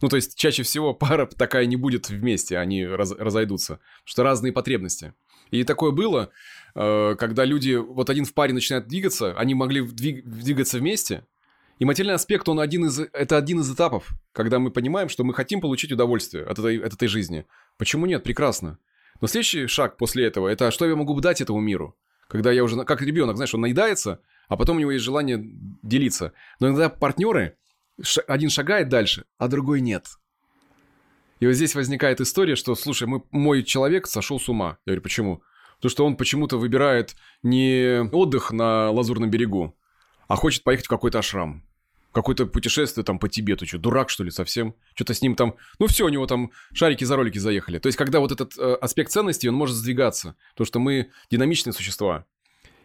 Ну, 0.00 0.08
то 0.08 0.16
есть, 0.16 0.34
чаще 0.34 0.64
всего 0.64 0.94
пара 0.94 1.26
такая 1.26 1.66
не 1.66 1.76
будет 1.76 2.08
вместе, 2.08 2.58
они 2.58 2.84
раз, 2.84 3.12
разойдутся. 3.12 3.78
Что 4.02 4.24
разные 4.24 4.52
потребности. 4.52 5.14
И 5.52 5.62
такое 5.62 5.92
было, 5.92 6.30
э, 6.74 7.14
когда 7.20 7.44
люди, 7.44 7.76
вот 7.76 8.10
один 8.10 8.24
в 8.24 8.34
паре 8.34 8.52
начинают 8.52 8.88
двигаться, 8.88 9.38
они 9.38 9.54
могли 9.54 9.82
двиг, 9.82 10.26
двигаться 10.26 10.78
вместе, 10.78 11.24
и 11.78 11.84
материальный 11.84 12.16
аспект, 12.16 12.48
он 12.48 12.58
один 12.58 12.86
из, 12.86 12.98
это 12.98 13.36
один 13.36 13.60
из 13.60 13.72
этапов, 13.72 14.08
когда 14.32 14.58
мы 14.58 14.72
понимаем, 14.72 15.08
что 15.08 15.22
мы 15.22 15.34
хотим 15.34 15.60
получить 15.60 15.92
удовольствие 15.92 16.42
от 16.42 16.58
этой, 16.58 16.78
от 16.78 16.94
этой 16.94 17.06
жизни. 17.06 17.46
Почему 17.78 18.06
нет? 18.06 18.24
Прекрасно. 18.24 18.78
Но 19.20 19.28
следующий 19.28 19.68
шаг 19.68 19.98
после 19.98 20.26
этого, 20.26 20.48
это 20.48 20.72
что 20.72 20.84
я 20.84 20.96
могу 20.96 21.20
дать 21.20 21.40
этому 21.40 21.60
миру? 21.60 21.96
Когда 22.28 22.52
я 22.52 22.64
уже, 22.64 22.84
как 22.84 23.02
ребенок, 23.02 23.36
знаешь, 23.36 23.54
он 23.54 23.62
наедается, 23.62 24.20
а 24.48 24.56
потом 24.56 24.76
у 24.76 24.80
него 24.80 24.92
есть 24.92 25.04
желание 25.04 25.40
делиться. 25.82 26.32
Но 26.60 26.68
иногда 26.68 26.88
партнеры, 26.88 27.56
один 28.26 28.50
шагает 28.50 28.88
дальше, 28.88 29.24
а 29.38 29.48
другой 29.48 29.80
нет. 29.80 30.06
И 31.40 31.46
вот 31.46 31.54
здесь 31.54 31.74
возникает 31.74 32.20
история, 32.20 32.56
что, 32.56 32.74
слушай, 32.74 33.06
мы, 33.06 33.22
мой 33.30 33.62
человек 33.62 34.06
сошел 34.06 34.40
с 34.40 34.48
ума. 34.48 34.78
Я 34.86 34.92
говорю, 34.92 35.02
почему? 35.02 35.42
Потому 35.76 35.90
что 35.90 36.06
он 36.06 36.16
почему-то 36.16 36.56
выбирает 36.56 37.16
не 37.42 38.08
отдых 38.12 38.52
на 38.52 38.90
Лазурном 38.90 39.30
берегу, 39.30 39.76
а 40.28 40.36
хочет 40.36 40.64
поехать 40.64 40.86
в 40.86 40.90
какой-то 40.90 41.18
ашрам. 41.18 41.62
Какое-то 42.14 42.46
путешествие 42.46 43.04
там 43.04 43.18
по 43.18 43.28
Тибету, 43.28 43.66
что, 43.66 43.78
дурак, 43.78 44.08
что 44.08 44.22
ли, 44.22 44.30
совсем? 44.30 44.76
Что-то 44.94 45.14
с 45.14 45.20
ним 45.20 45.34
там... 45.34 45.56
Ну 45.80 45.88
все, 45.88 46.06
у 46.06 46.08
него 46.08 46.26
там 46.26 46.52
шарики 46.72 47.02
за 47.02 47.16
ролики 47.16 47.38
заехали. 47.38 47.80
То 47.80 47.88
есть, 47.88 47.98
когда 47.98 48.20
вот 48.20 48.30
этот 48.30 48.56
э, 48.56 48.74
аспект 48.80 49.10
ценности, 49.10 49.48
он 49.48 49.56
может 49.56 49.74
сдвигаться. 49.74 50.36
Потому 50.52 50.66
что 50.66 50.78
мы 50.78 51.10
динамичные 51.28 51.72
существа. 51.72 52.24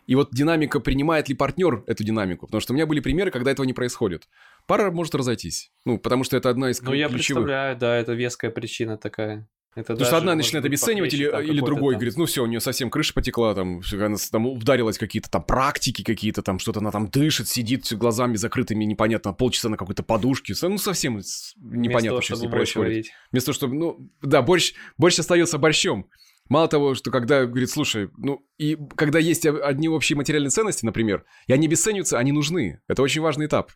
И 0.07 0.15
вот 0.15 0.29
динамика, 0.31 0.79
принимает 0.79 1.29
ли 1.29 1.35
партнер 1.35 1.83
эту 1.85 2.03
динамику? 2.03 2.47
Потому 2.47 2.61
что 2.61 2.73
у 2.73 2.75
меня 2.75 2.87
были 2.87 2.99
примеры, 2.99 3.29
когда 3.29 3.51
этого 3.51 3.67
не 3.67 3.73
происходит. 3.73 4.27
Пара 4.65 4.89
может 4.89 5.13
разойтись. 5.13 5.71
Ну, 5.85 5.99
потому 5.99 6.23
что 6.23 6.35
это 6.35 6.49
одна 6.49 6.71
из 6.71 6.81
Ну, 6.81 6.93
я 6.93 7.07
представляю, 7.07 7.77
да, 7.77 7.95
это 7.95 8.13
веская 8.13 8.49
причина 8.49 8.97
такая. 8.97 9.47
Это 9.79 9.93
Потому 9.93 10.05
что 10.05 10.17
одна 10.17 10.35
начинает 10.35 10.65
обесценивать, 10.65 11.13
или, 11.13 11.25
или 11.43 11.61
другой 11.61 11.93
там... 11.93 11.99
говорит, 11.99 12.17
ну 12.17 12.25
все, 12.25 12.43
у 12.43 12.45
нее 12.45 12.59
совсем 12.59 12.89
крыша 12.89 13.13
потекла, 13.13 13.55
там, 13.55 13.81
она 13.93 14.15
там 14.31 14.45
ударилась 14.47 14.97
какие-то 14.97 15.29
там 15.29 15.43
практики 15.43 16.03
какие-то, 16.03 16.41
там 16.41 16.59
что-то 16.59 16.79
она 16.79 16.91
там 16.91 17.09
дышит, 17.09 17.47
сидит 17.47 17.91
глазами 17.93 18.35
закрытыми, 18.35 18.83
непонятно, 18.83 19.33
полчаса 19.33 19.69
на 19.69 19.77
какой-то 19.77 20.03
подушке, 20.03 20.53
ну 20.61 20.77
совсем 20.77 21.19
непонятно, 21.57 22.09
того, 22.09 22.21
что 22.21 22.35
с 22.35 22.41
ней 22.41 22.49
происходит. 22.49 22.89
Варить. 22.89 23.11
Вместо 23.31 23.47
того, 23.47 23.55
чтобы, 23.55 23.75
ну, 23.75 24.11
да, 24.21 24.41
борщ, 24.41 24.73
борщ 24.97 25.19
остается 25.19 25.57
борщом. 25.57 26.09
Мало 26.49 26.67
того, 26.67 26.95
что 26.95 27.11
когда 27.11 27.45
говорит, 27.45 27.69
слушай, 27.69 28.09
ну, 28.17 28.43
и 28.57 28.75
когда 28.95 29.19
есть 29.19 29.45
одни 29.45 29.87
общие 29.87 30.17
материальные 30.17 30.49
ценности, 30.49 30.83
например, 30.83 31.23
и 31.47 31.53
они 31.53 31.67
обесцениваются, 31.67 32.17
они 32.17 32.31
нужны. 32.31 32.81
Это 32.87 33.03
очень 33.03 33.21
важный 33.21 33.45
этап. 33.45 33.71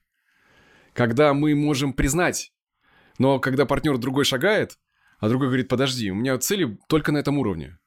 Когда 0.94 1.34
мы 1.34 1.56
можем 1.56 1.94
признать, 1.94 2.52
но 3.20 3.40
когда 3.40 3.66
партнер 3.66 3.98
другой 3.98 4.26
шагает, 4.26 4.80
а 5.24 5.30
другой 5.30 5.48
говорит, 5.48 5.70
подожди, 5.70 6.12
у 6.12 6.16
меня 6.16 6.38
цели 6.38 6.78
только 6.90 7.14
на 7.14 7.18
этом 7.18 7.38
уровне. 7.38 7.80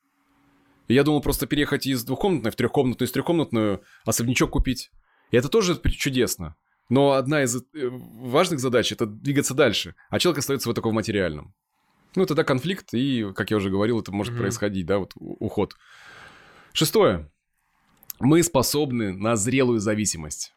И 0.88 0.94
я 0.94 1.04
думал 1.04 1.20
просто 1.20 1.46
переехать 1.46 1.86
из 1.86 2.02
двухкомнатной 2.02 2.50
в 2.50 2.56
трехкомнатную, 2.56 3.06
из 3.06 3.12
трехкомнатную 3.12 3.82
особнячок 4.06 4.52
купить. 4.52 4.90
И 5.30 5.36
это 5.36 5.50
тоже 5.50 5.78
чудесно. 5.98 6.56
Но 6.88 7.12
одна 7.12 7.42
из 7.42 7.56
э, 7.56 7.62
важных 7.74 8.58
задач– 8.58 8.90
это 8.92 9.04
двигаться 9.04 9.52
дальше, 9.52 9.94
а 10.08 10.18
человек 10.18 10.38
остается 10.38 10.70
вот 10.70 10.76
таком 10.76 10.94
материальном. 10.94 11.52
Ну, 12.14 12.24
тогда 12.24 12.42
конфликт, 12.42 12.94
и, 12.94 13.30
как 13.34 13.50
я 13.50 13.58
уже 13.58 13.68
говорил, 13.68 14.00
это 14.00 14.12
может 14.12 14.32
mm-hmm. 14.32 14.38
происходить, 14.38 14.86
да, 14.86 14.96
вот 14.96 15.12
уход. 15.14 15.74
Шестое. 16.72 17.30
Мы 18.18 18.42
способны 18.42 19.12
на 19.12 19.36
зрелую 19.36 19.80
зависимость. 19.80 20.56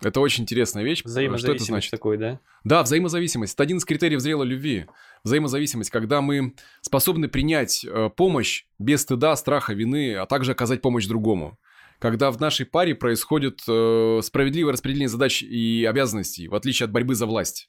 Это 0.00 0.20
очень 0.20 0.44
интересная 0.44 0.84
вещь. 0.84 1.02
Взаимозависимость 1.02 1.42
Что 1.42 1.52
это 1.52 1.64
значит? 1.64 1.90
такой, 1.90 2.16
да? 2.18 2.40
Да, 2.62 2.82
взаимозависимость. 2.82 3.54
Это 3.54 3.64
один 3.64 3.78
из 3.78 3.84
критериев 3.84 4.20
зрелой 4.20 4.46
любви. 4.46 4.86
Взаимозависимость, 5.24 5.90
когда 5.90 6.20
мы 6.20 6.54
способны 6.80 7.28
принять 7.28 7.84
э, 7.84 8.10
помощь 8.16 8.64
без 8.78 9.02
стыда, 9.02 9.36
страха, 9.36 9.74
вины, 9.74 10.14
а 10.14 10.26
также 10.26 10.52
оказать 10.52 10.82
помощь 10.82 11.06
другому. 11.06 11.58
Когда 11.98 12.30
в 12.30 12.40
нашей 12.40 12.66
паре 12.66 12.94
происходит 12.94 13.60
э, 13.68 14.20
справедливое 14.22 14.72
распределение 14.72 15.08
задач 15.08 15.42
и 15.42 15.84
обязанностей, 15.84 16.48
в 16.48 16.54
отличие 16.54 16.84
от 16.84 16.92
борьбы 16.92 17.14
за 17.14 17.26
власть 17.26 17.68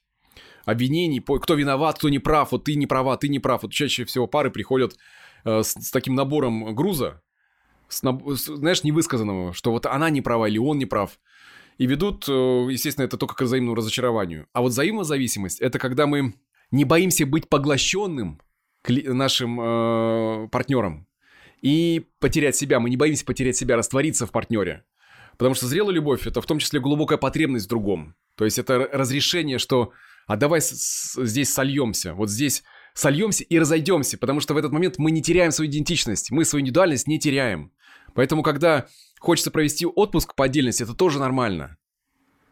обвинений, 0.64 1.20
кто 1.20 1.54
виноват, 1.54 1.98
кто 1.98 2.08
не 2.08 2.18
прав, 2.18 2.52
вот 2.52 2.64
ты 2.64 2.74
не 2.74 2.86
права, 2.86 3.16
ты 3.16 3.28
не 3.28 3.38
прав. 3.38 3.62
Вот 3.62 3.72
чаще 3.72 4.04
всего 4.04 4.26
пары 4.26 4.50
приходят 4.50 4.96
э, 5.44 5.62
с, 5.62 5.72
с 5.72 5.90
таким 5.90 6.14
набором 6.14 6.74
груза, 6.74 7.22
с, 7.88 8.02
с, 8.02 8.44
знаешь, 8.44 8.84
невысказанного, 8.84 9.52
что 9.52 9.72
вот 9.72 9.86
она 9.86 10.10
не 10.10 10.22
права 10.22 10.48
или 10.48 10.58
он 10.58 10.78
не 10.78 10.86
прав. 10.86 11.18
И 11.78 11.86
ведут, 11.86 12.26
э, 12.28 12.32
естественно, 12.70 13.04
это 13.04 13.16
только 13.16 13.34
к 13.34 13.42
взаимному 13.42 13.74
разочарованию. 13.74 14.46
А 14.52 14.60
вот 14.60 14.72
взаимозависимость– 14.72 15.60
это 15.60 15.78
когда 15.78 16.06
мы 16.06 16.34
не 16.70 16.84
боимся 16.84 17.26
быть 17.26 17.48
поглощенным 17.48 18.40
нашим 18.88 19.60
э, 19.60 20.48
партнером 20.48 21.06
и 21.62 22.06
потерять 22.18 22.56
себя. 22.56 22.80
Мы 22.80 22.90
не 22.90 22.96
боимся 22.96 23.24
потерять 23.24 23.56
себя, 23.56 23.76
раствориться 23.76 24.26
в 24.26 24.30
партнере. 24.30 24.84
Потому 25.36 25.54
что 25.54 25.66
зрелая 25.66 25.94
любовь– 25.94 26.26
это 26.26 26.40
в 26.40 26.46
том 26.46 26.58
числе 26.58 26.80
глубокая 26.80 27.18
потребность 27.18 27.66
в 27.66 27.68
другом. 27.68 28.14
То 28.34 28.44
есть 28.44 28.58
это 28.58 28.78
разрешение, 28.92 29.58
что 29.58 29.92
а 30.26 30.36
давай 30.36 30.60
здесь 30.60 31.52
сольемся, 31.52 32.14
вот 32.14 32.30
здесь 32.30 32.62
сольемся 32.94 33.42
и 33.44 33.58
разойдемся, 33.58 34.16
потому 34.16 34.40
что 34.40 34.54
в 34.54 34.58
этот 34.58 34.70
момент 34.70 34.98
мы 34.98 35.10
не 35.10 35.22
теряем 35.22 35.50
свою 35.50 35.70
идентичность, 35.70 36.30
мы 36.30 36.44
свою 36.44 36.60
индивидуальность 36.60 37.08
не 37.08 37.18
теряем. 37.18 37.72
Поэтому, 38.14 38.42
когда 38.42 38.86
хочется 39.18 39.50
провести 39.50 39.86
отпуск 39.86 40.34
по 40.34 40.44
отдельности, 40.44 40.82
это 40.82 40.94
тоже 40.94 41.18
нормально. 41.18 41.78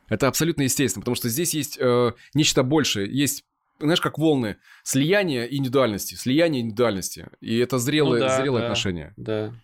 Это 0.08 0.28
абсолютно 0.28 0.62
естественно, 0.62 1.02
потому 1.02 1.14
что 1.14 1.28
здесь 1.28 1.54
есть 1.54 1.78
э, 1.78 2.12
нечто 2.34 2.62
большее, 2.62 3.08
есть 3.12 3.44
знаешь, 3.78 4.00
как 4.00 4.18
волны 4.18 4.56
слияния 4.82 5.44
индивидуальности, 5.44 6.14
слияния 6.14 6.60
индивидуальности. 6.60 7.28
И 7.40 7.58
это 7.58 7.78
зрелое, 7.78 8.20
ну, 8.20 8.26
да, 8.26 8.36
зрелое 8.36 8.60
да, 8.60 8.66
отношение. 8.66 9.14
Да. 9.16 9.54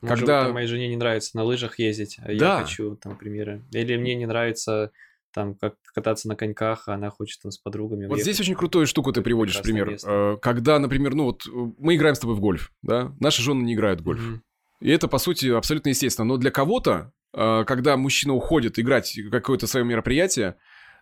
Может, 0.00 0.18
Когда... 0.18 0.52
моей 0.52 0.66
жене 0.66 0.88
не 0.88 0.96
нравится 0.96 1.36
на 1.36 1.44
лыжах 1.44 1.78
ездить, 1.78 2.18
а 2.20 2.26
да. 2.26 2.32
я 2.32 2.62
хочу, 2.62 2.96
там, 2.96 3.12
например. 3.12 3.62
Или 3.72 3.96
мне 3.96 4.14
не 4.14 4.26
нравится 4.26 4.92
там 5.32 5.54
как 5.54 5.74
кататься 5.94 6.28
на 6.28 6.36
коньках, 6.36 6.88
а 6.88 6.94
она 6.94 7.10
хочет 7.10 7.42
там 7.42 7.52
с 7.52 7.58
подругами. 7.58 8.06
Вот 8.06 8.20
здесь 8.20 8.40
очень 8.40 8.54
крутую 8.54 8.86
штуку 8.86 9.12
ты 9.12 9.20
приводишь, 9.20 9.60
пример. 9.60 9.90
Место. 9.90 10.10
Э, 10.10 10.36
когда, 10.40 10.78
например, 10.78 11.14
ну 11.14 11.24
вот 11.24 11.46
э, 11.46 11.50
мы 11.78 11.96
играем 11.96 12.14
с 12.14 12.18
тобой 12.18 12.36
в 12.36 12.40
гольф, 12.40 12.72
да, 12.82 13.12
наши 13.20 13.42
жены 13.42 13.62
не 13.62 13.74
играют 13.74 14.00
в 14.00 14.04
гольф. 14.04 14.20
Mm-hmm. 14.20 14.40
И 14.80 14.90
это, 14.90 15.08
по 15.08 15.18
сути, 15.18 15.48
абсолютно 15.48 15.90
естественно. 15.90 16.26
Но 16.26 16.36
для 16.38 16.50
кого-то, 16.50 17.12
э, 17.34 17.64
когда 17.66 17.98
мужчина 17.98 18.32
уходит 18.32 18.78
играть 18.78 19.18
какое-то 19.30 19.66
свое 19.66 19.84
мероприятие, 19.84 20.56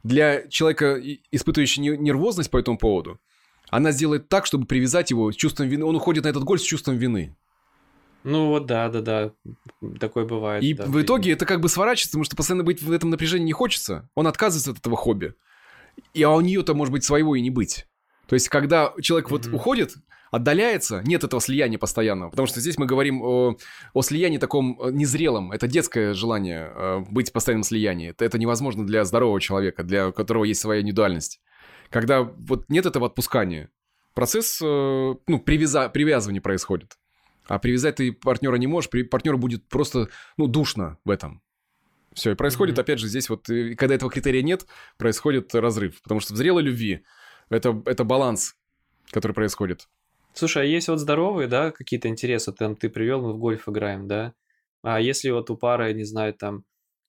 для 0.04 0.46
человека, 0.48 1.00
испытывающего 1.32 1.96
нервозность 1.96 2.50
по 2.50 2.58
этому 2.58 2.78
поводу, 2.78 3.18
она 3.70 3.90
сделает 3.90 4.28
так, 4.28 4.46
чтобы 4.46 4.66
привязать 4.66 5.10
его 5.10 5.32
с 5.32 5.34
чувством 5.34 5.66
вины. 5.66 5.84
Он 5.84 5.96
уходит 5.96 6.24
на 6.24 6.28
этот 6.28 6.44
гольф 6.44 6.60
с 6.60 6.64
чувством 6.64 6.96
вины. 6.96 7.34
Ну 8.22 8.48
вот 8.48 8.66
да, 8.66 8.88
да, 8.88 9.00
да, 9.00 9.32
такое 9.98 10.24
бывает. 10.24 10.62
И 10.62 10.74
да, 10.74 10.86
в 10.86 11.00
итоге 11.02 11.32
это 11.32 11.44
как 11.44 11.60
бы 11.60 11.68
сворачивается, 11.68 12.10
потому 12.10 12.24
что 12.24 12.36
постоянно 12.36 12.64
быть 12.64 12.82
в 12.82 12.90
этом 12.92 13.10
напряжении 13.10 13.46
не 13.46 13.52
хочется. 13.52 14.08
Он 14.14 14.26
отказывается 14.26 14.70
от 14.70 14.78
этого 14.78 14.96
хобби. 14.96 15.34
И 16.12 16.22
а 16.22 16.30
у 16.30 16.40
нее-то 16.40 16.74
может 16.74 16.92
быть 16.92 17.04
своего 17.04 17.34
и 17.34 17.42
не 17.42 17.50
быть. 17.50 17.86
То 18.26 18.34
есть, 18.34 18.48
когда 18.48 18.92
человек 19.02 19.28
mm-hmm. 19.28 19.30
вот 19.30 19.46
уходит, 19.52 19.94
отдаляется, 20.34 21.00
нет 21.06 21.22
этого 21.22 21.40
слияния 21.40 21.78
постоянного. 21.78 22.30
Потому 22.30 22.46
что 22.46 22.60
здесь 22.60 22.76
мы 22.76 22.86
говорим 22.86 23.22
о, 23.22 23.56
о 23.92 24.02
слиянии 24.02 24.38
таком 24.38 24.80
э, 24.80 24.90
незрелом. 24.90 25.52
Это 25.52 25.68
детское 25.68 26.12
желание 26.12 26.72
э, 26.74 27.04
быть 27.08 27.30
в 27.30 27.32
постоянном 27.32 27.62
слиянии. 27.62 28.10
Это, 28.10 28.24
это 28.24 28.36
невозможно 28.36 28.84
для 28.84 29.04
здорового 29.04 29.40
человека, 29.40 29.84
для 29.84 30.10
которого 30.10 30.42
есть 30.42 30.60
своя 30.60 30.80
индивидуальность. 30.80 31.40
Когда 31.88 32.22
вот 32.22 32.68
нет 32.68 32.84
этого 32.84 33.06
отпускания, 33.06 33.70
процесс 34.14 34.60
э, 34.60 34.64
ну, 34.64 35.38
привяза, 35.38 35.88
привязывания 35.88 36.40
происходит. 36.40 36.98
А 37.46 37.60
привязать 37.60 37.96
ты 37.96 38.12
партнера 38.12 38.56
не 38.56 38.66
можешь, 38.66 38.90
партнеру 39.08 39.38
будет 39.38 39.68
просто, 39.68 40.08
ну, 40.36 40.48
душно 40.48 40.98
в 41.04 41.10
этом. 41.10 41.42
Все, 42.12 42.32
и 42.32 42.34
происходит, 42.34 42.76
mm-hmm. 42.76 42.80
опять 42.80 42.98
же, 42.98 43.06
здесь 43.06 43.28
вот, 43.28 43.46
когда 43.76 43.94
этого 43.94 44.10
критерия 44.10 44.42
нет, 44.42 44.66
происходит 44.98 45.54
разрыв. 45.54 46.02
Потому 46.02 46.18
что 46.20 46.34
в 46.34 46.36
зрелой 46.36 46.62
любви 46.62 47.04
это, 47.50 47.80
это 47.86 48.02
баланс, 48.02 48.56
который 49.10 49.32
происходит. 49.32 49.88
Слушай, 50.34 50.64
а 50.64 50.66
есть 50.66 50.88
вот 50.88 50.98
здоровые, 50.98 51.48
да, 51.48 51.70
какие-то 51.70 52.08
интересы, 52.08 52.52
там 52.52 52.74
ты 52.76 52.88
привел, 52.90 53.22
мы 53.22 53.32
в 53.34 53.38
гольф 53.38 53.68
играем, 53.68 54.08
да? 54.08 54.34
А 54.82 55.00
если 55.00 55.30
вот 55.30 55.48
у 55.50 55.56
пары, 55.56 55.94
не 55.94 56.04
знаю, 56.04 56.34
там 56.34 56.64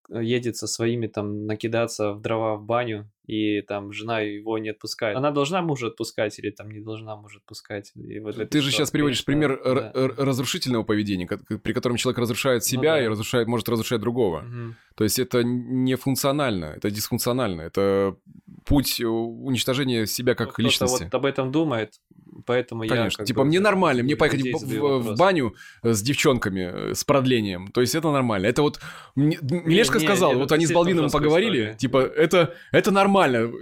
едет 0.09 0.57
со 0.57 0.67
своими 0.67 1.07
там 1.07 1.45
накидаться 1.47 2.13
в 2.13 2.21
дрова 2.21 2.55
в 2.57 2.65
баню, 2.65 3.11
и 3.27 3.61
там 3.61 3.91
жена 3.91 4.19
его 4.19 4.57
не 4.57 4.69
отпускает. 4.69 5.17
Она 5.17 5.31
должна 5.31 5.61
мужа 5.61 5.87
отпускать 5.87 6.37
или 6.39 6.51
там 6.51 6.69
не 6.69 6.79
должна 6.79 7.15
мужа 7.15 7.39
отпускать? 7.39 7.91
И 7.95 8.19
вот 8.19 8.49
Ты 8.49 8.61
же 8.61 8.71
сейчас 8.71 8.91
приводишь 8.91 9.25
пример 9.25 9.59
да. 9.63 9.91
разрушительного 9.93 10.83
поведения, 10.83 11.27
при 11.27 11.73
котором 11.73 11.97
человек 11.97 12.19
разрушает 12.19 12.63
ну 12.63 12.67
себя 12.67 12.93
ну, 12.93 12.99
да. 12.99 13.05
и 13.05 13.07
разрушает, 13.07 13.47
может 13.47 13.67
разрушать 13.69 13.99
другого. 14.01 14.39
Угу. 14.39 14.75
То 14.95 15.03
есть 15.03 15.19
это 15.19 15.43
не 15.43 15.95
функционально, 15.95 16.65
это 16.65 16.89
дисфункционально, 16.89 17.61
это 17.61 18.15
путь 18.65 19.01
уничтожения 19.01 20.05
себя 20.05 20.35
как 20.35 20.57
ну, 20.57 20.63
личности. 20.63 21.03
вот 21.03 21.13
об 21.13 21.25
этом 21.25 21.51
думает, 21.51 21.99
поэтому 22.45 22.81
Конечно. 22.81 22.95
я... 22.95 23.01
Конечно, 23.01 23.25
типа 23.25 23.41
бы, 23.41 23.47
мне 23.47 23.59
нормально, 23.59 24.03
мне 24.03 24.15
поехать 24.15 24.41
в, 24.41 24.99
в 24.99 25.17
баню 25.17 25.53
с 25.83 26.01
девчонками, 26.01 26.93
с 26.93 27.03
продлением, 27.03 27.67
то 27.67 27.81
есть 27.81 27.93
это 27.93 28.11
нормально. 28.11 28.47
Это 28.47 28.61
вот, 28.61 28.79
Милешка 29.15 29.99
сказал, 29.99 30.35
вот 30.35 30.51
они 30.51 30.65
с 30.65 30.71
Балвином 30.71 31.09
поговорили, 31.09 31.59
история. 31.59 31.77
типа 31.77 31.97
это, 31.97 32.55
это 32.71 32.91
нормально, 32.91 33.14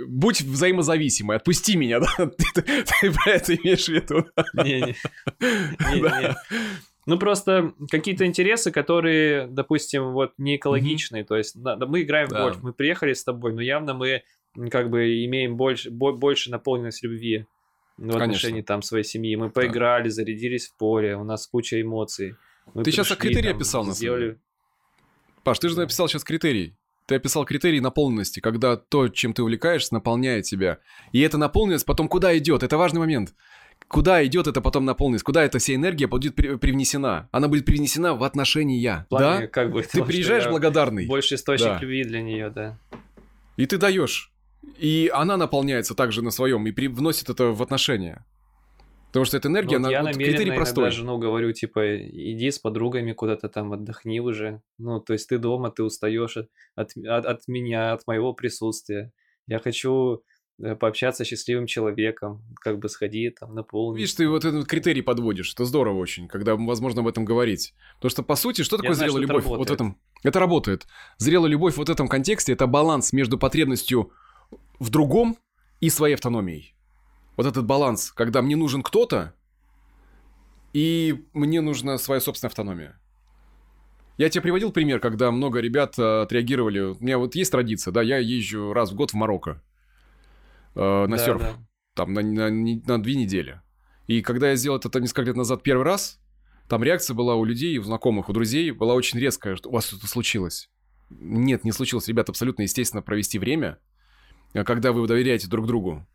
будь 0.07 0.41
взаимозависимой, 0.41 1.37
отпусти 1.37 1.75
меня, 1.75 1.99
да? 2.17 2.31
Ты, 2.53 2.61
ты 2.61 3.11
про 3.11 3.31
это 3.31 3.55
имеешь 3.55 3.85
в 3.85 3.89
виду? 3.89 4.25
Не-не. 4.53 4.95
Ну, 7.05 7.19
просто 7.19 7.73
какие-то 7.91 8.25
интересы, 8.25 8.71
которые, 8.71 9.47
допустим, 9.47 10.13
вот 10.13 10.31
не 10.37 10.55
экологичные. 10.55 11.23
Mm-hmm. 11.23 11.27
То 11.27 11.35
есть 11.35 11.61
да, 11.61 11.75
мы 11.75 12.03
играем 12.03 12.29
да. 12.29 12.39
в 12.39 12.43
гольф, 12.43 12.63
мы 12.63 12.71
приехали 12.71 13.11
с 13.11 13.25
тобой, 13.25 13.51
но 13.51 13.59
явно 13.59 13.93
мы 13.93 14.23
как 14.71 14.89
бы 14.89 15.25
имеем 15.25 15.57
больше, 15.57 15.91
больше 15.91 16.49
наполненность 16.49 17.03
любви 17.03 17.45
в 17.97 18.01
Конечно. 18.03 18.23
отношении 18.23 18.61
там 18.61 18.81
своей 18.81 19.03
семьи. 19.03 19.35
Мы 19.35 19.49
поиграли, 19.49 20.05
да. 20.05 20.11
зарядились 20.11 20.67
в 20.67 20.77
поле, 20.77 21.17
у 21.17 21.25
нас 21.25 21.45
куча 21.45 21.81
эмоций. 21.81 22.37
Мы 22.67 22.83
ты 22.83 22.91
пришли, 22.91 23.03
сейчас 23.03 23.11
о 23.11 23.15
критерии 23.17 23.49
там, 23.49 23.57
описал, 23.57 23.83
на 23.83 23.93
сделали... 23.93 24.39
Паш, 25.43 25.59
ты 25.59 25.67
же 25.67 25.77
написал 25.77 26.07
сейчас 26.07 26.23
критерий. 26.23 26.73
Ты 27.05 27.15
описал 27.15 27.45
критерий 27.45 27.81
наполненности, 27.81 28.39
когда 28.39 28.77
то, 28.77 29.09
чем 29.09 29.33
ты 29.33 29.43
увлекаешься, 29.43 29.93
наполняет 29.93 30.45
тебя. 30.45 30.79
И 31.11 31.19
эта 31.19 31.37
наполненность 31.37 31.85
потом 31.85 32.07
куда 32.07 32.37
идет? 32.37 32.63
Это 32.63 32.77
важный 32.77 32.99
момент. 32.99 33.33
Куда 33.89 34.25
идет 34.25 34.47
это 34.47 34.61
потом 34.61 34.85
наполненность? 34.85 35.23
Куда 35.23 35.43
эта 35.43 35.59
вся 35.59 35.75
энергия 35.75 36.07
будет 36.07 36.35
привнесена? 36.35 37.27
Она 37.31 37.47
будет 37.47 37.65
привнесена 37.65 38.13
в 38.15 38.23
отношения. 38.23 39.05
Плане, 39.09 39.41
да? 39.41 39.47
Как 39.47 39.71
бы, 39.71 39.83
ты 39.83 40.03
приезжаешь 40.03 40.47
благодарный. 40.47 41.05
Больше 41.05 41.35
источник 41.35 41.67
да. 41.67 41.79
любви 41.79 42.03
для 42.03 42.21
нее, 42.21 42.49
да. 42.49 42.77
И 43.57 43.65
ты 43.65 43.77
даешь. 43.77 44.31
И 44.77 45.11
она 45.13 45.37
наполняется 45.37 45.93
также 45.93 46.21
на 46.21 46.31
своем 46.31 46.65
и 46.65 46.71
при... 46.71 46.87
вносит 46.87 47.29
это 47.29 47.47
в 47.47 47.61
отношения. 47.61 48.25
Потому 49.13 49.25
что 49.25 49.37
эта 49.37 49.47
энергия, 49.47 49.77
Ну, 49.77 49.83
вот 49.83 49.85
она 49.85 49.91
я 49.91 50.01
вот 50.01 50.11
намеренно 50.11 50.37
критерий 50.37 50.55
простой. 50.55 50.89
жену 50.89 51.19
говорю, 51.19 51.51
типа, 51.53 51.99
иди 52.01 52.49
с 52.49 52.57
подругами 52.57 53.11
куда-то 53.13 53.47
там 53.47 53.71
отдохни 53.71 54.19
уже. 54.19 54.63
Ну, 54.79 54.99
то 54.99 55.13
есть 55.13 55.29
ты 55.29 55.37
дома, 55.37 55.69
ты 55.69 55.83
устаешь 55.83 56.35
от, 56.35 56.49
от, 56.75 57.25
от 57.27 57.47
меня, 57.47 57.93
от 57.93 58.07
моего 58.07 58.33
присутствия. 58.33 59.11
Я 59.45 59.59
хочу 59.59 60.23
э, 60.59 60.75
пообщаться 60.75 61.23
с 61.23 61.27
счастливым 61.27 61.67
человеком, 61.67 62.41
как 62.59 62.79
бы 62.79 62.89
сходи 62.89 63.29
там, 63.29 63.53
наполни. 63.53 63.99
Видишь, 63.99 64.15
ты 64.15 64.27
вот 64.27 64.45
этот 64.45 64.65
критерий 64.65 65.03
подводишь. 65.03 65.53
Это 65.53 65.65
здорово 65.65 65.99
очень, 65.99 66.27
когда 66.27 66.55
возможно 66.55 67.01
об 67.01 67.07
этом 67.07 67.23
говорить. 67.23 67.75
Потому 67.97 68.09
что, 68.09 68.23
по 68.23 68.35
сути, 68.35 68.63
что 68.63 68.77
такое 68.77 68.95
знаю, 68.95 69.11
зрелая 69.11 69.25
это 69.25 69.33
любовь? 69.33 69.45
Вот 69.59 69.69
в 69.69 69.73
этом. 69.73 69.99
Это 70.23 70.39
работает. 70.39 70.87
Зрелая 71.19 71.51
любовь 71.51 71.77
вот 71.77 71.87
в 71.87 71.91
этом 71.91 72.07
контексте 72.07 72.53
это 72.53 72.65
баланс 72.65 73.13
между 73.13 73.37
потребностью 73.37 74.11
в 74.79 74.89
другом 74.89 75.37
и 75.81 75.91
своей 75.91 76.15
автономией. 76.15 76.73
Вот 77.35 77.45
этот 77.45 77.65
баланс, 77.65 78.11
когда 78.11 78.41
мне 78.41 78.55
нужен 78.55 78.83
кто-то, 78.83 79.33
и 80.73 81.23
мне 81.33 81.61
нужна 81.61 81.97
своя 81.97 82.19
собственная 82.19 82.49
автономия. 82.49 82.99
Я 84.17 84.29
тебе 84.29 84.41
приводил 84.41 84.71
пример, 84.71 84.99
когда 84.99 85.31
много 85.31 85.59
ребят 85.59 85.97
э, 85.97 86.21
отреагировали. 86.21 86.79
У 86.79 86.97
меня 86.99 87.17
вот 87.17 87.35
есть 87.35 87.51
традиция, 87.51 87.91
да, 87.91 88.01
я 88.01 88.17
езжу 88.17 88.73
раз 88.73 88.91
в 88.91 88.95
год 88.95 89.11
в 89.11 89.15
Марокко 89.15 89.61
э, 90.75 90.79
на 91.07 91.17
Да, 91.17 91.17
серф 91.17 91.41
да. 91.41 91.55
там 91.95 92.13
на, 92.13 92.21
на, 92.21 92.49
на 92.49 93.01
две 93.01 93.15
недели. 93.15 93.61
И 94.05 94.21
когда 94.21 94.49
я 94.49 94.55
сделал 94.55 94.77
это 94.77 94.89
там, 94.89 95.01
несколько 95.01 95.23
лет 95.23 95.35
назад 95.35 95.63
первый 95.63 95.83
раз, 95.83 96.19
там 96.67 96.83
реакция 96.83 97.15
была 97.15 97.35
у 97.35 97.43
людей, 97.43 97.77
у 97.77 97.83
знакомых, 97.83 98.29
у 98.29 98.33
друзей, 98.33 98.71
была 98.71 98.93
очень 98.93 99.19
резкая, 99.19 99.55
что 99.55 99.69
у 99.69 99.73
вас 99.73 99.87
что-то 99.87 100.07
случилось. 100.07 100.69
Нет, 101.09 101.63
не 101.63 101.71
случилось, 101.71 102.07
ребят, 102.07 102.29
абсолютно 102.29 102.63
естественно 102.63 103.01
провести 103.01 103.39
время, 103.39 103.79
а 104.53 104.63
когда 104.63 104.91
вы 104.91 105.07
доверяете 105.07 105.47
друг 105.47 105.65
другу, 105.65 106.05
э, 106.05 106.12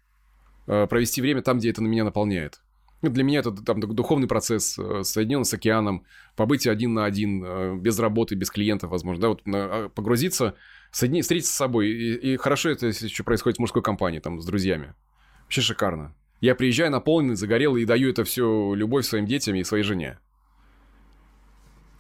провести 0.87 1.21
время 1.23 1.43
там, 1.43 1.59
где 1.59 1.71
это 1.71 1.83
на 1.83 1.87
меня 1.89 2.05
наполняет. 2.05 2.61
Ну, 3.01 3.11
Для 3.11 3.23
меня 3.23 3.41
это 3.41 3.53
там 3.53 3.81
ду- 3.81 3.93
духовный 3.93 4.27
процесс, 4.27 4.77
э, 4.79 5.05
соединен 5.05 5.45
с 5.45 5.55
океаном, 5.55 6.05
побыть 6.35 6.66
один 6.66 6.95
на 6.95 7.05
один, 7.05 7.45
э, 7.45 7.77
без 7.77 7.99
работы, 8.01 8.35
без 8.35 8.51
клиентов, 8.51 8.91
возможно, 8.91 9.23
да, 9.23 9.29
вот 9.29 9.43
а, 9.47 9.89
погрузиться, 9.89 10.57
соедини- 10.93 11.23
встретиться 11.23 11.53
с 11.53 11.57
собой. 11.57 11.91
И, 11.91 12.33
и 12.33 12.37
хорошо 12.37 12.71
это, 12.71 12.87
еще 12.89 13.23
происходит 13.23 13.59
в 13.59 13.61
мужской 13.61 13.83
компании, 13.83 14.19
там, 14.19 14.41
с 14.41 14.47
друзьями. 14.47 14.95
Вообще 15.45 15.61
шикарно. 15.61 16.14
Я 16.41 16.57
приезжаю 16.57 16.91
наполненный, 16.91 17.37
загорелый 17.37 17.83
и 17.83 17.87
даю 17.87 18.11
это 18.11 18.25
все 18.25 18.75
любовь 18.75 19.07
своим 19.07 19.27
детям 19.27 19.55
и 19.55 19.64
своей 19.64 19.85
жене. 19.85 20.19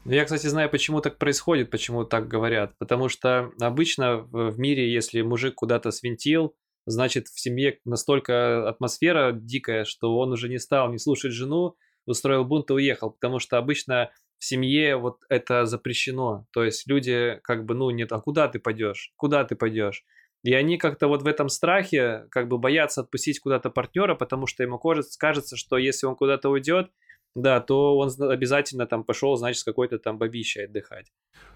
Ну, 0.04 0.12
Я, 0.12 0.24
кстати, 0.24 0.46
знаю, 0.46 0.70
почему 0.70 1.00
так 1.00 1.18
происходит, 1.18 1.70
почему 1.70 2.04
так 2.04 2.28
говорят. 2.28 2.76
Потому 2.78 3.08
что 3.08 3.52
обычно 3.60 4.18
в 4.18 4.58
мире, 4.58 4.92
если 4.92 5.22
мужик 5.22 5.54
куда-то 5.56 5.90
свинтил, 5.90 6.54
значит, 6.88 7.28
в 7.28 7.38
семье 7.38 7.78
настолько 7.84 8.68
атмосфера 8.68 9.32
дикая, 9.32 9.84
что 9.84 10.16
он 10.18 10.32
уже 10.32 10.48
не 10.48 10.58
стал 10.58 10.90
не 10.90 10.98
слушать 10.98 11.32
жену, 11.32 11.76
устроил 12.06 12.44
бунт 12.44 12.70
и 12.70 12.74
уехал. 12.74 13.10
Потому 13.10 13.38
что 13.38 13.58
обычно 13.58 14.10
в 14.38 14.44
семье 14.44 14.96
вот 14.96 15.18
это 15.28 15.66
запрещено. 15.66 16.46
То 16.52 16.64
есть 16.64 16.86
люди 16.86 17.38
как 17.42 17.64
бы, 17.64 17.74
ну, 17.74 17.90
нет, 17.90 18.12
а 18.12 18.20
куда 18.20 18.48
ты 18.48 18.58
пойдешь? 18.58 19.12
Куда 19.16 19.44
ты 19.44 19.56
пойдешь? 19.56 20.04
И 20.44 20.54
они 20.54 20.78
как-то 20.78 21.08
вот 21.08 21.22
в 21.22 21.26
этом 21.26 21.48
страхе 21.48 22.26
как 22.30 22.48
бы 22.48 22.58
боятся 22.58 23.00
отпустить 23.00 23.40
куда-то 23.40 23.70
партнера, 23.70 24.14
потому 24.14 24.46
что 24.46 24.62
ему 24.62 24.78
кажется, 24.78 25.18
кажется, 25.18 25.56
что 25.56 25.76
если 25.76 26.06
он 26.06 26.14
куда-то 26.14 26.48
уйдет, 26.48 26.90
да, 27.34 27.60
то 27.60 27.96
он 27.96 28.10
обязательно 28.20 28.86
там 28.86 29.04
пошел, 29.04 29.36
значит, 29.36 29.60
с 29.60 29.64
какой-то 29.64 29.98
там 29.98 30.16
бабищей 30.16 30.64
отдыхать. 30.64 31.12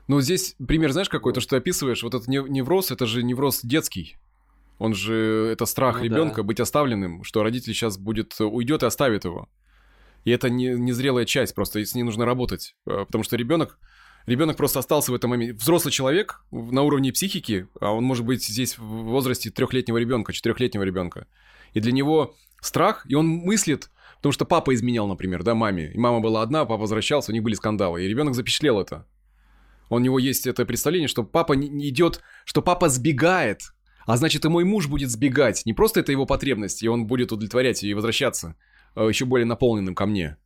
Но 0.09 0.21
здесь 0.21 0.57
пример, 0.67 0.93
знаешь, 0.93 1.09
какой? 1.09 1.33
То, 1.33 1.41
что 1.41 1.51
ты 1.51 1.57
описываешь, 1.57 2.03
вот 2.03 2.15
этот 2.15 2.29
нев- 2.29 2.49
невроз, 2.49 2.91
это 2.91 3.07
же 3.07 3.23
невроз 3.23 3.61
детский. 3.63 4.17
Он 4.79 4.95
же, 4.95 5.51
это 5.53 5.67
страх 5.67 5.99
Ну 5.99 6.05
ребенка 6.05 6.37
да. 6.37 6.43
быть 6.43 6.61
оставленным, 6.61 7.23
что 7.25 7.43
родитель 7.43 7.73
сейчас 7.73 7.99
будет, 7.99 8.35
э, 8.41 8.45
уйдет 8.45 8.83
и 8.83 8.87
оставит 8.87 9.25
его. 9.25 9.49
И 10.25 10.31
это 10.31 10.51
не, 10.51 10.69
незрелая 10.69 11.25
часть, 11.25 11.55
просто 11.55 11.85
с 11.85 11.95
ней 11.95 12.03
нужно 12.03 12.25
работать. 12.25 12.75
Э, 12.87 13.05
Потому 13.07 13.25
что 13.25 13.37
ребенок, 13.37 13.79
ребенок 14.27 14.57
просто 14.57 14.79
остался 14.79 15.13
в 15.13 15.15
этом 15.15 15.31
моменте. 15.31 15.55
Взрослый 15.55 15.93
человек 15.93 16.45
на 16.51 16.83
уровне 16.83 17.13
психики, 17.13 17.69
а 17.81 17.93
он 17.93 18.05
может 18.05 18.25
быть 18.25 18.45
здесь 18.45 18.79
в 18.79 18.85
возрасте 18.85 19.51
трехлетнего 19.51 19.99
ребенка, 19.99 20.33
четырехлетнего 20.33 20.83
ребенка. 20.83 21.27
И 21.75 21.81
для 21.81 21.93
него 21.93 22.35
страх, 22.61 23.05
и 23.09 23.15
он 23.15 23.27
мыслит, 23.29 23.91
потому 24.17 24.33
что 24.33 24.45
папа 24.45 24.75
изменял, 24.75 25.07
например, 25.07 25.43
да, 25.43 25.55
маме. 25.55 25.93
И 25.93 25.99
мама 25.99 26.21
была 26.21 26.43
одна, 26.43 26.65
папа 26.65 26.81
возвращался, 26.81 27.33
у 27.33 27.35
них 27.35 27.43
были 27.43 27.55
скандалы. 27.55 28.05
И 28.05 28.09
ребенок 28.09 28.35
запечатлел 28.35 28.81
это. 28.81 29.07
У 29.91 29.99
него 29.99 30.19
есть 30.19 30.47
это 30.47 30.65
представление, 30.65 31.09
что 31.09 31.23
папа 31.23 31.53
не 31.53 31.89
идет, 31.91 32.23
что 32.45 32.63
папа 32.63 32.89
сбегает, 32.89 33.75
а 34.07 34.17
значит 34.17 34.45
и 34.45 34.49
мой 34.49 34.65
муж 34.65 34.89
будет 34.89 35.11
сбегать. 35.11 35.65
Не 35.65 35.73
просто 35.73 36.01
это 36.01 36.13
его 36.13 36.27
потребность, 36.27 36.83
и 36.83 36.89
он 36.89 37.07
будет 37.07 37.33
удовлетворять 37.33 37.83
ее 37.83 37.93
и 37.93 37.95
возвращаться 37.95 38.57
э, 38.97 39.09
еще 39.09 39.25
более 39.25 39.47
наполненным 39.47 39.95
ко 39.95 40.07
мне, 40.07 40.37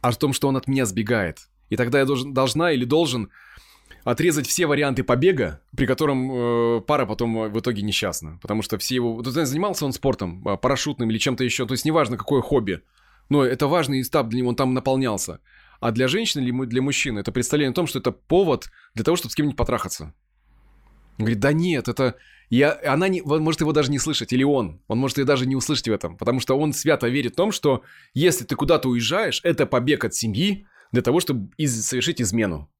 а 0.00 0.10
в 0.10 0.16
том, 0.16 0.32
что 0.32 0.48
он 0.48 0.56
от 0.56 0.68
меня 0.68 0.86
сбегает. 0.86 1.48
И 1.70 1.76
тогда 1.76 1.98
я 1.98 2.04
должен, 2.04 2.32
должна 2.32 2.72
или 2.72 2.84
должен 2.84 3.30
отрезать 4.04 4.46
все 4.46 4.66
варианты 4.66 5.04
побега, 5.04 5.60
при 5.76 5.86
котором 5.86 6.30
э, 6.32 6.80
пара 6.80 7.06
потом 7.06 7.38
э, 7.38 7.48
в 7.48 7.60
итоге 7.60 7.82
несчастна. 7.82 8.38
Потому 8.40 8.62
что 8.62 8.78
все 8.78 8.94
его... 8.94 9.22
Ты 9.22 9.30
знаешь, 9.30 9.48
занимался 9.48 9.84
он 9.84 9.92
спортом, 9.92 10.46
э, 10.46 10.56
парашютным 10.56 11.10
или 11.10 11.18
чем-то 11.18 11.44
еще, 11.44 11.66
то 11.66 11.74
есть 11.74 11.84
неважно, 11.84 12.16
какое 12.16 12.40
хобби. 12.40 12.82
Но 13.28 13.44
это 13.44 13.66
важный 13.66 14.00
этап 14.00 14.28
для 14.28 14.38
него, 14.38 14.50
он 14.50 14.56
там 14.56 14.72
наполнялся. 14.72 15.40
А 15.80 15.92
для 15.92 16.08
женщины 16.08 16.42
или 16.42 16.64
для 16.66 16.82
мужчины 16.82 17.20
это 17.20 17.30
представление 17.30 17.72
о 17.72 17.74
том, 17.74 17.86
что 17.86 17.98
это 17.98 18.10
повод 18.10 18.70
для 18.94 19.04
того, 19.04 19.16
чтобы 19.16 19.32
с 19.32 19.34
кем-нибудь 19.34 19.56
потрахаться. 19.56 20.14
Он 21.18 21.24
говорит, 21.24 21.40
да 21.40 21.52
нет, 21.52 21.88
это... 21.88 22.16
Я... 22.48 22.78
Она 22.84 23.08
не... 23.08 23.20
может 23.22 23.60
его 23.60 23.72
даже 23.72 23.90
не 23.90 23.98
слышать, 23.98 24.32
или 24.32 24.44
он. 24.44 24.80
Он 24.86 24.98
может 24.98 25.18
ее 25.18 25.24
даже 25.24 25.46
не 25.46 25.56
услышать 25.56 25.88
в 25.88 25.92
этом, 25.92 26.16
потому 26.16 26.40
что 26.40 26.58
он 26.58 26.72
свято 26.72 27.08
верит 27.08 27.32
в 27.32 27.36
том, 27.36 27.52
что 27.52 27.82
если 28.14 28.44
ты 28.44 28.54
куда-то 28.54 28.88
уезжаешь, 28.88 29.40
это 29.42 29.66
побег 29.66 30.04
от 30.04 30.14
семьи 30.14 30.66
для 30.92 31.02
того, 31.02 31.20
чтобы 31.20 31.50
из... 31.56 31.84
совершить 31.84 32.22
измену. 32.22 32.70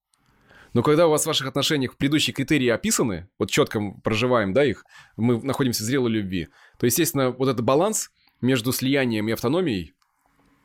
Но 0.72 0.82
когда 0.82 1.07
у 1.07 1.11
вас 1.11 1.24
в 1.24 1.26
ваших 1.26 1.49
отношениях 1.49 1.97
предыдущие 1.97 2.34
критерии 2.34 2.68
описаны, 2.68 3.28
вот 3.39 3.51
четко 3.51 3.80
проживаем, 4.05 4.53
да, 4.53 4.64
их, 4.64 4.84
мы 5.16 5.43
находимся 5.43 5.82
в 5.82 5.86
зрелой 5.86 6.11
любви, 6.12 6.49
то, 6.78 6.86
естественно, 6.86 7.30
вот 7.30 7.49
этот 7.49 7.64
баланс 7.64 8.11
между 8.41 8.72
слиянием 8.72 9.28
и 9.28 9.32
автономией, 9.32 9.95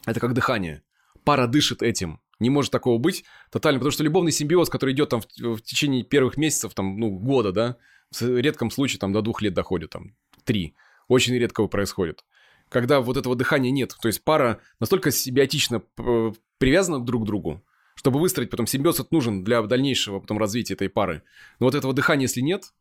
это 0.06 0.20
как 0.20 0.34
дыхание. 0.34 0.84
Пара 1.24 1.48
дышит 1.48 1.82
этим. 1.82 2.20
Не 2.40 2.50
может 2.50 2.72
такого 2.72 2.98
быть 2.98 3.24
тотально, 3.52 3.80
потому 3.80 3.92
что 3.92 4.04
любовный 4.04 4.32
симбиоз, 4.32 4.70
который 4.70 4.94
идет 4.94 5.10
там 5.10 5.22
в, 5.22 5.56
в 5.56 5.62
течение 5.62 6.04
первых 6.04 6.38
месяцев, 6.38 6.74
там, 6.74 7.00
ну, 7.00 7.12
года, 7.12 7.52
да, 7.52 7.78
в 8.12 8.40
редком 8.40 8.72
случае 8.72 9.00
там 9.00 9.14
до 9.14 9.22
двух 9.22 9.42
лет 9.42 9.54
доходит, 9.54 9.92
там, 9.92 10.16
три. 10.44 10.76
Очень 11.08 11.36
редко 11.36 11.66
происходит. 11.68 12.26
Когда 12.70 13.02
вот 13.02 13.18
этого 13.18 13.36
дыхания 13.36 13.72
нет, 13.72 13.96
то 14.02 14.08
есть 14.08 14.24
пара 14.24 14.60
настолько 14.80 15.12
симбиотично 15.12 15.84
э, 15.98 16.32
привязана 16.58 17.00
друг 17.00 17.24
к 17.24 17.26
другу, 17.26 17.64
чтобы 17.96 18.20
выстроить 18.20 18.50
потом 18.50 18.68
симбиоз, 18.68 19.00
это 19.00 19.10
нужен 19.12 19.44
для 19.44 19.62
дальнейшего 19.62 20.20
потом 20.20 20.38
развития 20.38 20.74
этой 20.74 20.90
пары. 20.90 21.24
Но 21.60 21.68
вот 21.68 21.76
этого 21.76 21.94
дыхания, 21.94 22.24
если 22.24 22.42
нет, 22.42 22.74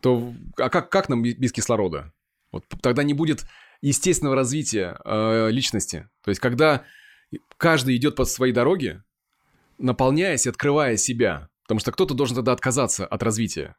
то 0.00 0.32
а 0.58 0.70
как, 0.70 0.90
как 0.90 1.08
нам 1.08 1.22
без 1.22 1.52
кислорода? 1.52 2.12
Вот 2.52 2.64
тогда 2.80 3.02
не 3.02 3.14
будет 3.14 3.44
естественного 3.80 4.36
развития 4.36 4.98
э, 5.04 5.50
личности. 5.50 6.08
То 6.22 6.30
есть 6.30 6.40
когда 6.40 6.84
каждый 7.56 7.96
идет 7.96 8.16
по 8.16 8.24
своей 8.24 8.52
дороге, 8.52 9.02
наполняясь 9.78 10.46
открывая 10.46 10.96
себя, 10.96 11.48
потому 11.62 11.80
что 11.80 11.92
кто-то 11.92 12.14
должен 12.14 12.36
тогда 12.36 12.52
отказаться 12.52 13.06
от 13.06 13.22
развития. 13.22 13.76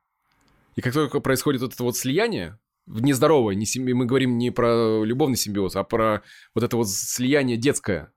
И 0.76 0.82
как 0.82 0.94
только 0.94 1.20
происходит 1.20 1.62
вот 1.62 1.74
это 1.74 1.84
вот 1.84 1.98
слияние, 1.98 2.60
нездоровое, 2.86 3.56
не 3.56 3.66
симби... 3.66 3.94
мы 3.94 4.06
говорим 4.06 4.38
не 4.38 4.52
про 4.52 5.04
любовный 5.04 5.38
симбиоз, 5.38 5.76
а 5.76 5.84
про 5.84 6.24
вот 6.54 6.64
это 6.64 6.78
вот 6.78 6.90
слияние 6.90 7.58
детское, 7.58 8.12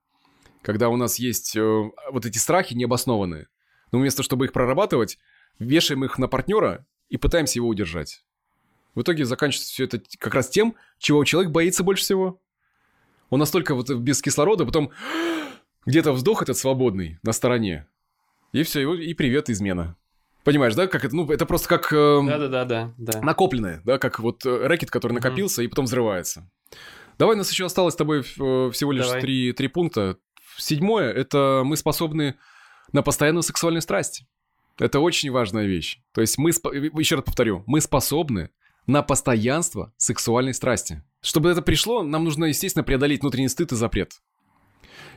когда 0.62 0.88
у 0.88 0.96
нас 0.96 1.18
есть 1.18 1.56
э, 1.56 1.90
вот 2.10 2.26
эти 2.26 2.38
страхи 2.38 2.74
необоснованные. 2.74 3.48
Но 3.92 3.98
вместо 3.98 4.22
чтобы 4.22 4.44
их 4.44 4.52
прорабатывать, 4.52 5.18
вешаем 5.58 6.04
их 6.04 6.18
на 6.18 6.28
партнера 6.28 6.86
и 7.08 7.16
пытаемся 7.16 7.58
его 7.58 7.68
удержать. 7.68 8.24
В 8.94 9.02
итоге 9.02 9.24
заканчивается 9.24 9.72
все 9.72 9.84
это 9.84 10.02
как 10.18 10.34
раз 10.34 10.48
тем, 10.48 10.76
чего 10.98 11.24
человек 11.24 11.52
боится 11.52 11.82
больше 11.82 12.04
всего. 12.04 12.40
Он 13.30 13.38
настолько 13.38 13.74
вот 13.74 13.90
без 13.90 14.20
кислорода, 14.20 14.66
потом 14.66 14.90
где-то 15.86 16.12
вздох 16.12 16.42
этот 16.42 16.58
свободный 16.58 17.18
на 17.22 17.32
стороне. 17.32 17.86
И 18.52 18.62
все, 18.64 18.92
и 18.94 19.14
привет, 19.14 19.48
измена. 19.48 19.96
Понимаешь, 20.42 20.74
да, 20.74 20.86
как 20.86 21.04
это, 21.04 21.14
ну, 21.14 21.30
это 21.30 21.46
просто 21.46 21.68
как 21.68 21.92
э, 21.92 22.20
Да-да-да, 22.26 22.92
да. 22.96 23.20
накопленное, 23.20 23.82
да, 23.84 23.98
как 23.98 24.20
вот 24.20 24.44
э, 24.46 24.66
рэкет, 24.66 24.90
который 24.90 25.12
накопился 25.12 25.62
и 25.62 25.68
потом 25.68 25.84
взрывается. 25.84 26.50
Давай, 27.18 27.34
у 27.34 27.38
нас 27.38 27.50
еще 27.50 27.66
осталось 27.66 27.94
с 27.94 27.96
тобой 27.96 28.20
э, 28.20 28.70
всего 28.72 28.92
лишь 28.92 29.06
Давай. 29.06 29.20
три, 29.20 29.52
три 29.52 29.68
пункта. 29.68 30.16
Седьмое– 30.56 31.12
это 31.14 31.62
мы 31.64 31.76
способны 31.76 32.36
на 32.92 33.02
постоянную 33.02 33.42
сексуальную 33.42 33.82
страсть. 33.82 34.24
Это 34.78 35.00
очень 35.00 35.30
важная 35.30 35.66
вещь. 35.66 36.00
То 36.12 36.22
есть 36.22 36.38
мы, 36.38 36.50
еще 36.50 37.16
раз 37.16 37.24
повторю, 37.24 37.62
мы 37.66 37.82
способны 37.82 38.50
на 38.90 39.02
постоянство 39.02 39.92
сексуальной 39.96 40.52
страсти. 40.52 41.02
Чтобы 41.22 41.50
это 41.50 41.62
пришло, 41.62 42.02
нам 42.02 42.24
нужно, 42.24 42.46
естественно, 42.46 42.82
преодолеть 42.82 43.20
внутренний 43.20 43.48
стыд 43.48 43.72
и 43.72 43.76
запрет. 43.76 44.14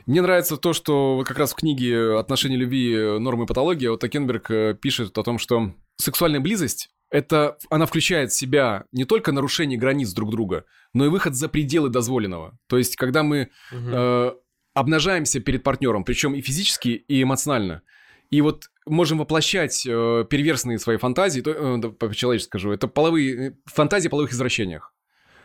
Мне 0.06 0.22
нравится 0.22 0.56
то, 0.56 0.72
что 0.72 1.24
как 1.26 1.38
раз 1.38 1.52
в 1.52 1.56
книге 1.56 2.18
«Отношения 2.18 2.56
любви. 2.56 3.18
Нормы 3.18 3.44
и 3.44 3.46
патология» 3.46 3.90
вот 3.90 4.06
Кенберг 4.06 4.50
э, 4.50 4.74
пишет 4.80 5.16
о 5.18 5.22
том, 5.22 5.38
что 5.38 5.72
сексуальная 5.96 6.40
близость– 6.40 6.90
это, 7.10 7.56
она 7.70 7.86
включает 7.86 8.30
в 8.30 8.34
себя 8.36 8.84
не 8.92 9.04
только 9.04 9.32
нарушение 9.32 9.78
границ 9.78 10.12
друг 10.12 10.30
друга, 10.30 10.66
но 10.92 11.06
и 11.06 11.08
выход 11.08 11.34
за 11.34 11.48
пределы 11.48 11.88
дозволенного. 11.88 12.56
То 12.68 12.78
есть, 12.78 12.96
когда 12.96 13.22
мы 13.22 13.48
Мгм. 13.72 13.90
э, 13.92 14.32
обнажаемся 14.74 15.40
перед 15.40 15.62
партнером, 15.62 16.04
причем 16.04 16.34
и 16.34 16.42
физически, 16.42 16.88
и 17.08 17.22
эмоционально, 17.22 17.82
и 18.30 18.40
вот 18.40 18.68
можем 18.86 19.18
воплощать 19.18 19.86
э, 19.86 20.24
перверсные 20.28 20.78
свои 20.78 20.96
фантазии, 20.96 21.40
то, 21.40 21.50
э, 21.50 21.90
по-человечески 21.90 22.48
скажу, 22.48 22.72
это 22.72 22.88
половые, 22.88 23.48
э, 23.48 23.52
фантазии 23.66 24.08
о 24.08 24.10
половых 24.10 24.32
извращениях. 24.32 24.92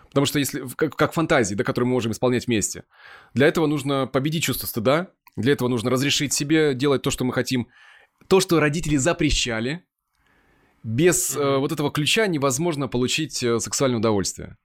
Потому 0.10 0.26
что 0.26 0.40
если, 0.40 0.68
как, 0.76 0.96
как 0.96 1.14
фантазии, 1.14 1.56
да, 1.56 1.64
которые 1.64 1.88
мы 1.88 1.94
можем 1.94 2.12
исполнять 2.12 2.48
вместе, 2.48 2.84
для 3.34 3.48
этого 3.48 3.68
нужно 3.68 4.08
победить 4.08 4.44
чувство 4.44 4.68
стыда, 4.68 5.12
для 5.36 5.54
этого 5.54 5.68
нужно 5.68 5.90
разрешить 5.92 6.34
себе 6.34 6.74
делать 6.74 7.02
то, 7.02 7.12
что 7.12 7.24
мы 7.24 7.34
хотим. 7.34 7.68
То, 8.28 8.40
что 8.40 8.60
родители 8.60 8.98
запрещали, 8.98 9.86
без 10.84 11.36
э, 11.36 11.58
вот 11.58 11.72
этого 11.72 11.92
ключа 11.92 12.28
невозможно 12.28 12.88
получить 12.88 13.44
э, 13.44 13.60
сексуальное 13.60 14.00
удовольствие. 14.00 14.58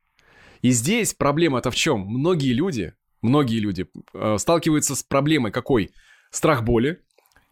И 0.63 0.71
здесь 0.71 1.13
проблема-то 1.13 1.71
в 1.71 1.75
чем? 1.75 2.01
Многие 2.01 2.53
люди, 2.53 2.95
многие 3.21 3.59
люди 3.59 3.87
э, 4.15 4.37
сталкиваются 4.39 4.95
с 4.95 5.03
проблемой 5.03 5.53
какой? 5.53 5.91
Страх 6.31 6.63
боли 6.63 7.01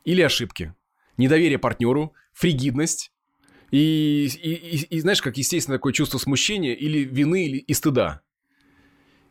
или 0.05 0.23
ошибки, 0.23 0.75
недоверие 1.17 1.59
партнеру, 1.59 2.15
фригидность 2.33 3.13
и, 3.71 4.29
и, 4.43 4.53
и- 4.53 4.97
и 4.97 5.01
знаешь, 5.01 5.23
как 5.23 5.37
естественно 5.37 5.77
такое 5.79 5.93
чувство 5.93 6.19
смущения 6.19 6.75
или 6.75 7.01
вины 7.01 7.47
или, 7.47 7.59
и 7.59 7.75
стыда. 7.75 8.21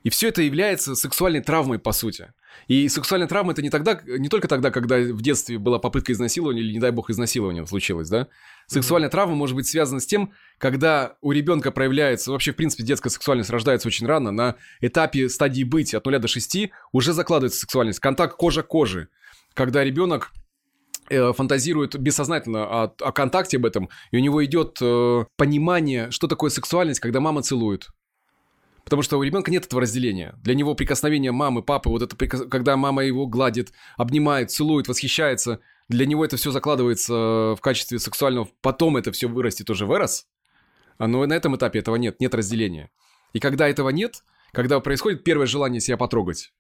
И 0.04 0.10
все 0.10 0.30
это 0.30 0.42
является 0.42 0.96
сексуальной 0.96 1.42
травмой, 1.42 1.78
по 1.78 1.92
сути. 1.92 2.34
И 2.68 2.90
сексуальная 2.90 3.28
травма 3.28 3.52
это 3.52 3.62
не 3.62 3.70
тогда, 3.70 4.02
не 4.04 4.30
только 4.30 4.48
тогда, 4.48 4.72
когда 4.72 4.98
в 4.98 5.22
детстве 5.22 5.60
была 5.60 5.78
попытка 5.78 6.12
изнасилования 6.12 6.62
или, 6.62 6.74
не 6.74 6.80
дай 6.80 6.90
бог, 6.90 7.12
изнасилование 7.12 7.68
случилось, 7.68 8.10
да? 8.10 8.28
Сексуальная 8.66 9.10
травма 9.12 9.36
может 9.36 9.56
быть 9.56 9.68
связана 9.68 10.00
с 10.00 10.08
тем, 10.08 10.34
когда 10.58 11.18
у 11.22 11.32
ребенка 11.32 11.72
проявляется, 11.72 12.32
вообще, 12.32 12.52
в 12.52 12.56
принципе, 12.56 12.84
детская 12.84 13.12
сексуальность 13.12 13.52
рождается 13.52 13.88
очень 13.88 14.08
рано, 14.08 14.32
на 14.32 14.56
этапе 14.80 15.30
стадии 15.30 15.64
быть 15.64 15.94
от 15.94 16.04
0 16.04 16.18
до 16.18 16.28
6 16.28 16.72
уже 16.92 17.14
закладывается 17.14 17.60
сексуальность, 17.60 18.00
контакт 18.00 18.36
кожа 18.38 18.64
к 18.64 18.68
коже, 18.68 19.08
когда 19.54 19.84
ребенок 19.84 20.32
фантазирует 21.10 21.98
бессознательно 21.98 22.66
о, 22.66 22.84
о 23.00 23.12
контакте 23.12 23.58
об 23.58 23.66
этом, 23.66 23.90
и 24.12 24.18
у 24.18 24.20
него 24.20 24.44
идет 24.46 24.78
э, 24.82 25.26
понимание, 25.36 26.12
что 26.12 26.28
такое 26.28 26.50
сексуальность, 26.50 27.00
когда 27.00 27.20
мама 27.20 27.42
целует. 27.42 27.90
Потому 28.84 29.04
что 29.04 29.18
у 29.18 29.24
ребенка 29.24 29.52
нет 29.52 29.66
этого 29.66 29.82
разделения. 29.82 30.36
Для 30.42 30.56
него 30.56 30.74
прикосновение 30.74 31.32
мамы, 31.32 31.62
папы, 31.62 31.90
вот 31.90 32.02
это, 32.02 32.16
когда 32.28 32.78
мама 32.78 33.04
его 33.04 33.28
гладит, 33.28 33.72
обнимает, 33.98 34.52
целует, 34.52 34.88
восхищается, 34.88 35.60
для 35.88 36.06
него 36.06 36.26
это 36.26 36.38
все 36.38 36.52
закладывается 36.52 37.14
э, 37.14 37.56
в 37.56 37.62
качестве 37.62 38.00
сексуального. 38.00 38.48
Потом 38.62 38.98
это 38.98 39.12
все 39.12 39.28
вырастет 39.28 39.70
уже 39.70 39.86
в 39.86 39.94
эрос. 39.94 40.26
А, 40.98 41.08
Но 41.08 41.26
на 41.26 41.34
этом 41.34 41.56
этапе 41.56 41.80
этого 41.80 41.96
нет, 41.98 42.20
нет 42.20 42.34
разделения. 42.34 42.90
И 43.34 43.40
когда 43.40 43.68
этого 43.68 43.90
нет, 43.90 44.24
когда 44.52 44.80
происходит 44.80 45.24
первое 45.24 45.48
желание 45.48 45.82
себя 45.82 45.98
потрогать, 45.98 46.54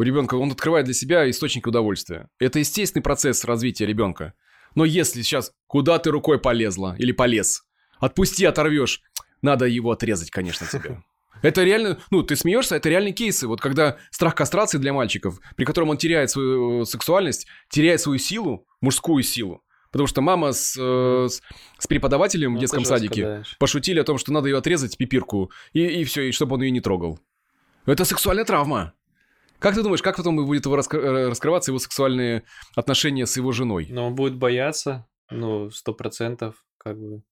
у 0.00 0.02
ребенка 0.02 0.36
он 0.36 0.50
открывает 0.50 0.86
для 0.86 0.94
себя 0.94 1.28
источник 1.28 1.66
удовольствия. 1.66 2.30
Это 2.38 2.58
естественный 2.58 3.02
процесс 3.02 3.44
развития 3.44 3.84
ребенка. 3.84 4.32
Но 4.74 4.86
если 4.86 5.20
сейчас 5.20 5.52
куда 5.66 5.98
ты 5.98 6.10
рукой 6.10 6.40
полезла 6.40 6.96
или 6.98 7.12
полез, 7.12 7.64
отпусти, 7.98 8.46
оторвешь, 8.46 9.02
надо 9.42 9.66
его 9.66 9.90
отрезать, 9.90 10.30
конечно, 10.30 10.66
тебе. 10.66 11.02
Это 11.42 11.64
реально, 11.64 11.98
ну, 12.10 12.22
ты 12.22 12.34
смеешься, 12.36 12.76
это 12.76 12.90
реальные 12.90 13.14
кейсы. 13.14 13.46
Вот 13.46 13.62
когда 13.62 13.96
страх 14.10 14.34
кастрации 14.34 14.76
для 14.76 14.92
мальчиков, 14.92 15.38
при 15.56 15.64
котором 15.64 15.88
он 15.88 15.96
теряет 15.96 16.30
свою 16.30 16.82
э, 16.82 16.84
сексуальность, 16.84 17.46
теряет 17.70 18.00
свою 18.02 18.18
силу, 18.18 18.66
мужскую 18.82 19.22
силу. 19.22 19.62
Потому 19.90 20.06
что 20.06 20.20
мама 20.20 20.52
с, 20.52 20.76
э, 20.78 21.28
с, 21.30 21.40
с 21.78 21.86
преподавателем 21.86 22.52
Ну, 22.52 22.58
в 22.58 22.60
детском 22.60 22.84
садике 22.84 23.24
да. 23.24 23.42
пошутили 23.58 24.00
о 24.00 24.04
том, 24.04 24.18
что 24.18 24.32
надо 24.32 24.48
ее 24.48 24.58
отрезать, 24.58 24.98
пипирку, 24.98 25.50
и, 25.72 25.82
и 25.82 26.04
все, 26.04 26.28
и 26.28 26.32
чтобы 26.32 26.56
он 26.56 26.62
ее 26.62 26.70
не 26.70 26.80
трогал. 26.80 27.18
Это 27.86 28.04
сексуальная 28.04 28.44
травма. 28.44 28.92
Как 29.60 29.74
ты 29.74 29.82
думаешь, 29.82 30.02
как 30.02 30.16
потом 30.16 30.36
будет 30.36 30.64
его 30.64 30.76
раскры- 30.76 31.02
э, 31.02 31.28
раскрываться 31.28 31.70
его 31.70 31.78
сексуальные 31.78 32.44
отношения 32.74 33.26
с 33.26 33.36
его 33.36 33.52
женой? 33.52 33.88
Но 33.90 34.06
он 34.06 34.14
будет 34.14 34.36
бояться, 34.36 35.06
ну, 35.30 35.70
сто 35.70 35.92
процентов, 35.92 36.64
как 36.78 36.98
бы. 36.98 37.22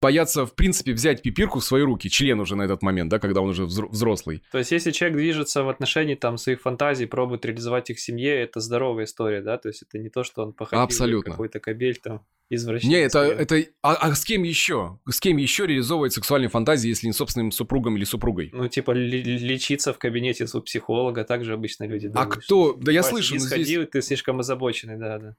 Бояться, 0.00 0.46
в 0.46 0.54
принципе, 0.54 0.92
взять 0.92 1.22
пипирку 1.22 1.58
в 1.58 1.64
свои 1.64 1.82
руки, 1.82 2.08
член 2.08 2.38
уже 2.38 2.54
на 2.54 2.62
этот 2.62 2.82
момент, 2.82 3.10
да, 3.10 3.18
когда 3.18 3.40
он 3.40 3.48
уже 3.50 3.64
взро- 3.64 3.88
взрослый. 3.88 4.44
То 4.52 4.58
есть, 4.58 4.70
если 4.70 4.92
человек 4.92 5.18
движется 5.18 5.64
в 5.64 5.68
отношении 5.68 6.14
там 6.14 6.38
своих 6.38 6.60
фантазий, 6.60 7.06
пробует 7.06 7.44
реализовать 7.44 7.90
их 7.90 7.96
в 7.98 8.00
семье, 8.00 8.42
это 8.42 8.60
здоровая 8.60 9.06
история, 9.06 9.42
да? 9.42 9.58
То 9.58 9.68
есть, 9.68 9.82
это 9.82 9.98
не 9.98 10.08
то, 10.08 10.22
что 10.22 10.42
он 10.44 10.52
походил 10.52 10.84
Абсолютно. 10.84 11.32
какой-то 11.32 11.58
кабель 11.58 11.96
там 11.96 12.24
извращенец. 12.48 12.92
Не, 12.92 13.00
это, 13.00 13.18
это, 13.24 13.64
а, 13.82 13.94
а 13.94 14.14
с 14.14 14.24
кем 14.24 14.44
еще? 14.44 15.00
С 15.10 15.18
кем 15.18 15.36
еще 15.36 15.66
реализовывать 15.66 16.12
сексуальные 16.12 16.48
фантазии, 16.48 16.88
если 16.88 17.08
не 17.08 17.12
собственным 17.12 17.50
супругом 17.50 17.96
или 17.96 18.04
супругой? 18.04 18.50
Ну, 18.52 18.68
типа, 18.68 18.92
лечиться 18.92 19.92
в 19.92 19.98
кабинете 19.98 20.46
у 20.54 20.60
психолога, 20.60 21.24
также 21.24 21.54
обычно 21.54 21.84
люди 21.84 22.06
А 22.06 22.10
думают. 22.10 22.36
кто? 22.44 22.72
Да 22.74 22.92
я 22.92 23.00
«Вася, 23.00 23.10
слышу, 23.10 23.34
иди 23.34 23.42
но 23.42 23.48
здесь- 23.48 23.66
сходил, 23.66 23.86
ты 23.86 24.00
слишком 24.00 24.38
озабоченный, 24.38 24.96
да, 24.96 25.18
да. 25.18 25.36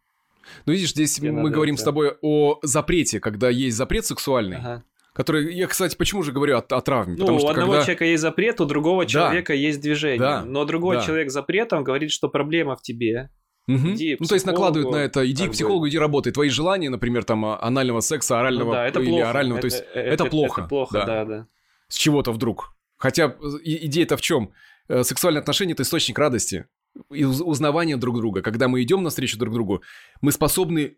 Ну, 0.65 0.73
видишь, 0.73 0.91
здесь 0.91 1.13
Тебе 1.15 1.31
мы 1.31 1.43
надо 1.43 1.55
говорим 1.55 1.75
это- 1.75 1.81
с 1.81 1.85
тобой 1.85 2.15
о 2.21 2.59
запрете, 2.63 3.19
когда 3.19 3.49
есть 3.49 3.77
запрет 3.77 4.05
сексуальный, 4.05 4.57
Ага. 4.57 4.83
который, 5.13 5.53
я, 5.53 5.67
кстати, 5.67 5.95
почему 5.95 6.23
же 6.23 6.31
говорю 6.31 6.57
о, 6.57 6.59
о 6.59 6.81
травме? 6.81 7.13
Ну, 7.15 7.19
Потому 7.21 7.37
у 7.37 7.39
что 7.41 7.49
одного 7.49 7.71
когда... 7.73 7.83
человека 7.85 8.05
есть 8.05 8.21
запрет, 8.21 8.61
у 8.61 8.65
другого 8.65 9.03
Да. 9.03 9.09
человека 9.09 9.53
есть 9.53 9.81
движение. 9.81 10.19
Да. 10.19 10.43
Но 10.45 10.65
другой 10.65 10.97
Да. 10.97 11.03
человек 11.03 11.31
запретом 11.31 11.83
говорит, 11.83 12.11
что 12.11 12.29
проблема 12.29 12.75
в 12.75 12.81
тебе. 12.81 13.29
Мгм. 13.67 13.93
Иди 13.93 14.17
ну, 14.19 14.25
то 14.25 14.33
есть 14.33 14.47
накладывают 14.47 14.91
на 14.91 14.97
это, 14.97 15.29
иди 15.29 15.47
к 15.47 15.51
психологу, 15.51 15.87
иди 15.87 15.99
работай. 15.99 16.31
Твои 16.33 16.49
желания, 16.49 16.89
например, 16.89 17.23
там, 17.23 17.45
а, 17.45 17.61
анального 17.61 17.99
секса, 17.99 18.39
орального 18.39 18.69
Ну 18.69 18.73
да, 18.73 18.87
это 18.87 18.99
или 18.99 19.09
плохо. 19.09 19.29
орального, 19.29 19.61
то 19.61 19.65
есть 19.65 19.83
это, 19.93 20.25
плохо. 20.25 20.61
Это 20.61 20.67
плохо, 20.69 21.03
да, 21.05 21.25
да. 21.25 21.47
С 21.87 21.95
чего-то 21.95 22.31
вдруг. 22.31 22.73
Хотя 22.97 23.25
э, 23.39 23.57
идея-то 23.63 24.17
в 24.17 24.21
чем? 24.21 24.51
Э, 24.87 25.03
Сексуальные 25.03 25.41
отношения– 25.41 25.73
это 25.73 25.83
источник 25.83 26.17
радости 26.17 26.65
и 27.11 27.23
уз- 27.23 27.41
узнавания 27.41 27.97
друг 27.97 28.17
друга. 28.17 28.41
Когда 28.41 28.67
мы 28.67 28.81
идем 28.81 29.03
навстречу 29.03 29.37
друг 29.37 29.53
другу, 29.53 29.81
мы 30.21 30.31
способны 30.31 30.97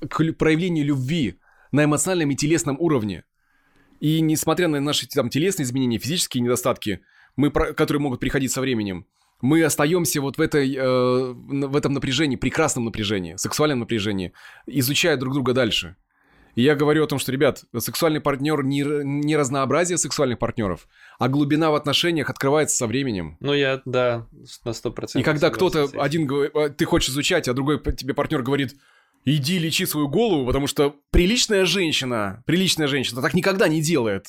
к 0.00 0.32
проявлению 0.34 0.84
любви 0.84 1.38
на 1.72 1.84
эмоциональном 1.84 2.30
и 2.30 2.36
телесном 2.36 2.76
уровне. 2.80 3.24
И 4.00 4.20
несмотря 4.20 4.68
на 4.68 4.80
наши 4.80 5.08
там 5.08 5.28
телесные 5.28 5.64
изменения, 5.64 5.98
физические 5.98 6.42
недостатки, 6.42 7.00
мы, 7.36 7.50
которые 7.50 8.00
могут 8.00 8.20
приходить 8.20 8.52
со 8.52 8.60
временем, 8.60 9.06
мы 9.40 9.62
остаемся 9.62 10.20
вот 10.20 10.38
в, 10.38 10.40
этой, 10.40 10.74
э, 10.74 11.32
в 11.32 11.76
этом 11.76 11.92
напряжении, 11.92 12.36
прекрасном 12.36 12.86
напряжении, 12.86 13.36
сексуальном 13.36 13.80
напряжении, 13.80 14.32
изучая 14.66 15.16
друг 15.16 15.34
друга 15.34 15.52
дальше. 15.52 15.96
И 16.58 16.62
я 16.62 16.74
говорю 16.74 17.04
о 17.04 17.06
том, 17.06 17.20
что, 17.20 17.30
ребят, 17.30 17.62
сексуальный 17.78 18.20
партнер 18.20 18.64
не, 18.64 18.80
не 19.04 19.36
разнообразие 19.36 19.96
сексуальных 19.96 20.40
партнеров, 20.40 20.88
а 21.20 21.28
глубина 21.28 21.70
в 21.70 21.76
отношениях 21.76 22.30
открывается 22.30 22.74
со 22.74 22.88
временем. 22.88 23.36
Ну, 23.38 23.54
я, 23.54 23.80
да, 23.84 24.26
на 24.64 24.72
сто 24.72 24.88
И 24.88 24.92
процентов 24.92 25.24
когда 25.24 25.50
кто-то 25.50 25.88
один 26.02 26.26
говорит, 26.26 26.50
а, 26.56 26.68
ты 26.68 26.84
хочешь 26.84 27.10
изучать, 27.10 27.46
а 27.46 27.54
другой 27.54 27.80
тебе 27.94 28.12
партнер 28.12 28.42
говорит, 28.42 28.74
иди 29.24 29.56
лечи 29.60 29.86
свою 29.86 30.08
голову, 30.08 30.44
потому 30.46 30.66
что 30.66 30.96
приличная 31.12 31.64
женщина, 31.64 32.42
приличная 32.44 32.88
женщина 32.88 33.22
так 33.22 33.34
никогда 33.34 33.68
не 33.68 33.80
делает. 33.80 34.26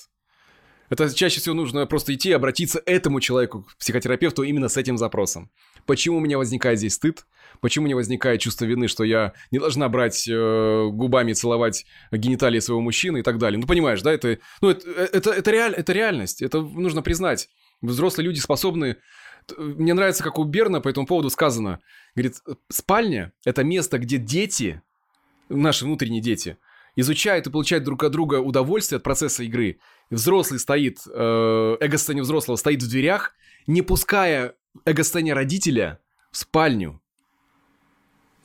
Это 0.90 1.12
чаще 1.12 1.40
всего 1.40 1.56
нужно 1.56 1.88
просто 1.88 2.14
идти 2.14 2.30
и 2.30 2.34
обратиться 2.34 2.80
этому 2.86 3.22
человеку, 3.22 3.64
к 3.64 3.78
психотерапевту, 3.78 4.44
именно 4.44 4.70
с 4.70 4.78
этим 4.78 5.00
запросом. 5.00 5.50
Почему 5.90 6.18
у 6.18 6.20
меня 6.20 6.38
возникает 6.38 6.78
здесь 6.78 6.94
стыд? 6.94 7.26
Почему 7.62 7.86
у 7.86 7.88
меня 7.88 7.96
возникает 7.96 8.40
чувство 8.40 8.66
вины, 8.66 8.88
что 8.88 9.04
я 9.04 9.34
не 9.50 9.58
должна 9.58 9.90
брать 9.90 10.28
э, 10.28 10.88
губами, 10.92 11.34
целовать 11.34 11.88
гениталии 12.12 12.60
своего 12.60 12.80
мужчины 12.80 13.18
и 13.18 13.22
так 13.24 13.40
далее? 13.40 13.60
Ну, 13.60 13.66
понимаешь, 13.66 14.04
да, 14.04 14.14
это, 14.14 14.38
ну, 14.62 14.70
это, 14.70 14.88
это, 14.88 15.32
это, 15.32 15.50
реаль, 15.50 15.74
это 15.74 15.92
реальность, 15.92 16.44
это 16.44 16.62
нужно 16.62 17.02
признать. 17.02 17.50
Взрослые 17.82 18.28
люди 18.28 18.38
способны... 18.38 18.98
Мне 19.58 19.96
нравится, 19.96 20.24
как 20.24 20.38
у 20.38 20.44
Берна 20.44 20.80
по 20.80 20.90
этому 20.90 21.08
поводу 21.08 21.32
сказано. 21.32 21.80
Говорит, 22.14 22.36
спальня– 22.68 23.34
это 23.44 23.64
место, 23.64 23.98
где 23.98 24.20
дети, 24.20 24.84
наши 25.50 25.86
внутренние 25.86 26.22
дети, 26.22 26.58
изучают 26.96 27.48
и 27.48 27.50
получают 27.50 27.84
друг 27.84 28.04
от 28.04 28.12
друга 28.12 28.36
удовольствие 28.36 28.98
от 28.98 29.04
процесса 29.04 29.44
игры. 29.44 29.80
Взрослый 30.12 30.60
стоит, 30.60 31.00
э, 31.12 31.78
эго-состояние 31.80 32.26
взрослого 32.26 32.58
стоит 32.58 32.84
в 32.84 32.88
дверях, 32.88 33.34
не 33.66 33.82
пуская 33.82 34.54
эго-состояние 34.86 35.34
родителя 35.34 35.99
в 36.32 36.38
спальню. 36.38 37.01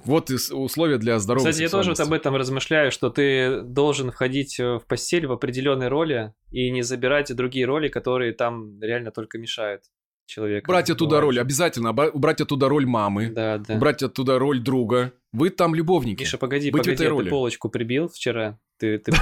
Вот 0.04 0.30
и 0.30 0.34
условия 0.52 0.98
для 0.98 1.18
здоровой 1.18 1.50
Кстати, 1.50 1.62
я 1.62 1.70
тоже 1.70 1.90
вот 1.90 2.00
об 2.00 2.12
этом 2.12 2.36
размышляю, 2.36 2.92
что 2.92 3.08
ты 3.08 3.62
должен 3.62 4.10
входить 4.10 4.60
э, 4.60 4.78
в 4.78 4.84
постель 4.86 5.26
в 5.26 5.32
определенной 5.32 5.88
роли 5.88 6.34
и 6.50 6.70
не 6.70 6.82
забирать 6.82 7.34
другие 7.34 7.64
роли, 7.64 7.88
которые 7.88 8.34
там 8.34 8.80
реально 8.82 9.12
только 9.12 9.38
мешают 9.38 9.84
человеку. 10.26 10.70
Убрать 10.70 10.90
оттуда 10.90 11.16
Бывает. 11.16 11.24
роль, 11.24 11.40
обязательно. 11.40 11.90
Убрать 11.90 12.40
оттуда 12.40 12.68
роль 12.68 12.86
мамы, 12.86 13.28
Да, 13.30 13.58
да. 13.58 13.74
убрать 13.74 14.02
оттуда 14.02 14.38
роль 14.38 14.60
друга. 14.60 15.12
Вы 15.32 15.50
там 15.50 15.74
любовники. 15.74 16.20
Миша, 16.20 16.38
погоди, 16.38 16.70
Быть 16.70 16.82
погоди, 16.82 16.94
этой 16.94 17.06
а 17.06 17.10
ты 17.10 17.10
роли. 17.10 17.28
полочку 17.30 17.68
прибил 17.68 18.08
вчера? 18.08 18.58
Ты, 18.78 18.98
ты, 18.98 19.12
ты 19.12 19.18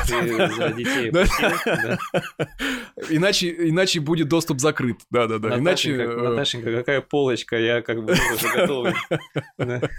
за 0.55 0.73
детей 0.73 1.11
Да. 1.11 1.25
Да. 1.65 1.99
Иначе, 3.11 3.51
иначе 3.69 4.01
будет 4.01 4.29
доступ 4.29 4.61
закрыт. 4.61 4.97
Да-да-да. 5.11 5.59
Иначе... 5.59 5.93
Наташенька, 5.93 6.03
э, 6.13 6.29
Наташенька, 6.29 6.73
какая 6.73 7.01
полочка, 7.01 7.59
я 7.59 7.83
как 7.83 8.05
бы 8.05 8.13
уже 8.13 8.49
готовый. 8.55 8.95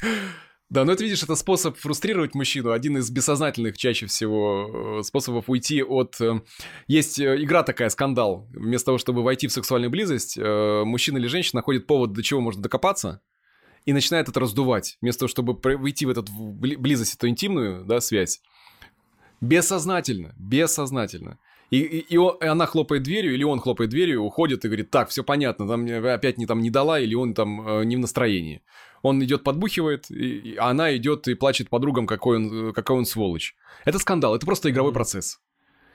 Да. 0.73 0.85
Но 0.85 0.91
это, 0.91 1.03
видишь, 1.03 1.21
это 1.21 1.35
способ 1.35 1.77
фрустрировать 1.77 2.33
мужчину, 2.33 2.71
один 2.71 2.97
из 2.97 3.11
бессознательных 3.11 3.77
чаще 3.77 4.07
всего 4.07 4.97
э, 4.99 5.03
способов 5.03 5.47
уйти 5.47 5.83
от... 5.83 6.19
Э, 6.19 6.41
есть 6.87 7.19
э, 7.19 7.43
игра 7.43 7.61
такая, 7.61 7.89
скандал. 7.89 8.47
Вместо 8.51 8.87
того, 8.87 8.97
чтобы 8.97 9.21
войти 9.21 9.45
в 9.45 9.51
сексуальную 9.51 9.91
близость, 9.91 10.35
мужчина 10.35 11.19
или 11.19 11.27
женщина 11.27 11.59
находит 11.59 11.85
повод, 11.85 12.13
до 12.13 12.23
чего 12.23 12.41
можно 12.41 12.63
докопаться, 12.63 13.21
и 13.85 13.93
начинает 13.93 14.29
это 14.29 14.39
раздувать. 14.39 14.97
Вместо 14.99 15.19
того, 15.19 15.29
чтобы 15.29 15.53
выйти 15.77 16.05
в 16.05 16.09
эту 16.09 16.23
близость, 16.31 17.17
эту 17.17 17.29
интимную 17.29 17.85
да, 17.85 18.01
связь. 18.01 18.41
Бессознательно, 19.41 20.33
бессознательно. 20.39 21.37
И, 21.69 21.81
и, 21.81 21.99
и, 21.99 22.17
он, 22.17 22.35
и 22.41 22.45
она 22.45 22.65
хлопает 22.65 23.03
дверью, 23.03 23.35
или 23.35 23.43
он 23.43 23.59
хлопает 23.59 23.91
дверью, 23.91 24.23
уходит 24.23 24.65
и 24.65 24.67
говорит, 24.67 24.89
так, 24.89 25.09
все 25.09 25.23
понятно, 25.23 25.67
там 25.67 25.85
опять 26.05 26.39
не 26.39 26.47
там 26.47 26.61
не 26.61 26.71
дала, 26.71 26.99
или 26.99 27.13
он 27.13 27.35
там 27.35 27.83
не 27.87 27.95
в 27.95 27.99
настроении. 27.99 28.63
Он 29.03 29.23
идет 29.23 29.43
подбухивает, 29.43 30.09
и, 30.09 30.53
и 30.53 30.57
она 30.57 30.95
идет 30.95 31.27
и 31.27 31.35
плачет 31.35 31.69
подругам, 31.69 32.07
какой 32.07 32.37
он, 32.37 32.73
какой 32.73 32.97
он 32.97 33.05
сволочь. 33.05 33.53
Это 33.85 33.99
скандал, 33.99 34.33
это 34.35 34.45
просто 34.45 34.71
игровой 34.71 34.93
процесс. 34.93 35.39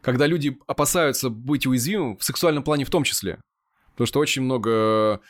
Когда 0.03 0.27
люди 0.27 0.57
опасаются 0.67 1.31
быть 1.31 1.67
уязвимым, 1.67 2.19
в 2.19 2.23
сексуальном 2.23 2.63
плане 2.63 2.85
в 2.85 2.91
том 2.91 3.03
числе. 3.03 3.41
Потому 3.93 4.07
что 4.07 4.21
очень 4.21 4.43
много... 4.43 5.21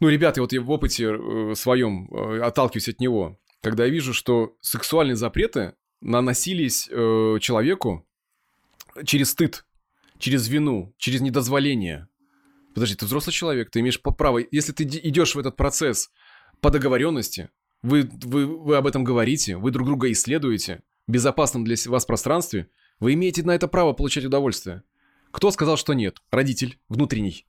Ну, 0.00 0.08
ребята, 0.08 0.40
вот 0.40 0.52
я 0.52 0.60
в 0.60 0.70
опыте 0.70 1.14
э, 1.14 1.54
своем 1.54 2.08
э, 2.10 2.40
отталкиваюсь 2.40 2.88
от 2.88 2.98
него. 2.98 3.38
Когда 3.62 3.84
я 3.84 3.90
вижу, 3.90 4.12
что 4.12 4.56
сексуальные 4.60 5.14
запреты 5.14 5.74
наносились 6.00 6.88
э, 6.90 7.38
человеку 7.40 8.04
через 9.04 9.30
стыд, 9.30 9.64
через 10.18 10.48
вину, 10.48 10.94
через 10.98 11.20
недозволение. 11.20 12.08
Подожди, 12.74 12.96
ты 12.96 13.06
взрослый 13.06 13.32
человек, 13.32 13.70
ты 13.70 13.80
имеешь 13.80 14.00
право. 14.00 14.40
Если 14.50 14.72
ты 14.72 14.84
идешь 14.84 15.34
в 15.34 15.38
этот 15.38 15.56
процесс 15.56 16.10
по 16.64 16.70
договоренности, 16.70 17.50
вы, 17.82 18.08
вы, 18.22 18.46
вы 18.46 18.76
об 18.76 18.86
этом 18.86 19.04
говорите, 19.04 19.58
вы 19.58 19.70
друг 19.70 19.86
друга 19.86 20.10
исследуете 20.10 20.82
в 21.06 21.12
безопасном 21.12 21.62
для 21.62 21.76
вас 21.84 22.06
пространстве, 22.06 22.70
вы 23.00 23.12
имеете 23.12 23.42
на 23.42 23.54
это 23.54 23.68
право 23.68 23.92
получать 23.92 24.24
удовольствие. 24.24 24.82
Кто 25.30 25.50
сказал, 25.50 25.76
что 25.76 25.92
нет? 25.92 26.22
Родитель, 26.30 26.78
внутренний. 26.88 27.44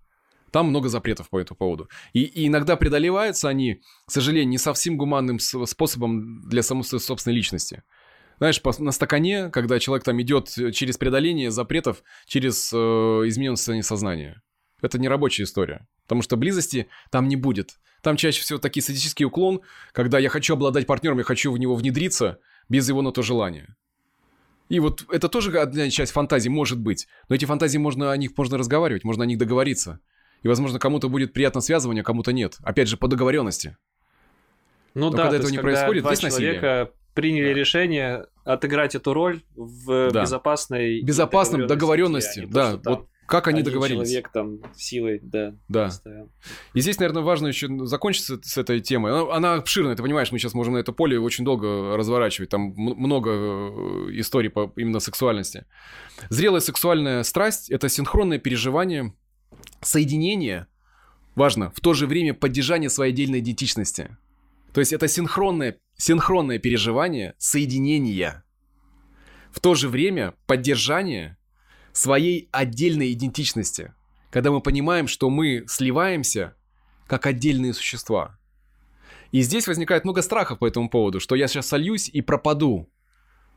Там 0.52 0.68
много 0.68 0.90
запретов 0.90 1.30
по 1.30 1.40
этому 1.40 1.56
поводу. 1.56 1.88
И, 2.12 2.24
и 2.24 2.48
иногда 2.48 2.76
преодолеваются 2.76 3.48
они, 3.48 3.82
к 4.06 4.12
сожалению, 4.12 4.50
не 4.50 4.58
совсем 4.58 4.98
гуманным 4.98 5.40
способом 5.40 6.42
для 6.50 6.62
самой 6.62 6.84
собственной 6.84 7.38
личности 7.38 7.84
знаешь, 8.38 8.62
на 8.80 8.92
стакане, 8.92 9.50
когда 9.50 9.80
человек 9.80 10.04
там 10.04 10.22
идет 10.22 10.50
через 10.74 10.98
преодоление 10.98 11.52
запретов, 11.52 12.04
через 12.26 12.70
э, 12.74 12.78
измененное 12.78 13.56
состояние 13.56 13.84
сознания. 13.84 14.42
Это 14.82 15.00
не 15.00 15.08
рабочая 15.08 15.44
история. 15.44 15.88
Потому 16.04 16.22
что 16.22 16.38
близости 16.38 16.88
там 17.12 17.28
не 17.28 17.36
будет. 17.36 17.80
Там 18.02 18.18
чаще 18.18 18.42
всего 18.42 18.60
такие 18.60 18.84
садический 18.84 19.26
уклон, 19.26 19.62
когда 19.92 20.20
я 20.20 20.30
хочу 20.30 20.54
обладать 20.54 20.86
партнером, 20.86 21.18
я 21.18 21.24
хочу 21.24 21.52
в 21.52 21.58
него 21.58 21.76
внедриться 21.76 22.40
без 22.70 22.88
его 22.88 23.02
на 23.02 23.12
то 23.12 23.22
желания. 23.22 23.76
И 24.70 24.80
вот 24.80 25.06
это 25.10 25.30
тоже 25.30 25.58
одна 25.60 25.90
часть 25.90 26.12
фантазии 26.12 26.50
может 26.50 26.80
быть. 26.80 27.08
Но 27.30 27.36
эти 27.36 27.46
фантазии 27.46 27.78
можно, 27.78 28.12
о 28.12 28.18
них 28.18 28.38
можно 28.38 28.58
разговаривать, 28.58 29.04
можно 29.04 29.24
о 29.24 29.28
них 29.28 29.38
договориться. 29.38 30.00
И, 30.44 30.48
возможно, 30.48 30.80
кому-то 30.80 31.10
будет 31.10 31.34
приятно 31.34 31.62
связывание, 31.62 32.02
а 32.02 32.04
кому-то 32.04 32.34
нет. 32.34 32.58
Опять 32.64 32.88
же, 32.88 32.98
по 32.98 33.08
договоренности. 33.08 33.78
Ну 34.94 35.10
Но 35.10 35.18
да, 35.18 35.24
когда 35.24 35.38
этого 35.38 35.52
не 35.52 35.58
происходит, 35.58 36.04
два 36.04 36.16
человека 36.16 36.32
насилие 36.32 36.92
приняли 37.14 37.54
да. 37.54 37.60
решение 37.60 38.26
отыграть 38.44 38.94
эту 38.96 39.14
роль 39.14 39.42
в 39.56 40.12
да. 40.12 40.22
безопасной 40.22 41.02
безопасном 41.02 41.66
договоренности, 41.66 42.46
да, 42.46 42.80
вот 42.84 43.08
как 43.26 43.48
они 43.48 43.62
договорились. 43.64 44.08
человек 44.08 44.30
там 44.32 44.60
силой, 44.76 45.20
да. 45.22 45.56
Да. 45.68 45.86
Постоянно. 45.86 46.30
И 46.74 46.82
здесь, 46.82 47.00
наверное, 47.00 47.24
важно 47.24 47.48
еще 47.48 47.68
закончиться 47.86 48.40
с 48.42 48.58
этой 48.58 48.82
темой. 48.82 49.12
Она, 49.12 49.36
она 49.36 49.54
обширная, 49.56 49.96
ты 49.96 50.04
понимаешь, 50.04 50.32
мы 50.32 50.40
сейчас 50.40 50.54
можем 50.54 50.74
на 50.74 50.78
это 50.78 50.92
поле 50.92 51.20
очень 51.20 51.44
долго 51.44 51.98
разворачивать. 51.98 52.50
Там 52.50 52.74
много 52.76 53.32
э, 53.32 54.20
историй 54.20 54.50
по 54.50 54.72
именно 54.76 55.00
сексуальности. 55.00 55.66
Зрелая 56.30 56.62
сексуальная 56.62 57.24
страсть– 57.24 57.70
это 57.72 57.90
синхронное 57.90 58.38
переживание, 58.38 59.14
соединение, 59.82 60.68
важно, 61.36 61.72
в 61.72 61.80
то 61.80 61.94
же 61.94 62.08
время 62.08 62.34
поддержание 62.34 62.90
своей 62.90 63.12
отдельной 63.14 63.40
идентичности. 63.40 64.18
То 64.74 64.82
есть 64.82 64.94
это 64.94 65.08
синхронное 65.08 65.80
синхронное 65.98 66.60
переживание 66.60 67.34
соединения. 67.38 68.44
В 69.52 69.60
то 69.62 69.74
же 69.74 69.88
время 69.88 70.34
поддержание 70.48 71.38
своей 71.98 72.50
отдельной 72.52 73.14
идентичности, 73.14 73.94
когда 74.30 74.52
мы 74.52 74.62
понимаем, 74.62 75.08
что 75.08 75.30
мы 75.30 75.64
сливаемся 75.68 76.56
как 77.08 77.26
отдельные 77.26 77.74
существа. 77.74 78.38
И 79.32 79.42
здесь 79.42 79.68
возникает 79.68 80.04
много 80.04 80.22
страхов 80.22 80.60
по 80.60 80.68
этому 80.68 80.90
поводу, 80.90 81.20
что 81.20 81.36
я 81.36 81.48
сейчас 81.48 81.68
сольюсь 81.68 82.10
и 82.10 82.22
пропаду. 82.22 82.90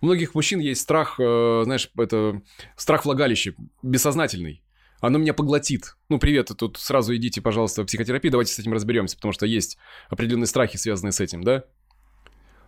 У 0.00 0.06
многих 0.06 0.34
мужчин 0.34 0.60
есть 0.60 0.80
страх, 0.80 1.18
э, 1.18 1.62
знаешь, 1.64 1.90
это 1.98 2.42
страх 2.76 3.04
влагалища, 3.04 3.54
бессознательный. 3.82 4.62
Оно 5.00 5.18
меня 5.18 5.34
поглотит. 5.34 5.96
Ну, 6.08 6.18
привет, 6.18 6.50
тут 6.56 6.76
сразу 6.78 7.14
идите, 7.14 7.40
пожалуйста, 7.40 7.82
в 7.82 7.86
психотерапию, 7.86 8.30
давайте 8.30 8.52
с 8.52 8.58
этим 8.58 8.72
разберемся, 8.72 9.16
потому 9.16 9.32
что 9.32 9.46
есть 9.46 9.78
определенные 10.08 10.46
страхи, 10.46 10.76
связанные 10.76 11.12
с 11.12 11.20
этим, 11.20 11.42
да? 11.42 11.64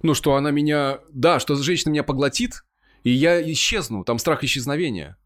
ну, 0.02 0.14
что 0.14 0.34
она 0.34 0.50
меня... 0.50 1.00
Да, 1.12 1.40
что 1.40 1.54
женщина 1.56 1.90
меня 1.90 2.02
поглотит, 2.02 2.64
и 3.04 3.10
я 3.10 3.40
исчезну. 3.52 4.04
Там 4.04 4.18
страх 4.18 4.42
исчезновения. 4.44 5.16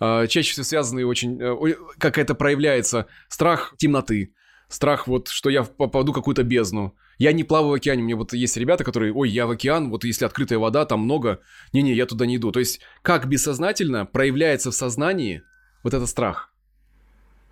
А, 0.00 0.26
чаще 0.26 0.52
всего 0.52 0.64
связанный 0.64 1.04
очень... 1.04 1.40
Э, 1.40 1.74
как 1.98 2.18
это 2.18 2.34
проявляется? 2.34 3.06
Страх 3.28 3.74
темноты. 3.78 4.34
Страх 4.68 5.08
вот, 5.08 5.28
что 5.28 5.50
я 5.50 5.62
попаду 5.62 6.12
в 6.12 6.14
какую-то 6.14 6.42
бездну. 6.42 6.94
Я 7.18 7.32
не 7.32 7.42
плаваю 7.42 7.70
в 7.70 7.74
океане. 7.74 8.02
Мне 8.02 8.14
вот 8.14 8.32
есть 8.32 8.56
ребята, 8.56 8.84
которые, 8.84 9.12
ой, 9.12 9.30
я 9.30 9.46
в 9.46 9.50
океан, 9.50 9.90
вот 9.90 10.04
если 10.04 10.24
открытая 10.24 10.58
вода, 10.58 10.84
там 10.84 11.00
много. 11.00 11.40
Не-не, 11.72 11.94
я 11.94 12.06
туда 12.06 12.26
не 12.26 12.36
иду. 12.36 12.52
То 12.52 12.60
есть, 12.60 12.80
как 13.02 13.26
бессознательно 13.26 14.06
проявляется 14.06 14.70
в 14.70 14.74
сознании 14.74 15.42
вот 15.82 15.94
этот 15.94 16.08
страх. 16.08 16.52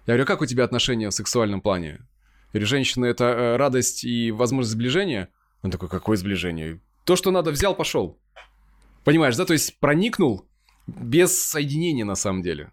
Я 0.07 0.15
говорю, 0.15 0.23
«А 0.25 0.27
как 0.27 0.41
у 0.43 0.47
тебя 0.47 0.65
отношения 0.65 1.09
в 1.09 1.15
сексуальном 1.15 1.61
плане? 1.61 2.01
Или 2.53 2.65
женщина 2.65 3.07
это 3.07 3.25
э, 3.25 3.57
радость 3.57 4.05
и 4.05 4.31
возможность 4.31 4.73
сближения? 4.73 5.31
Он 5.63 5.71
такой, 5.71 5.89
какое 5.89 6.17
сближение? 6.17 6.81
То, 7.05 7.17
что 7.17 7.31
надо, 7.31 7.51
взял, 7.51 7.75
пошел. 7.75 8.21
Понимаешь, 9.05 9.37
да? 9.37 9.45
То 9.45 9.53
есть 9.53 9.81
проникнул 9.81 10.47
без 10.87 11.39
соединения 11.39 12.05
на 12.05 12.14
самом 12.14 12.43
деле. 12.43 12.72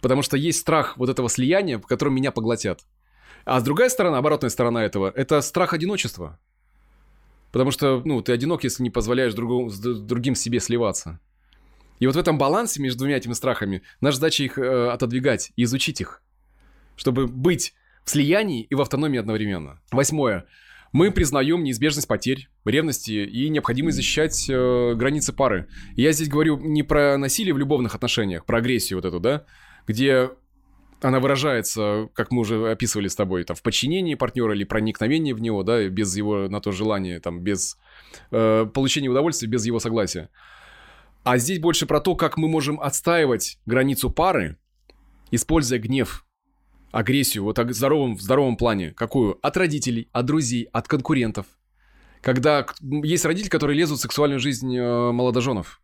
Потому 0.00 0.22
что 0.22 0.36
есть 0.36 0.60
страх 0.60 0.96
вот 0.96 1.08
этого 1.08 1.28
слияния, 1.28 1.78
в 1.78 1.86
котором 1.86 2.14
меня 2.14 2.32
поглотят. 2.32 2.80
А 3.44 3.60
с 3.60 3.62
другой 3.62 3.90
стороны, 3.90 4.16
оборотная 4.16 4.50
сторона 4.50 4.84
этого, 4.84 5.12
это 5.14 5.40
страх 5.40 5.72
одиночества. 5.72 6.38
Потому 7.52 7.70
что, 7.70 8.02
ну, 8.04 8.22
ты 8.22 8.32
одинок, 8.32 8.64
если 8.64 8.82
не 8.82 8.90
позволяешь 8.90 9.34
другому, 9.34 9.70
с 9.70 9.78
другим 9.78 10.34
себе 10.34 10.60
сливаться. 10.60 11.20
И 11.98 12.06
вот 12.06 12.16
в 12.16 12.18
этом 12.18 12.38
балансе 12.38 12.80
между 12.80 13.00
двумя 13.00 13.16
этими 13.16 13.32
страхами 13.32 13.82
наша 14.00 14.16
задача 14.16 14.44
их 14.44 14.56
э, 14.58 14.90
отодвигать 14.90 15.52
и 15.56 15.64
изучить 15.64 16.00
их. 16.00 16.22
Чтобы 16.96 17.26
быть 17.26 17.74
в 18.04 18.10
слиянии 18.10 18.62
и 18.62 18.74
в 18.74 18.80
автономии 18.80 19.18
одновременно. 19.18 19.80
Восьмое. 19.90 20.46
Мы 20.92 21.10
признаем 21.10 21.62
неизбежность 21.62 22.08
потерь, 22.08 22.48
ревности 22.64 23.12
и 23.12 23.48
необходимость 23.48 23.96
защищать 23.96 24.46
э, 24.48 24.94
границы 24.94 25.32
пары. 25.32 25.68
И 25.96 26.02
я 26.02 26.12
здесь 26.12 26.28
говорю 26.28 26.58
не 26.58 26.82
про 26.82 27.16
насилие 27.16 27.54
в 27.54 27.58
любовных 27.58 27.94
отношениях, 27.94 28.44
про 28.44 28.58
агрессию 28.58 28.98
вот 28.98 29.04
эту, 29.06 29.20
да, 29.20 29.44
где 29.86 30.30
она 31.00 31.20
выражается, 31.20 32.08
как 32.12 32.30
мы 32.30 32.40
уже 32.40 32.70
описывали 32.70 33.08
с 33.08 33.16
тобой, 33.16 33.44
там, 33.44 33.56
в 33.56 33.62
подчинении 33.62 34.14
партнера 34.14 34.54
или 34.54 34.64
проникновении 34.64 35.32
в 35.32 35.40
него, 35.40 35.62
да, 35.62 35.88
без 35.88 36.14
его 36.16 36.48
на 36.48 36.60
то 36.60 36.72
желания, 36.72 37.20
там, 37.20 37.40
без 37.40 37.78
э, 38.30 38.66
получения 38.72 39.08
удовольствия, 39.08 39.48
без 39.48 39.64
его 39.64 39.80
согласия. 39.80 40.28
А 41.22 41.38
здесь 41.38 41.58
больше 41.58 41.86
про 41.86 42.00
то, 42.00 42.16
как 42.16 42.36
мы 42.36 42.48
можем 42.48 42.80
отстаивать 42.80 43.58
границу 43.66 44.10
пары, 44.10 44.58
используя 45.30 45.78
гнев, 45.78 46.26
агрессию, 46.92 47.44
вот 47.44 47.58
в 47.58 47.72
здоровом, 47.72 48.16
в 48.16 48.20
здоровом 48.20 48.56
плане. 48.56 48.92
Какую? 48.92 49.38
От 49.42 49.56
родителей, 49.56 50.08
от 50.12 50.26
друзей, 50.26 50.64
от 50.72 50.88
конкурентов. 50.88 51.46
Когда 52.22 52.66
есть 52.80 53.24
родители, 53.24 53.48
которые 53.48 53.78
лезут 53.78 53.98
в 53.98 54.02
сексуальную 54.02 54.40
жизнь 54.40 54.76
э, 54.76 55.12
молодоженов. 55.12 55.80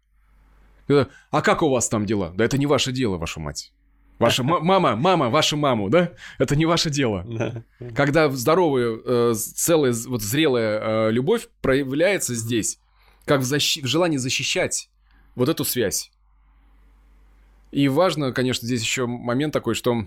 А 0.88 1.42
как 1.42 1.62
у 1.62 1.70
вас 1.70 1.88
там 1.88 2.06
дела? 2.06 2.32
Да 2.36 2.44
это 2.44 2.58
не 2.58 2.66
ваше 2.66 2.92
дело, 2.92 3.16
ваша 3.16 3.40
мать. 3.40 3.72
Ваша 4.18 4.42
мама, 4.42 4.96
мама, 4.96 5.28
ваша 5.28 5.56
маму, 5.56 5.90
да? 5.90 6.12
Это 6.38 6.56
не 6.56 6.64
ваше 6.64 6.90
дело. 6.90 7.24
Да. 7.26 7.62
Когда 7.94 8.30
здоровая, 8.30 8.98
э, 9.04 9.34
целая, 9.34 9.94
вот 10.06 10.22
зрелая 10.22 11.08
э, 11.08 11.10
любовь 11.10 11.48
проявляется 11.60 12.34
здесь, 12.34 12.78
как 13.24 13.40
в, 13.40 13.44
защ... 13.44 13.82
в 13.82 13.86
желании 13.86 14.16
защищать 14.16 14.88
вот 15.34 15.48
эту 15.48 15.64
связь. 15.64 16.10
И 17.72 17.88
важно, 17.88 18.32
конечно, 18.32 18.66
здесь 18.66 18.80
еще 18.80 19.06
момент 19.06 19.52
такой, 19.52 19.74
что 19.74 20.06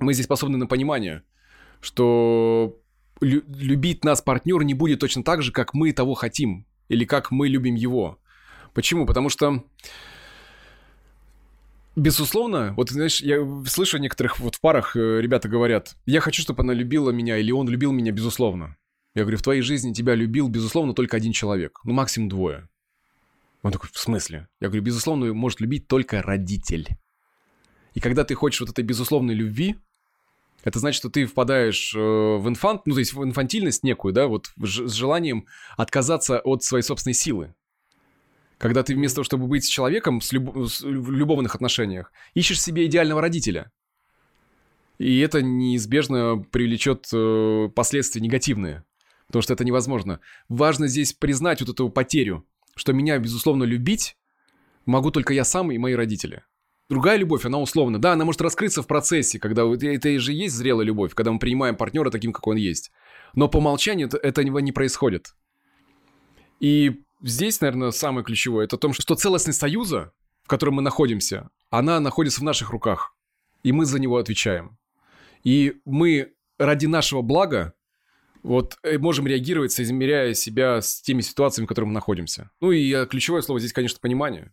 мы 0.00 0.14
здесь 0.14 0.24
способны 0.24 0.58
на 0.58 0.66
понимание, 0.66 1.22
что 1.80 2.79
лю- 3.20 3.44
любить 3.48 4.04
нас 4.04 4.22
партнер 4.22 4.62
не 4.62 4.74
будет 4.74 5.00
точно 5.00 5.22
так 5.22 5.42
же, 5.42 5.52
как 5.52 5.74
мы 5.74 5.92
того 5.92 6.14
хотим, 6.14 6.66
или 6.88 7.04
как 7.04 7.30
мы 7.30 7.48
любим 7.48 7.74
его. 7.74 8.18
Почему? 8.74 9.06
Потому 9.06 9.28
что 9.28 9.64
Безусловно, 11.96 12.72
вот 12.76 12.90
знаешь, 12.90 13.20
я 13.20 13.44
слышу 13.66 13.98
некоторых 13.98 14.38
вот 14.38 14.54
в 14.54 14.60
парах 14.60 14.94
э, 14.96 15.20
ребята 15.20 15.48
говорят, 15.48 15.96
я 16.06 16.20
хочу, 16.20 16.40
чтобы 16.40 16.62
она 16.62 16.72
любила 16.72 17.10
меня, 17.10 17.36
или 17.36 17.50
он 17.50 17.68
любил 17.68 17.90
меня, 17.92 18.12
безусловно. 18.12 18.76
Я 19.14 19.22
говорю, 19.22 19.38
в 19.38 19.42
твоей 19.42 19.60
жизни 19.60 19.92
тебя 19.92 20.14
любил, 20.14 20.48
безусловно, 20.48 20.94
только 20.94 21.16
один 21.16 21.32
человек. 21.32 21.80
Ну, 21.84 21.92
максимум 21.92 22.28
двое. 22.28 22.68
Он 23.62 23.72
такой, 23.72 23.90
в 23.92 23.98
смысле? 23.98 24.48
Я 24.60 24.68
говорю, 24.68 24.82
безусловно, 24.84 25.34
может 25.34 25.60
любить 25.60 25.88
только 25.88 26.22
родитель. 26.22 26.88
И 27.94 28.00
когда 28.00 28.24
ты 28.24 28.34
хочешь 28.34 28.60
вот 28.60 28.70
этой 28.70 28.84
безусловной 28.84 29.34
любви, 29.34 29.76
это 30.64 30.78
значит, 30.78 30.98
что 30.98 31.10
ты 31.10 31.26
впадаешь 31.26 31.94
э, 31.94 31.98
в 31.98 32.48
инфант, 32.48 32.82
ну, 32.86 32.94
то 32.94 33.00
есть 33.00 33.12
в 33.12 33.22
инфантильность 33.24 33.82
некую, 33.82 34.12
да, 34.12 34.26
вот 34.26 34.50
с 34.56 34.92
желанием 34.92 35.46
отказаться 35.76 36.40
от 36.40 36.62
своей 36.62 36.82
собственной 36.82 37.14
силы. 37.14 37.54
Когда 38.58 38.82
ты 38.82 38.94
вместо 38.94 39.16
того, 39.16 39.24
чтобы 39.24 39.46
быть 39.46 39.68
человеком 39.68 40.20
с 40.20 40.32
люб... 40.32 40.68
с... 40.68 40.82
в 40.82 41.10
любовных 41.10 41.54
отношениях, 41.54 42.12
ищешь 42.34 42.60
себе 42.60 42.86
идеального 42.86 43.22
родителя. 43.22 43.70
И 44.98 45.18
это 45.20 45.40
неизбежно 45.40 46.44
привлечет 46.50 47.08
э, 47.12 47.68
последствия 47.74 48.20
негативные. 48.20 48.84
Потому 49.28 49.42
что 49.42 49.54
это 49.54 49.64
невозможно. 49.64 50.20
Важно 50.50 50.88
здесь 50.88 51.14
признать 51.14 51.60
вот 51.60 51.70
эту 51.70 51.88
потерю, 51.88 52.46
что 52.74 52.92
меня, 52.92 53.18
безусловно, 53.18 53.64
любить 53.64 54.16
могу 54.84 55.10
только 55.10 55.32
я 55.32 55.44
сам 55.44 55.72
и 55.72 55.78
мои 55.78 55.94
родители. 55.94 56.42
Другая 56.90 57.18
любовь, 57.18 57.46
она 57.46 57.60
условна. 57.60 58.00
Да, 58.00 58.14
она 58.14 58.24
может 58.24 58.40
раскрыться 58.40 58.82
в 58.82 58.88
процессе, 58.88 59.38
когда 59.38 59.62
это 59.62 60.18
же 60.18 60.32
есть 60.32 60.56
зрелая 60.56 60.84
любовь, 60.84 61.14
когда 61.14 61.30
мы 61.30 61.38
принимаем 61.38 61.76
партнера 61.76 62.10
таким, 62.10 62.32
как 62.32 62.44
он 62.48 62.56
есть. 62.56 62.90
Но 63.32 63.46
по 63.46 63.58
умолчанию 63.58 64.08
это, 64.08 64.16
этого 64.16 64.58
не 64.58 64.72
происходит. 64.72 65.36
И 66.58 67.00
здесь, 67.22 67.60
наверное, 67.60 67.92
самое 67.92 68.24
ключевое, 68.24 68.64
это 68.64 68.76
то, 68.76 68.92
что 68.92 69.14
целостность 69.14 69.60
союза, 69.60 70.12
в 70.42 70.48
котором 70.48 70.74
мы 70.74 70.82
находимся, 70.82 71.50
она 71.70 72.00
находится 72.00 72.40
в 72.40 72.44
наших 72.44 72.70
руках. 72.70 73.14
И 73.62 73.70
мы 73.70 73.84
за 73.84 74.00
него 74.00 74.16
отвечаем. 74.16 74.76
И 75.44 75.76
мы 75.84 76.32
ради 76.58 76.86
нашего 76.86 77.22
блага 77.22 77.72
вот 78.42 78.78
э, 78.82 78.98
можем 78.98 79.28
реагировать, 79.28 79.70
соизмеряя 79.70 80.34
себя 80.34 80.82
с 80.82 81.00
теми 81.02 81.20
ситуациями, 81.20 81.66
в 81.66 81.68
которых 81.68 81.86
мы 81.86 81.94
находимся. 81.94 82.50
Ну 82.60 82.72
и 82.72 82.92
э, 82.92 83.06
ключевое 83.06 83.42
слово 83.42 83.60
здесь, 83.60 83.72
конечно, 83.72 84.00
понимание 84.02 84.52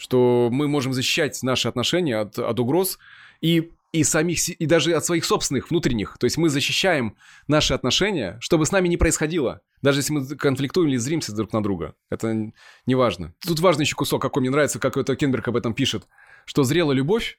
что 0.00 0.48
мы 0.50 0.66
можем 0.66 0.94
защищать 0.94 1.42
наши 1.42 1.68
отношения 1.68 2.16
от, 2.16 2.38
от 2.38 2.58
угроз 2.58 2.98
и, 3.42 3.70
и 3.92 4.02
самих, 4.02 4.48
и 4.48 4.64
даже 4.64 4.94
от 4.94 5.04
своих 5.04 5.26
собственных 5.26 5.68
внутренних. 5.68 6.16
То 6.18 6.24
есть 6.24 6.38
мы 6.38 6.48
защищаем 6.48 7.16
наши 7.48 7.74
отношения, 7.74 8.38
чтобы 8.40 8.64
с 8.64 8.72
нами 8.72 8.88
не 8.88 8.96
происходило. 8.96 9.60
Даже 9.82 9.98
если 9.98 10.14
мы 10.14 10.26
конфликтуем 10.26 10.88
или 10.88 10.96
зримся 10.96 11.36
друг 11.36 11.52
на 11.52 11.62
друга. 11.62 11.94
Это 12.08 12.50
не 12.86 12.94
важно. 12.94 13.34
Тут 13.46 13.60
важный 13.60 13.82
еще 13.82 13.94
кусок, 13.94 14.22
какой 14.22 14.40
мне 14.40 14.48
нравится, 14.48 14.78
как 14.78 14.96
это 14.96 15.14
Кенберг 15.16 15.48
об 15.48 15.56
этом 15.56 15.74
пишет, 15.74 16.08
что 16.46 16.64
зрелая 16.64 16.96
любовь, 16.96 17.38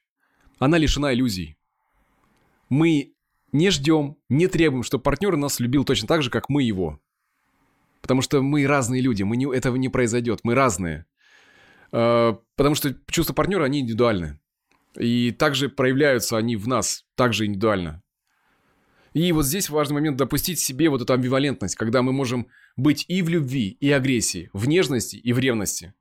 она 0.59 0.78
лишена 0.78 1.16
иллюзий. 1.16 1.57
Мы 2.70 3.16
не 3.51 3.72
ждем, 3.72 4.18
не 4.30 4.45
требуем, 4.45 4.84
чтобы 4.84 5.01
партнер 5.01 5.36
нас 5.36 5.59
любил 5.59 5.84
точно 5.84 6.07
так 6.07 6.22
же, 6.22 6.30
как 6.30 6.47
мы 6.47 6.62
его. 6.62 6.99
Потому 8.03 8.22
что 8.22 8.43
мы 8.43 8.68
разные 8.68 9.01
люди, 9.01 9.24
мы 9.24 9.36
не, 9.36 9.51
этого 9.51 9.78
не 9.78 9.89
произойдет, 9.89 10.41
мы 10.43 10.53
разные. 10.53 11.07
Э, 11.92 12.36
потому 12.56 12.76
что 12.76 12.96
чувства 13.08 13.34
партнера, 13.34 13.64
они 13.64 13.80
индивидуальны. 13.80 14.39
И 14.98 15.32
также 15.32 15.70
проявляются 15.70 16.38
они 16.38 16.56
в 16.56 16.68
нас, 16.68 17.06
также 17.16 17.46
индивидуально. 17.46 18.02
И 19.14 19.32
вот 19.34 19.46
здесь 19.46 19.70
важный 19.70 19.96
момент 19.96 20.18
допустить 20.18 20.60
себе 20.60 20.89
вот 20.89 21.02
эту 21.02 21.14
амбивалентность, 21.14 21.76
когда 21.76 22.02
мы 22.02 22.14
можем 22.14 22.48
быть 22.78 23.06
и 23.10 23.22
в 23.22 23.30
любви, 23.30 23.78
и 23.80 23.92
агрессии, 23.92 24.50
в 24.54 24.68
нежности 24.68 25.18
и 25.18 25.34
в 25.34 25.39
ревности. 25.39 25.94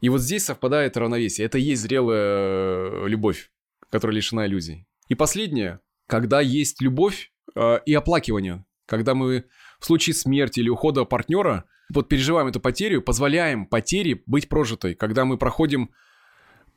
И 0.00 0.08
вот 0.08 0.20
здесь 0.20 0.44
совпадает 0.44 0.96
равновесие. 0.96 1.46
Это 1.46 1.58
и 1.58 1.62
есть 1.62 1.82
зрелая 1.82 2.20
э, 2.20 3.04
любовь, 3.08 3.50
которая 3.90 4.16
лишена 4.16 4.46
иллюзий. 4.46 4.86
И 5.08 5.14
последнее, 5.14 5.80
когда 6.06 6.40
есть 6.40 6.80
любовь 6.80 7.32
э, 7.54 7.78
и 7.84 7.94
оплакивание, 7.94 8.64
когда 8.86 9.14
мы 9.14 9.44
в 9.80 9.86
случае 9.86 10.14
смерти 10.14 10.60
или 10.60 10.68
ухода 10.68 11.04
партнера 11.04 11.64
вот 11.92 12.08
переживаем 12.08 12.48
эту 12.48 12.60
потерю, 12.60 13.02
позволяем 13.02 13.66
потере 13.66 14.22
быть 14.26 14.48
прожитой, 14.48 14.94
когда 14.94 15.24
мы 15.24 15.38
проходим, 15.38 15.90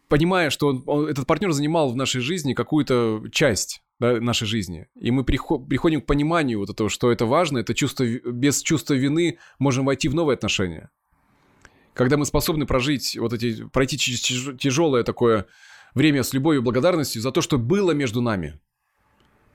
понимая, 0.08 0.50
что 0.50 0.68
он, 0.68 0.84
он, 0.86 1.08
этот 1.08 1.26
партнер 1.26 1.52
занимал 1.52 1.92
в 1.92 1.96
нашей 1.96 2.22
жизни 2.22 2.54
какую-то 2.54 3.24
часть 3.32 3.82
да, 4.00 4.20
нашей 4.20 4.46
жизни, 4.46 4.88
и 5.00 5.12
мы 5.12 5.24
приход, 5.24 5.68
приходим 5.68 6.02
к 6.02 6.06
пониманию 6.06 6.60
вот 6.60 6.70
этого, 6.70 6.90
что 6.90 7.12
это 7.12 7.26
важно, 7.26 7.60
это 7.60 7.74
чувство, 7.74 8.06
без 8.06 8.62
чувства 8.62 8.94
вины 8.94 9.40
можем 9.58 9.86
войти 9.86 10.10
в 10.10 10.16
новые 10.16 10.36
отношения. 10.36 10.90
Когда 11.94 12.18
мы 12.18 12.26
способны 12.26 12.66
прожить 12.66 13.18
вот 13.18 13.32
эти, 13.32 13.64
пройти 13.70 13.98
тяжелое 13.98 15.04
такое 15.04 15.46
время 15.94 16.24
с 16.24 16.34
любовью 16.34 16.62
и 16.62 16.64
благодарностью 16.64 17.22
за 17.22 17.32
то, 17.32 17.42
что 17.42 17.58
было 17.58 17.92
между 17.92 18.22
нами. 18.22 18.60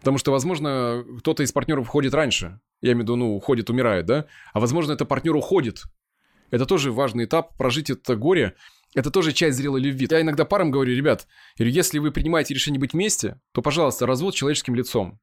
Потому 0.01 0.19
что, 0.19 0.33
возможно, 0.33 1.05
кто-то 1.19 1.43
из 1.43 1.53
партнеров 1.53 1.87
уходит 1.87 2.15
раньше, 2.15 2.59
я 2.81 2.93
имею 2.93 3.01
в 3.01 3.03
виду, 3.03 3.17
ну, 3.17 3.37
уходит, 3.37 3.71
умирает, 3.71 4.07
да? 4.07 4.27
А 4.53 4.61
возможно, 4.61 4.93
это 4.93 5.05
партнер 5.05 5.37
уходит. 5.37 5.83
Это 6.51 6.67
тоже 6.67 6.91
важный 6.91 7.27
этап, 7.27 7.57
прожить 7.57 7.91
это 7.91 8.17
горе. 8.17 8.55
Это 8.95 9.11
тоже 9.11 9.33
часть 9.33 9.57
зрелой 9.57 9.81
любви. 9.81 10.09
Я 10.11 10.21
иногда 10.23 10.45
парам 10.45 10.71
говорю, 10.71 10.97
ребят, 10.97 11.29
если 11.59 11.99
вы 11.99 12.11
принимаете 12.11 12.55
решение 12.55 12.81
быть 12.81 12.93
вместе, 12.93 13.41
то, 13.53 13.63
пожалуйста, 13.63 14.07
развод 14.07 14.35
человеческим 14.35 14.75
лицом. 14.75 15.21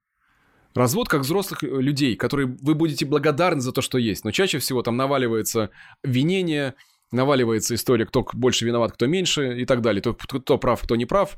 Развод 0.74 1.10
как 1.10 1.22
взрослых 1.22 1.64
э, 1.64 1.68
людей, 1.68 2.16
которые 2.16 2.56
вы 2.62 2.76
будете 2.76 3.06
благодарны 3.06 3.62
за 3.62 3.72
то, 3.72 3.82
что 3.82 3.98
есть. 3.98 4.24
Но 4.24 4.32
чаще 4.32 4.60
всего 4.60 4.84
там 4.84 4.96
наваливается 4.96 5.72
винение, 6.04 6.76
наваливается 7.12 7.74
история, 7.76 8.06
кто 8.06 8.26
больше 8.34 8.66
виноват, 8.66 8.92
кто 8.92 9.08
меньше 9.08 9.60
и 9.60 9.66
так 9.66 9.82
далее. 9.82 10.02
Кто, 10.02 10.14
кто 10.14 10.58
прав, 10.58 10.82
кто 10.84 10.96
не 10.96 11.06
прав. 11.06 11.36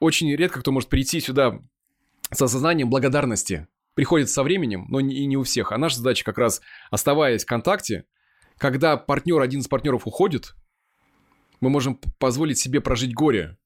Очень 0.00 0.36
редко 0.36 0.60
кто 0.60 0.70
может 0.70 0.90
прийти 0.90 1.18
сюда 1.20 1.60
с 2.32 2.42
осознанием 2.42 2.90
благодарности 2.90 3.68
приходит 3.94 4.30
со 4.30 4.42
временем, 4.42 4.86
но 4.88 5.00
и 5.00 5.26
не 5.26 5.36
у 5.36 5.42
всех. 5.42 5.72
А 5.72 5.78
наша 5.78 5.98
задача 5.98 6.24
как 6.24 6.38
раз, 6.38 6.60
оставаясь 6.90 7.44
в 7.44 7.46
контакте, 7.46 8.06
когда 8.58 8.96
партнер, 8.96 9.40
один 9.40 9.60
из 9.60 9.68
партнеров 9.68 10.06
уходит, 10.06 10.54
мы 11.60 11.70
можем 11.70 12.00
позволить 12.18 12.58
себе 12.58 12.80
прожить 12.80 13.14
горе. 13.14 13.58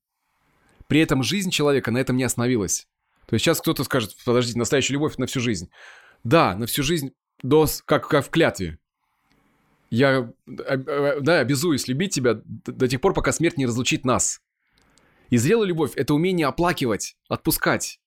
При 0.88 1.00
этом 1.00 1.22
жизнь 1.22 1.50
человека 1.50 1.90
на 1.90 1.98
этом 1.98 2.16
не 2.16 2.24
остановилась. 2.24 2.88
То 3.26 3.34
есть 3.34 3.44
сейчас 3.44 3.60
кто-то 3.60 3.84
скажет, 3.84 4.14
подождите, 4.24 4.58
настоящая 4.58 4.94
любовь 4.94 5.16
на 5.16 5.26
всю 5.26 5.40
жизнь. 5.40 5.70
Да, 6.22 6.56
на 6.56 6.66
всю 6.66 6.82
жизнь, 6.82 7.12
до, 7.42 7.66
как, 7.84 8.08
как 8.08 8.26
в 8.26 8.30
клятве. 8.30 8.78
Я 9.90 10.32
да, 10.46 11.40
обязуюсь 11.40 11.88
любить 11.88 12.12
тебя 12.12 12.40
до 12.44 12.88
тех 12.88 13.00
пор, 13.00 13.14
пока 13.14 13.32
смерть 13.32 13.56
не 13.56 13.66
разлучит 13.66 14.04
нас. 14.04 14.40
И 15.30 15.36
зрелая 15.36 15.68
любовь– 15.68 15.92
это 15.96 16.14
умение 16.14 16.46
оплакивать, 16.46 17.16
отпускать 17.28 18.00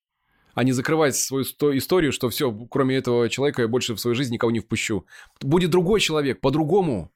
а 0.53 0.63
не 0.63 0.71
закрывать 0.71 1.15
свою 1.15 1.43
историю, 1.43 2.11
что 2.11 2.29
все, 2.29 2.51
кроме 2.69 2.95
этого 2.97 3.29
человека 3.29 3.61
я 3.61 3.67
больше 3.67 3.93
в 3.93 3.99
свою 3.99 4.15
жизнь 4.15 4.33
никого 4.33 4.51
не 4.51 4.59
впущу. 4.59 5.05
Будет 5.41 5.69
другой 5.69 5.99
человек, 5.99 6.41
по-другому. 6.41 7.11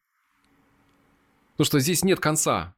Потому 1.54 1.66
что 1.66 1.80
здесь 1.80 2.04
нет 2.04 2.20
конца. 2.20 2.76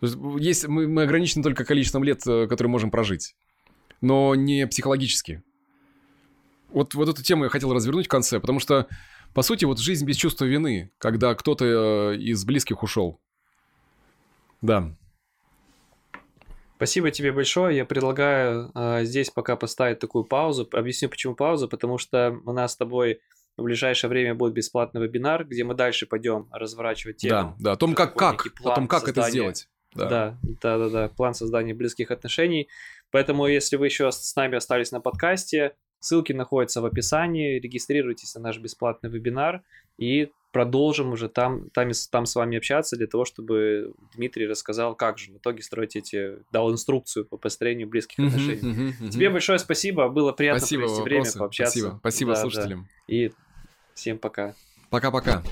Есть, 0.00 0.66
мы, 0.66 0.88
мы 0.88 1.02
ограничены 1.02 1.42
только 1.42 1.64
количеством 1.64 2.04
лет, 2.04 2.26
э, 2.26 2.46
которые 2.46 2.70
можем 2.70 2.90
прожить. 2.90 3.36
Но 4.00 4.34
не 4.34 4.66
психологически. 4.66 5.42
Вот, 6.68 6.94
вот 6.94 7.08
эту 7.08 7.22
тему 7.22 7.44
я 7.44 7.50
хотел 7.50 7.72
развернуть 7.74 8.06
в 8.06 8.10
конце, 8.10 8.40
потому 8.40 8.60
что, 8.60 8.86
по 9.34 9.42
сути, 9.42 9.64
вот 9.64 9.78
жизнь 9.78 10.06
без 10.06 10.16
чувства 10.16 10.44
вины, 10.46 10.90
когда 10.98 11.34
кто-то 11.34 12.12
э, 12.14 12.16
из 12.16 12.44
близких 12.44 12.82
ушел. 12.82 13.20
Да. 14.62 14.96
Спасибо 16.80 17.10
тебе 17.10 17.30
большое. 17.30 17.76
Я 17.76 17.84
предлагаю 17.84 18.72
э, 18.74 19.04
здесь 19.04 19.28
пока 19.28 19.54
поставить 19.54 19.98
такую 19.98 20.24
паузу. 20.24 20.66
Объясню, 20.72 21.10
почему 21.10 21.34
паузу. 21.34 21.68
Потому 21.68 21.98
что 21.98 22.40
у 22.46 22.52
нас 22.52 22.72
с 22.72 22.76
тобой 22.78 23.20
в 23.58 23.64
ближайшее 23.64 24.08
время 24.08 24.34
будет 24.34 24.54
бесплатный 24.54 25.02
вебинар, 25.02 25.44
где 25.44 25.62
мы 25.62 25.74
дальше 25.74 26.06
пойдем 26.06 26.48
разворачивать 26.50 27.18
тему. 27.18 27.54
Да, 27.58 27.64
да, 27.64 27.72
о 27.72 27.76
том, 27.76 27.94
как, 27.94 28.16
как, 28.16 28.46
о 28.64 28.74
том, 28.74 28.88
как 28.88 29.00
создания, 29.00 29.20
это 29.20 29.30
сделать. 29.30 29.68
Да. 29.94 30.08
да, 30.08 30.38
да, 30.62 30.78
да, 30.78 30.88
да, 30.88 31.08
план 31.10 31.34
создания 31.34 31.74
близких 31.74 32.10
отношений. 32.10 32.70
Поэтому, 33.10 33.46
если 33.46 33.76
вы 33.76 33.84
еще 33.84 34.10
с 34.10 34.34
нами 34.34 34.56
остались 34.56 34.90
на 34.90 35.02
подкасте, 35.02 35.74
ссылки 36.00 36.32
находятся 36.32 36.80
в 36.80 36.86
описании. 36.86 37.58
Регистрируйтесь 37.58 38.34
на 38.34 38.40
наш 38.40 38.58
бесплатный 38.58 39.10
вебинар 39.10 39.62
и 39.98 40.30
продолжим 40.52 41.12
уже 41.12 41.28
там, 41.28 41.70
там, 41.70 41.90
там 42.10 42.26
с 42.26 42.34
вами 42.34 42.58
общаться 42.58 42.96
для 42.96 43.06
того, 43.06 43.24
чтобы 43.24 43.92
Дмитрий 44.14 44.46
рассказал, 44.46 44.94
как 44.94 45.18
же 45.18 45.32
в 45.32 45.36
итоге 45.36 45.62
строить 45.62 45.96
эти, 45.96 46.38
дал 46.52 46.72
инструкцию 46.72 47.24
по 47.24 47.36
построению 47.36 47.88
близких 47.88 48.18
uh-huh, 48.18 48.26
отношений. 48.26 48.60
Uh-huh, 48.60 48.92
uh-huh. 49.00 49.10
Тебе 49.10 49.30
большое 49.30 49.58
спасибо, 49.58 50.08
было 50.08 50.32
приятно 50.32 50.60
спасибо, 50.60 50.82
провести 50.82 51.00
вопросы. 51.00 51.20
время, 51.22 51.38
пообщаться. 51.38 51.78
Спасибо, 51.78 51.98
спасибо 52.00 52.34
да, 52.34 52.40
слушателям. 52.40 52.88
Да. 53.08 53.14
И 53.14 53.32
всем 53.94 54.18
пока. 54.18 54.54
Пока-пока. 54.90 55.42